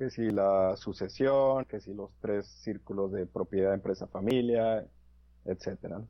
Que 0.00 0.08
si 0.08 0.30
la 0.30 0.78
sucesión, 0.78 1.66
que 1.66 1.78
si 1.78 1.92
los 1.92 2.16
tres 2.20 2.46
círculos 2.46 3.12
de 3.12 3.26
propiedad, 3.26 3.74
empresa, 3.74 4.06
familia, 4.06 4.86
etcétera. 5.44 6.02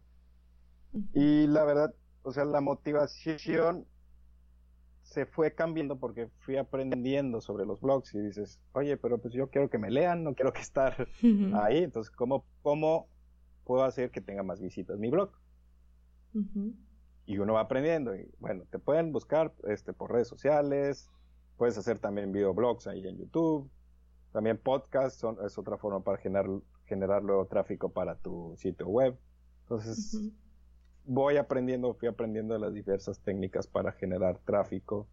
Y 1.13 1.49
la 1.49 1.65
verdad, 1.65 1.93
o 2.23 2.31
sea, 2.33 2.45
la 2.45 2.61
motivación 2.61 3.85
se 5.03 5.27
fue 5.27 5.57
cambiando 5.57 5.99
porque 5.99 6.29
fui 6.39 6.57
aprendiendo 6.57 7.41
sobre 7.41 7.67
los 7.67 7.81
blogs 7.81 8.15
y 8.15 8.21
dices, 8.21 8.61
oye, 8.75 8.97
pero 8.97 9.19
pues 9.19 9.35
yo 9.35 9.51
quiero 9.51 9.69
que 9.69 9.79
me 9.79 9.91
lean, 9.91 10.23
no 10.23 10.37
quiero 10.37 10.53
que 10.53 10.61
estar 10.61 11.09
ahí. 11.55 11.79
Entonces, 11.79 12.13
¿cómo, 12.13 12.45
cómo 12.63 13.09
puedo 13.65 13.83
hacer 13.83 14.13
que 14.13 14.21
tenga 14.21 14.45
más 14.45 14.61
visitas 14.61 15.01
mi 15.01 15.11
blog. 15.11 15.33
Y 17.27 17.39
uno 17.39 17.55
va 17.55 17.63
aprendiendo. 17.63 18.15
Y 18.15 18.31
bueno, 18.39 18.65
te 18.71 18.79
pueden 18.79 19.11
buscar 19.11 19.53
este, 19.65 19.93
por 19.93 20.13
redes 20.13 20.29
sociales, 20.29 21.11
puedes 21.57 21.77
hacer 21.77 21.99
también 21.99 22.31
videoblogs 22.31 22.87
ahí 22.87 23.05
en 23.05 23.19
YouTube, 23.19 23.69
también 24.33 24.59
podcasts 24.59 25.19
son, 25.19 25.37
es 25.45 25.59
otra 25.59 25.77
forma 25.77 26.03
para 26.03 26.19
generar, 26.19 26.47
generar 26.87 27.23
luego 27.23 27.47
tráfico 27.47 27.91
para 27.91 28.17
tu 28.17 28.55
sitio 28.57 28.87
web. 28.87 29.19
Entonces, 29.63 30.33
voy 31.05 31.37
aprendiendo, 31.37 31.95
fui 31.95 32.09
aprendiendo 32.09 32.57
las 32.59 32.73
diversas 32.73 33.21
técnicas 33.21 33.67
para 33.67 33.93
generar 33.93 34.39
tráfico. 34.45 35.09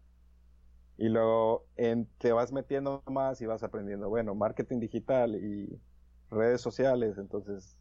Y 0.96 1.08
luego 1.08 1.66
en, 1.76 2.06
te 2.18 2.32
vas 2.32 2.52
metiendo 2.52 3.02
más 3.06 3.40
y 3.40 3.46
vas 3.46 3.62
aprendiendo, 3.62 4.08
bueno, 4.08 4.34
marketing 4.34 4.80
digital 4.80 5.36
y 5.36 5.80
redes 6.30 6.60
sociales. 6.60 7.18
Entonces, 7.18 7.76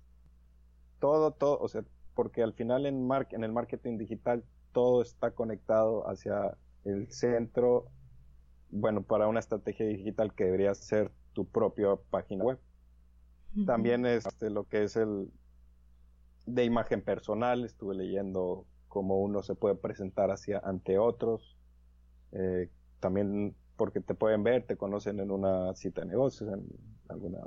todo, 0.99 1.31
todo, 1.31 1.59
o 1.59 1.67
sea, 1.67 1.83
porque 2.13 2.43
al 2.43 2.53
final 2.53 2.85
en, 2.85 3.07
en 3.31 3.43
el 3.43 3.51
marketing 3.51 3.97
digital 3.97 4.43
todo 4.71 5.01
está 5.01 5.31
conectado 5.31 6.07
hacia 6.07 6.57
el 6.83 7.11
centro, 7.11 7.89
bueno, 8.69 9.03
para 9.03 9.27
una 9.27 9.39
estrategia 9.39 9.85
digital 9.85 10.33
que 10.33 10.45
debería 10.45 10.73
ser 10.75 11.11
tu 11.38 11.45
propia 11.45 11.89
página 12.09 12.43
web. 12.43 12.59
También 13.67 14.07
es 14.07 14.25
este, 14.25 14.49
lo 14.49 14.63
que 14.63 14.81
es 14.81 14.95
el 14.95 15.29
de 16.47 16.63
imagen 16.63 17.03
personal, 17.03 17.63
estuve 17.63 17.93
leyendo 17.93 18.65
cómo 18.88 19.21
uno 19.21 19.43
se 19.43 19.53
puede 19.53 19.75
presentar 19.75 20.31
hacia 20.31 20.57
ante 20.57 20.97
otros, 20.97 21.55
eh, 22.31 22.71
también 22.99 23.55
porque 23.75 24.01
te 24.01 24.15
pueden 24.15 24.41
ver, 24.41 24.65
te 24.65 24.77
conocen 24.77 25.19
en 25.19 25.29
una 25.29 25.75
cita 25.75 26.01
de 26.01 26.07
negocios, 26.07 26.51
en 26.51 26.65
alguna 27.07 27.41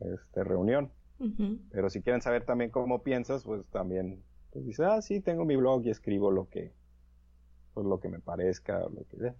este, 0.00 0.42
reunión. 0.42 0.90
Pero 1.70 1.90
si 1.90 2.00
quieren 2.00 2.22
saber 2.22 2.46
también 2.46 2.70
cómo 2.70 3.02
piensas, 3.02 3.44
pues 3.44 3.66
también 3.66 4.22
pues 4.52 4.64
dices, 4.64 4.86
ah, 4.88 5.02
sí, 5.02 5.20
tengo 5.20 5.44
mi 5.44 5.56
blog 5.56 5.84
y 5.84 5.90
escribo 5.90 6.30
lo 6.30 6.48
que, 6.48 6.72
pues, 7.74 7.86
lo 7.86 8.00
que 8.00 8.08
me 8.08 8.20
parezca, 8.20 8.88
lo 8.88 9.04
que 9.10 9.18
sea. 9.18 9.34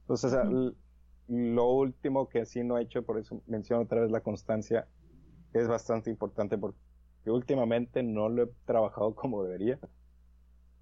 Entonces, 0.00 0.32
lo 1.28 1.70
último 1.70 2.28
que 2.28 2.44
sí 2.46 2.62
no 2.62 2.78
he 2.78 2.82
hecho, 2.82 3.02
por 3.02 3.18
eso 3.18 3.42
menciono 3.46 3.82
otra 3.82 4.00
vez 4.00 4.10
la 4.10 4.20
constancia, 4.20 4.86
es 5.52 5.68
bastante 5.68 6.10
importante 6.10 6.58
porque 6.58 6.78
últimamente 7.26 8.02
no 8.02 8.28
lo 8.28 8.42
he 8.44 8.50
trabajado 8.64 9.14
como 9.14 9.42
debería. 9.44 9.78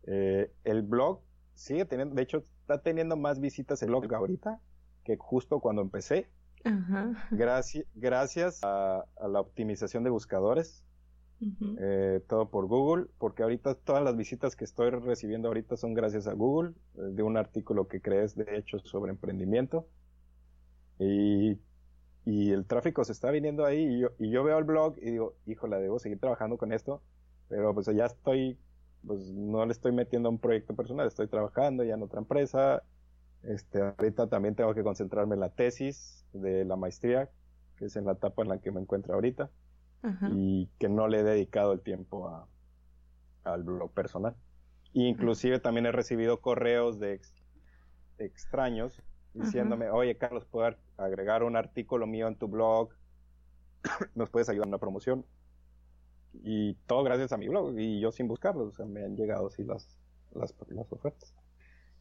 Eh, 0.05 0.51
el 0.65 0.83
blog 0.83 1.21
sigue 1.55 1.85
teniendo, 1.85 2.15
de 2.15 2.23
hecho, 2.23 2.39
está 2.61 2.83
teniendo 2.83 3.17
más 3.17 3.41
visitas 3.41 3.83
el 3.83 3.91
blog 3.91 4.13
ahorita 4.13 4.61
que 5.05 5.17
justo 5.17 5.61
cuando 5.61 5.83
empecé. 5.83 6.29
gracias 7.95 8.61
a, 8.63 9.05
la 9.29 9.41
optimización 9.41 10.05
de 10.05 10.11
buscadores. 10.11 10.85
Eh, 11.81 12.21
todo 12.29 12.51
por 12.51 12.69
Google, 12.69 13.07
porque 13.19 13.43
ahorita 13.43 13.75
todas 13.75 14.05
las 14.05 14.17
visitas 14.17 14.55
que 14.55 14.65
estoy 14.65 14.91
recibiendo 14.91 15.49
ahorita 15.49 15.77
son 15.77 15.93
gracias 15.93 16.29
a 16.29 16.35
Google, 16.35 16.71
eh, 16.95 17.01
de 17.15 17.25
un 17.25 17.37
artículo 17.37 17.89
que 17.89 18.01
crees 18.01 18.37
de 18.37 18.57
hecho 18.57 18.79
sobre 18.79 19.11
emprendimiento. 19.11 19.89
Y, 21.03 21.59
y, 22.25 22.53
el 22.53 22.65
tráfico 22.67 23.05
se 23.05 23.13
está 23.13 23.31
viniendo 23.31 23.65
ahí 23.65 23.83
y 23.83 24.01
yo, 24.01 24.11
y 24.19 24.31
yo 24.31 24.45
veo 24.45 24.59
el 24.59 24.65
blog 24.65 24.97
y 24.99 25.11
digo, 25.11 25.35
híjole, 25.47 25.77
debo 25.79 25.99
seguir 25.99 26.21
trabajando 26.21 26.57
con 26.57 26.73
esto, 26.73 27.03
pero 27.49 27.75
pues 27.75 27.87
ya 27.87 28.07
estoy, 28.07 28.59
pues 29.07 29.33
no 29.33 29.67
le 29.67 29.73
estoy 29.73 29.93
metiendo 29.93 30.29
a 30.29 30.33
un 30.33 30.39
proyecto 30.39 30.75
personal, 30.75 31.07
estoy 31.07 31.27
trabajando 31.27 31.83
ya 31.83 31.95
en 31.95 32.03
otra 32.03 32.21
empresa, 32.21 32.83
este, 33.43 33.81
ahorita 33.81 34.29
también 34.29 34.55
tengo 34.55 34.73
que 34.75 34.85
concentrarme 34.85 35.35
en 35.35 35.41
la 35.41 35.49
tesis 35.49 36.25
de 36.33 36.65
la 36.65 36.77
maestría, 36.77 37.29
que 37.77 37.87
es 37.87 37.97
en 37.97 38.05
la 38.05 38.13
etapa 38.13 38.43
en 38.43 38.49
la 38.49 38.59
que 38.59 38.71
me 38.71 38.81
encuentro 38.81 39.15
ahorita, 39.15 39.51
y 40.33 40.69
que 40.81 40.89
no 40.89 41.07
le 41.07 41.21
he 41.21 41.23
dedicado 41.23 41.73
el 41.73 41.81
tiempo 41.81 42.29
a, 42.29 42.49
al 43.45 43.63
blog 43.63 43.93
personal. 43.93 44.35
inclusive 44.93 45.61
también 45.61 45.87
he 45.87 45.93
recibido 45.93 46.41
correos 46.41 46.99
de 46.99 47.21
extraños 48.19 49.01
diciéndome, 49.35 49.91
oye 49.91 50.17
Carlos, 50.17 50.45
¿puedo 50.45 50.77
agregar 50.97 51.43
un 51.43 51.57
artículo 51.57 52.07
mío 52.07 52.29
en 52.29 52.37
tu 52.37 52.49
blog? 52.49 52.91
¿Nos 54.15 54.31
puedes 54.31 54.49
ayudar 54.49 54.67
en 54.67 54.71
una 54.71 54.79
promoción? 54.79 55.25
Y 56.43 56.75
todo 56.87 57.05
gracias 57.05 57.33
a 57.33 57.37
mi 57.37 57.49
blog, 57.49 57.79
y 57.79 58.01
yo 58.01 58.11
sin 58.11 58.29
buscarlo, 58.29 58.65
o 58.65 58.73
sea, 58.73 58.87
me 58.87 59.05
han 59.05 59.17
llegado 59.17 59.49
así 59.49 59.65
las, 59.65 59.99
las, 60.35 60.55
las 60.69 60.93
ofertas. 60.93 61.35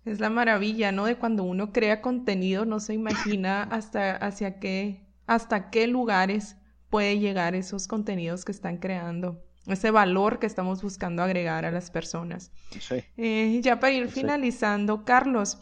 Es 0.06 0.20
la 0.20 0.30
maravilla, 0.30 0.92
¿no? 0.92 1.06
De 1.06 1.18
cuando 1.18 1.44
uno 1.44 1.72
crea 1.72 2.02
contenido, 2.02 2.66
no 2.66 2.80
se 2.80 2.94
imagina 2.94 3.64
hasta 3.72 4.16
hacia 4.16 4.60
qué, 4.60 5.06
hasta 5.28 5.70
qué 5.70 5.88
lugares 5.88 6.58
puede 6.90 7.20
llegar 7.20 7.56
esos 7.56 7.88
contenidos 7.88 8.44
que 8.44 8.52
están 8.52 8.78
creando, 8.78 9.44
ese 9.68 9.92
valor 9.92 10.40
que 10.40 10.48
estamos 10.48 10.82
buscando 10.82 11.22
agregar 11.24 11.66
a 11.66 11.72
las 11.72 11.92
personas. 11.92 12.52
Sí. 12.80 13.04
Eh, 13.18 13.60
ya 13.62 13.80
para 13.80 13.94
ir 13.94 14.10
finalizando, 14.10 15.06
Carlos, 15.06 15.60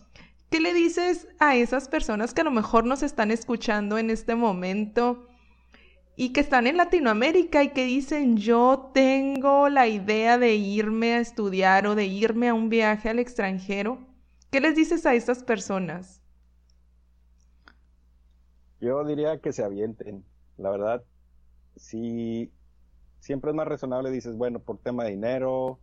¿qué 0.50 0.60
le 0.60 0.74
dices 0.74 1.28
a 1.40 1.56
esas 1.56 1.88
personas 1.88 2.34
que 2.34 2.42
a 2.42 2.44
lo 2.44 2.52
mejor 2.52 2.86
nos 2.86 3.04
están 3.04 3.32
escuchando 3.32 3.98
en 3.98 4.10
este 4.10 4.36
momento 4.36 5.28
y 6.16 6.34
que 6.34 6.42
están 6.42 6.68
en 6.68 6.78
Latinoamérica 6.78 7.64
y 7.64 7.70
que 7.70 7.86
dicen 7.86 8.38
yo 8.38 8.92
tengo 8.94 9.70
la 9.70 9.88
idea 9.88 10.38
de 10.38 10.56
irme 10.56 11.14
a 11.14 11.20
estudiar 11.20 11.88
o 11.88 11.96
de 11.96 12.06
irme 12.06 12.50
a 12.50 12.54
un 12.54 12.70
viaje 12.70 13.10
al 13.10 13.20
extranjero? 13.20 14.00
¿Qué 14.52 14.60
les 14.60 14.76
dices 14.76 15.06
a 15.06 15.14
estas 15.14 15.44
personas? 15.44 16.22
Yo 18.82 19.04
diría 19.06 19.40
que 19.40 19.54
se 19.54 19.64
avienten. 19.64 20.26
La 20.58 20.72
verdad, 20.72 21.04
si 21.76 22.52
siempre 23.20 23.52
es 23.52 23.56
más 23.56 23.68
razonable, 23.68 24.12
dices, 24.12 24.36
bueno, 24.36 24.60
por 24.60 24.80
tema 24.80 25.04
de 25.04 25.12
dinero, 25.12 25.80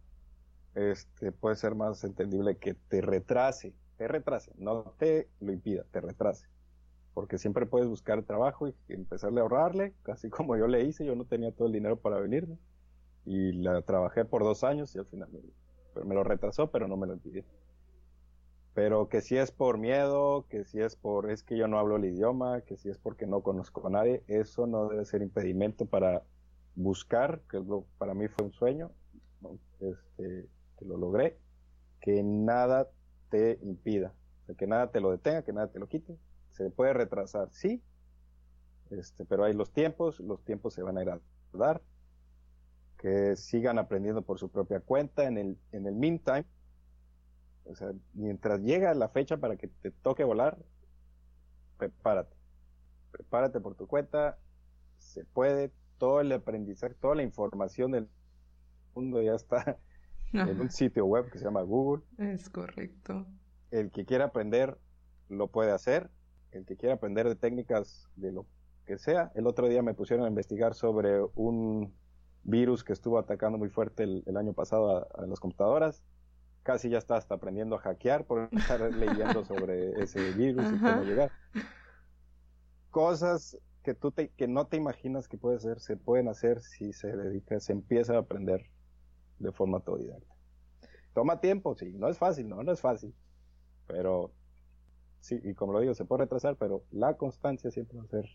este, 0.75 1.33
puede 1.33 1.57
ser 1.57 1.75
más 1.75 2.03
entendible 2.05 2.57
que 2.57 2.75
te 2.75 3.01
retrase, 3.01 3.75
te 3.97 4.09
retrase, 4.09 4.53
no 4.59 4.95
te 4.99 5.29
lo 5.41 5.53
impida, 5.53 5.85
te 5.91 6.01
retrase. 6.01 6.47
Porque 7.15 7.39
siempre 7.39 7.67
puedes 7.67 7.89
buscar 7.89 8.23
trabajo 8.25 8.69
y 8.69 8.75
empezarle 8.89 9.41
a 9.41 9.43
ahorrarle, 9.43 9.95
casi 10.03 10.29
como 10.29 10.57
yo 10.57 10.67
le 10.67 10.85
hice, 10.85 11.05
yo 11.05 11.15
no 11.15 11.25
tenía 11.25 11.53
todo 11.53 11.67
el 11.67 11.73
dinero 11.73 11.97
para 11.97 12.21
venirme. 12.21 12.59
Y 13.25 13.53
la 13.53 13.83
trabajé 13.83 14.25
por 14.25 14.45
dos 14.45 14.63
años 14.65 14.95
y 14.95 14.99
al 14.99 15.07
final 15.07 15.29
me, 15.33 16.05
me 16.05 16.15
lo 16.15 16.23
retrasó, 16.23 16.71
pero 16.71 16.87
no 16.87 16.97
me 16.97 17.07
lo 17.07 17.15
impidió. 17.15 17.45
Pero 18.75 19.09
que 19.09 19.23
si 19.23 19.39
es 19.39 19.51
por 19.51 19.79
miedo, 19.79 20.45
que 20.51 20.65
si 20.65 20.81
es 20.81 20.97
por 20.97 21.31
es 21.31 21.43
que 21.43 21.57
yo 21.57 21.67
no 21.67 21.79
hablo 21.79 21.97
el 21.97 22.05
idioma, 22.05 22.61
que 22.61 22.77
si 22.77 22.91
es 22.91 22.99
porque 22.99 23.27
no 23.27 23.41
conozco 23.41 23.87
a 23.87 23.91
nadie, 23.91 24.23
eso 24.29 24.67
no 24.67 24.89
debe 24.89 25.07
ser 25.07 25.23
impedimento 25.23 25.87
para 25.87 26.23
buscar, 26.75 27.41
que 27.51 27.59
para 27.97 28.13
mí 28.13 28.29
fue 28.29 28.45
un 28.45 28.53
sueño, 28.53 28.91
este, 29.81 30.47
que 30.79 30.85
lo 30.85 30.99
logré, 30.99 31.39
que 32.01 32.23
nada 32.23 32.89
te 33.29 33.59
impida, 33.63 34.15
que 34.57 34.67
nada 34.67 34.91
te 34.91 35.01
lo 35.01 35.11
detenga, 35.11 35.43
que 35.43 35.53
nada 35.53 35.69
te 35.69 35.79
lo 35.79 35.89
quite. 35.89 36.19
Se 36.51 36.71
puede 36.71 36.93
retrasar, 36.93 37.49
sí, 37.53 37.83
este, 38.91 39.25
pero 39.25 39.45
hay 39.45 39.53
los 39.53 39.73
tiempos, 39.73 40.21
los 40.21 40.45
tiempos 40.45 40.75
se 40.75 40.83
van 40.83 40.99
a 40.99 41.03
ir 41.03 41.11
a 41.11 41.21
dar, 41.53 41.83
que 42.99 43.37
sigan 43.37 43.79
aprendiendo 43.79 44.23
por 44.23 44.39
su 44.39 44.51
propia 44.51 44.81
cuenta. 44.81 45.25
En 45.25 45.39
el, 45.39 45.59
en 45.73 45.87
el 45.87 45.95
meantime, 45.95 46.47
o 47.65 47.75
sea, 47.75 47.93
mientras 48.15 48.61
llega 48.61 48.95
la 48.95 49.09
fecha 49.09 49.37
para 49.37 49.57
que 49.57 49.69
te 49.69 49.91
toque 49.91 50.25
volar, 50.25 50.59
prepárate. 51.79 52.37
Prepárate 53.11 53.61
por 53.61 53.75
tu 53.75 53.87
cuenta. 53.87 54.39
Se 54.99 55.25
puede. 55.25 55.73
Todo 55.99 56.21
el 56.21 56.31
aprendizaje, 56.31 56.95
toda 56.95 57.15
la 57.15 57.23
información 57.23 57.93
del 57.93 58.07
mundo 58.95 59.23
ya 59.23 59.35
está 59.35 59.79
en 60.33 60.61
un 60.61 60.71
sitio 60.71 61.07
web 61.07 61.31
que 61.31 61.39
se 61.39 61.45
llama 61.45 61.63
Google. 61.63 62.03
Es 62.19 62.49
correcto. 62.51 63.27
El 63.71 63.91
que 63.91 64.05
quiera 64.05 64.27
aprender 64.27 64.79
lo 65.29 65.49
puede 65.49 65.73
hacer. 65.73 66.11
El 66.53 66.65
que 66.65 66.77
quiera 66.77 66.95
aprender 66.95 67.29
de 67.29 67.37
técnicas 67.37 68.09
de 68.17 68.33
lo 68.33 68.47
que 68.87 68.99
sea. 68.99 69.33
El 69.35 69.47
otro 69.47 69.69
día 69.69 69.83
me 69.83 69.95
pusieron 69.95 70.25
a 70.25 70.29
investigar 70.29 70.75
sobre 70.75 71.23
un 71.35 71.95
virus 72.45 72.85
que 72.85 72.93
estuvo 72.93 73.19
atacando 73.19 73.59
muy 73.59 73.69
fuerte 73.69 74.05
el, 74.05 74.37
año 74.37 74.53
pasado 74.53 75.09
a 75.19 75.27
las 75.27 75.41
computadoras 75.41 76.05
casi 76.67 76.91
ya 76.91 76.99
está 76.99 77.17
hasta 77.17 77.37
aprendiendo 77.37 77.77
a 77.77 77.79
hackear 77.79 78.27
por 78.27 78.49
estar 78.53 78.81
leyendo 78.93 79.45
sobre 79.45 79.93
ese 80.03 80.33
virus 80.33 80.67
y 80.73 80.79
cómo 80.81 81.03
llegar. 81.05 81.31
Cosas 82.91 83.57
que 83.85 83.95
tú 83.95 84.11
te, 84.11 84.31
que 84.31 84.49
no 84.49 84.67
te 84.67 84.77
imaginas 84.77 85.29
que 85.29 85.39
puede 85.39 85.61
ser, 85.61 85.79
se 85.79 85.97
pueden 85.97 86.29
hacer 86.29 86.61
si 86.61 86.93
se 86.93 87.17
dedica, 87.17 87.61
se 87.61 87.73
empieza 87.73 88.17
a 88.17 88.19
aprender 88.19 88.69
de 89.39 89.53
forma 89.53 89.79
autodidacta. 89.79 90.35
Toma 91.15 91.41
tiempo, 91.41 91.75
sí, 91.75 91.93
no 91.95 92.09
es 92.09 92.19
fácil, 92.19 92.49
no, 92.49 92.63
no 92.63 92.73
es 92.73 92.81
fácil, 92.81 93.15
pero 93.87 94.33
sí, 95.21 95.41
y 95.43 95.55
como 95.55 95.73
lo 95.73 95.81
digo, 95.81 95.95
se 95.95 96.05
puede 96.05 96.25
retrasar, 96.25 96.57
pero 96.57 96.85
la 96.91 97.17
constancia 97.17 97.71
siempre 97.71 97.99
va 97.99 98.05
a 98.05 98.09
ser 98.09 98.27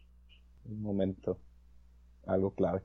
un 0.66 0.82
momento, 0.82 1.38
algo 2.26 2.54
clave. 2.54 2.84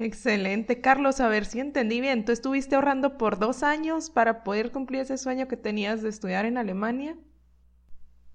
Excelente, 0.00 0.80
Carlos. 0.80 1.20
A 1.20 1.28
ver 1.28 1.44
si 1.44 1.60
entendí 1.60 2.00
bien. 2.00 2.24
¿Tú 2.24 2.32
estuviste 2.32 2.74
ahorrando 2.74 3.18
por 3.18 3.38
dos 3.38 3.62
años 3.62 4.08
para 4.08 4.44
poder 4.44 4.72
cumplir 4.72 5.02
ese 5.02 5.18
sueño 5.18 5.46
que 5.46 5.58
tenías 5.58 6.00
de 6.02 6.08
estudiar 6.08 6.46
en 6.46 6.56
Alemania? 6.56 7.18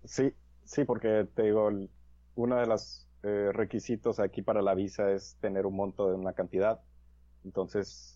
Sí, 0.03 0.31
sí, 0.63 0.85
porque 0.85 1.27
te 1.33 1.41
digo, 1.41 1.67
uno 2.35 2.55
de 2.57 2.67
los 2.67 3.09
eh, 3.23 3.49
requisitos 3.51 4.19
aquí 4.19 4.43
para 4.43 4.61
la 4.61 4.75
visa 4.75 5.11
es 5.11 5.37
tener 5.41 5.65
un 5.65 5.75
monto 5.75 6.07
de 6.07 6.15
una 6.15 6.33
cantidad. 6.33 6.81
Entonces, 7.43 8.14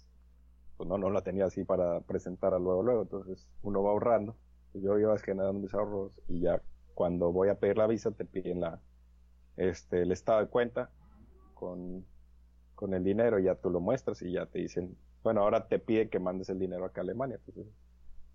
pues 0.79 0.89
no, 0.89 0.97
no 0.97 1.11
la 1.11 1.21
tenía 1.21 1.45
así 1.45 1.63
para 1.63 2.01
presentar 2.01 2.53
luego, 2.53 2.81
luego. 2.81 3.03
Entonces, 3.03 3.47
uno 3.61 3.83
va 3.83 3.91
ahorrando. 3.91 4.35
Yo 4.73 4.97
iba 4.97 5.15
generando 5.19 5.59
mis 5.59 5.73
ahorros 5.75 6.13
y 6.27 6.39
ya 6.39 6.61
cuando 6.95 7.31
voy 7.31 7.49
a 7.49 7.59
pedir 7.59 7.77
la 7.77 7.85
visa 7.85 8.11
te 8.11 8.25
piden 8.25 8.61
la, 8.61 8.81
este, 9.57 10.01
el 10.01 10.11
estado 10.11 10.39
de 10.39 10.47
cuenta 10.47 10.89
con 11.53 12.05
con 12.79 12.93
el 12.93 13.03
dinero, 13.03 13.39
ya 13.39 13.55
tú 13.55 13.69
lo 13.69 13.81
muestras 13.81 14.21
y 14.21 14.31
ya 14.31 14.45
te 14.45 14.59
dicen, 14.59 14.95
bueno, 15.21 15.41
ahora 15.41 15.67
te 15.67 15.79
pide 15.79 16.07
que 16.07 16.17
mandes 16.17 16.47
el 16.47 16.59
dinero 16.59 16.85
acá 16.85 17.01
a 17.01 17.03
Alemania. 17.03 17.37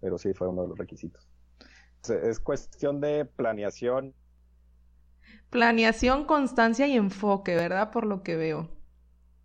pero 0.03 0.19
sí 0.19 0.35
fue 0.35 0.49
uno 0.49 0.65
de 0.65 0.69
los 0.69 0.77
requisitos. 0.77 1.27
Es 2.07 2.41
cuestión 2.41 3.01
de 3.01 3.25
planeación. 3.25 4.13
Planeación, 5.49 6.27
constancia 6.27 6.87
y 6.87 6.95
enfoque, 6.95 7.55
¿verdad? 7.55 7.91
Por 7.91 8.05
lo 8.05 8.23
que 8.23 8.37
veo. 8.37 8.69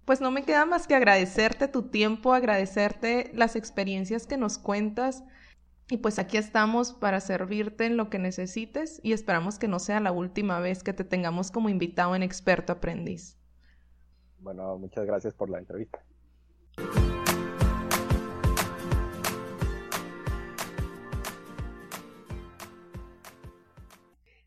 Pues 0.09 0.21
no 0.21 0.31
me 0.31 0.41
queda 0.41 0.65
más 0.65 0.87
que 0.87 0.95
agradecerte 0.95 1.67
tu 1.67 1.83
tiempo, 1.83 2.33
agradecerte 2.33 3.29
las 3.35 3.55
experiencias 3.55 4.25
que 4.25 4.37
nos 4.37 4.57
cuentas. 4.57 5.23
Y 5.87 5.97
pues 5.97 6.17
aquí 6.17 6.37
estamos 6.37 6.93
para 6.93 7.19
servirte 7.19 7.85
en 7.85 7.95
lo 7.95 8.09
que 8.09 8.17
necesites 8.17 8.99
y 9.03 9.13
esperamos 9.13 9.59
que 9.59 9.67
no 9.67 9.77
sea 9.77 9.99
la 9.99 10.11
última 10.11 10.59
vez 10.61 10.81
que 10.81 10.93
te 10.93 11.03
tengamos 11.03 11.51
como 11.51 11.69
invitado 11.69 12.15
en 12.15 12.23
Experto 12.23 12.73
Aprendiz. 12.73 13.37
Bueno, 14.39 14.79
muchas 14.79 15.05
gracias 15.05 15.35
por 15.35 15.51
la 15.51 15.59
entrevista. 15.59 16.03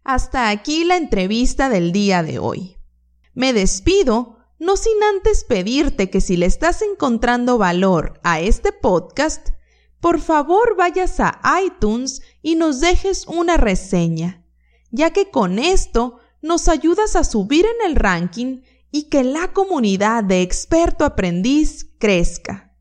Hasta 0.03 0.51
aquí 0.51 0.83
la 0.83 0.97
entrevista 0.97 1.69
del 1.69 1.93
día 1.93 2.25
de 2.25 2.41
hoy. 2.41 2.79
Me 3.33 3.53
despido 3.53 4.42
no 4.63 4.77
sin 4.77 5.03
antes 5.03 5.43
pedirte 5.43 6.09
que 6.09 6.21
si 6.21 6.37
le 6.37 6.47
estás 6.47 6.83
encontrando 6.83 7.59
valor 7.59 8.21
a 8.23 8.39
este 8.39 8.71
podcast, 8.71 9.49
por 9.99 10.21
favor 10.21 10.77
vayas 10.77 11.19
a 11.19 11.41
iTunes 11.65 12.23
y 12.43 12.55
nos 12.55 12.79
dejes 12.79 13.27
una 13.27 13.57
reseña, 13.57 14.47
ya 14.93 15.11
que 15.11 15.33
con 15.33 15.59
esto 15.59 16.21
nos 16.43 16.69
ayudas 16.69 17.17
a 17.17 17.25
subir 17.25 17.67
en 17.67 17.91
el 17.91 17.97
ranking 17.97 18.61
y 18.93 19.09
que 19.09 19.25
la 19.25 19.53
comunidad 19.53 20.23
de 20.23 20.43
experto 20.43 21.05
aprendiz 21.05 21.89
crezca. 21.99 22.73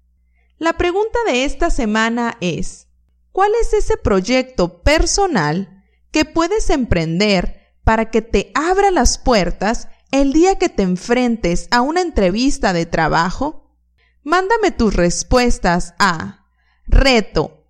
La 0.59 0.73
pregunta 0.73 1.17
de 1.25 1.45
esta 1.45 1.71
semana 1.71 2.37
es, 2.41 2.89
¿cuál 3.31 3.53
es 3.59 3.73
ese 3.73 3.97
proyecto 3.97 4.83
personal 4.83 5.83
que 6.11 6.25
puedes 6.25 6.69
emprender 6.69 7.73
para 7.83 8.11
que 8.11 8.21
te 8.21 8.51
abra 8.53 8.91
las 8.91 9.17
puertas 9.17 9.87
el 10.11 10.33
día 10.33 10.57
que 10.57 10.69
te 10.69 10.83
enfrentes 10.83 11.67
a 11.71 11.81
una 11.81 12.01
entrevista 12.01 12.73
de 12.73 12.85
trabajo, 12.85 13.77
mándame 14.23 14.71
tus 14.71 14.93
respuestas 14.93 15.93
a 15.99 16.45
reto 16.85 17.65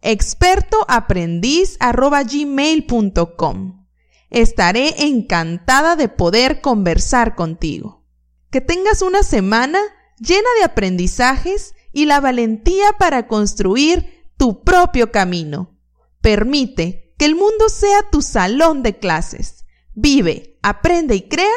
Estaré 4.32 5.06
encantada 5.06 5.96
de 5.96 6.08
poder 6.08 6.62
conversar 6.62 7.36
contigo. 7.36 8.04
Que 8.50 8.62
tengas 8.62 9.02
una 9.02 9.24
semana 9.24 9.80
llena 10.18 10.50
de 10.60 10.66
aprendizajes 10.66 11.76
y 11.94 12.06
la 12.06 12.20
valentía 12.20 12.94
para 12.98 13.28
construir 13.28 14.32
tu 14.38 14.64
propio 14.64 15.12
camino. 15.12 15.78
Permite 16.22 17.14
que 17.18 17.26
el 17.26 17.36
mundo 17.36 17.70
sea 17.70 18.10
tu 18.12 18.22
salón 18.22 18.84
de 18.84 18.98
clases. 18.98 19.66
Vive, 19.94 20.58
aprende 20.64 21.16
y 21.16 21.28
crea 21.28 21.48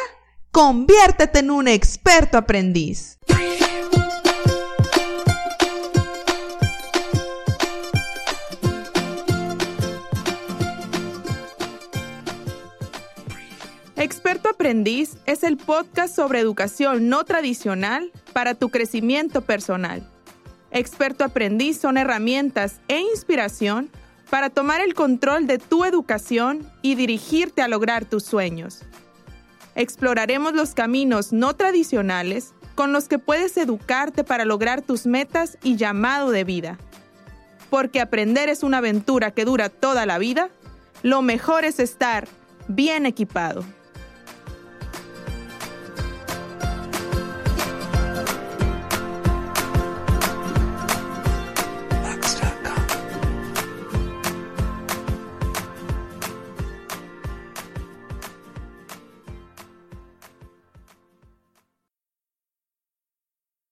Conviértete 0.55 1.41
en 1.41 1.51
un 1.51 1.67
experto 1.67 2.39
aprendiz. 2.39 3.19
Experto 13.97 14.49
Aprendiz 14.49 15.17
es 15.27 15.43
el 15.43 15.57
podcast 15.57 16.15
sobre 16.15 16.39
educación 16.39 17.09
no 17.09 17.25
tradicional 17.25 18.13
para 18.33 18.55
tu 18.55 18.69
crecimiento 18.69 19.41
personal. 19.41 20.09
Experto 20.71 21.25
Aprendiz 21.25 21.81
son 21.81 21.99
herramientas 21.99 22.81
e 22.87 23.01
inspiración 23.01 23.91
para 24.31 24.51
tomar 24.51 24.81
el 24.83 24.95
control 24.95 25.49
de 25.49 25.59
tu 25.59 25.85
educación 25.85 26.65
y 26.81 26.95
dirigirte 26.95 27.61
a 27.61 27.67
lograr 27.67 28.05
tus 28.05 28.23
sueños 28.23 28.85
exploraremos 29.75 30.55
los 30.55 30.75
caminos 30.75 31.33
no 31.33 31.55
tradicionales 31.55 32.55
con 32.75 32.93
los 32.93 33.09
que 33.09 33.19
puedes 33.19 33.57
educarte 33.57 34.25
para 34.25 34.45
lograr 34.45 34.83
tus 34.83 35.07
metas 35.07 35.59
y 35.63 35.77
llamado 35.77 36.31
de 36.31 36.45
vida. 36.45 36.79
Porque 37.71 38.01
aprender 38.01 38.49
es 38.49 38.63
una 38.63 38.79
aventura 38.79 39.33
que 39.33 39.45
dura 39.45 39.69
toda 39.69 40.07
la 40.07 40.19
vida, 40.19 40.51
lo 41.03 41.23
mejor 41.23 41.65
es 41.65 41.79
estar 41.79 42.29
bien 42.69 43.07
equipado. 43.07 43.65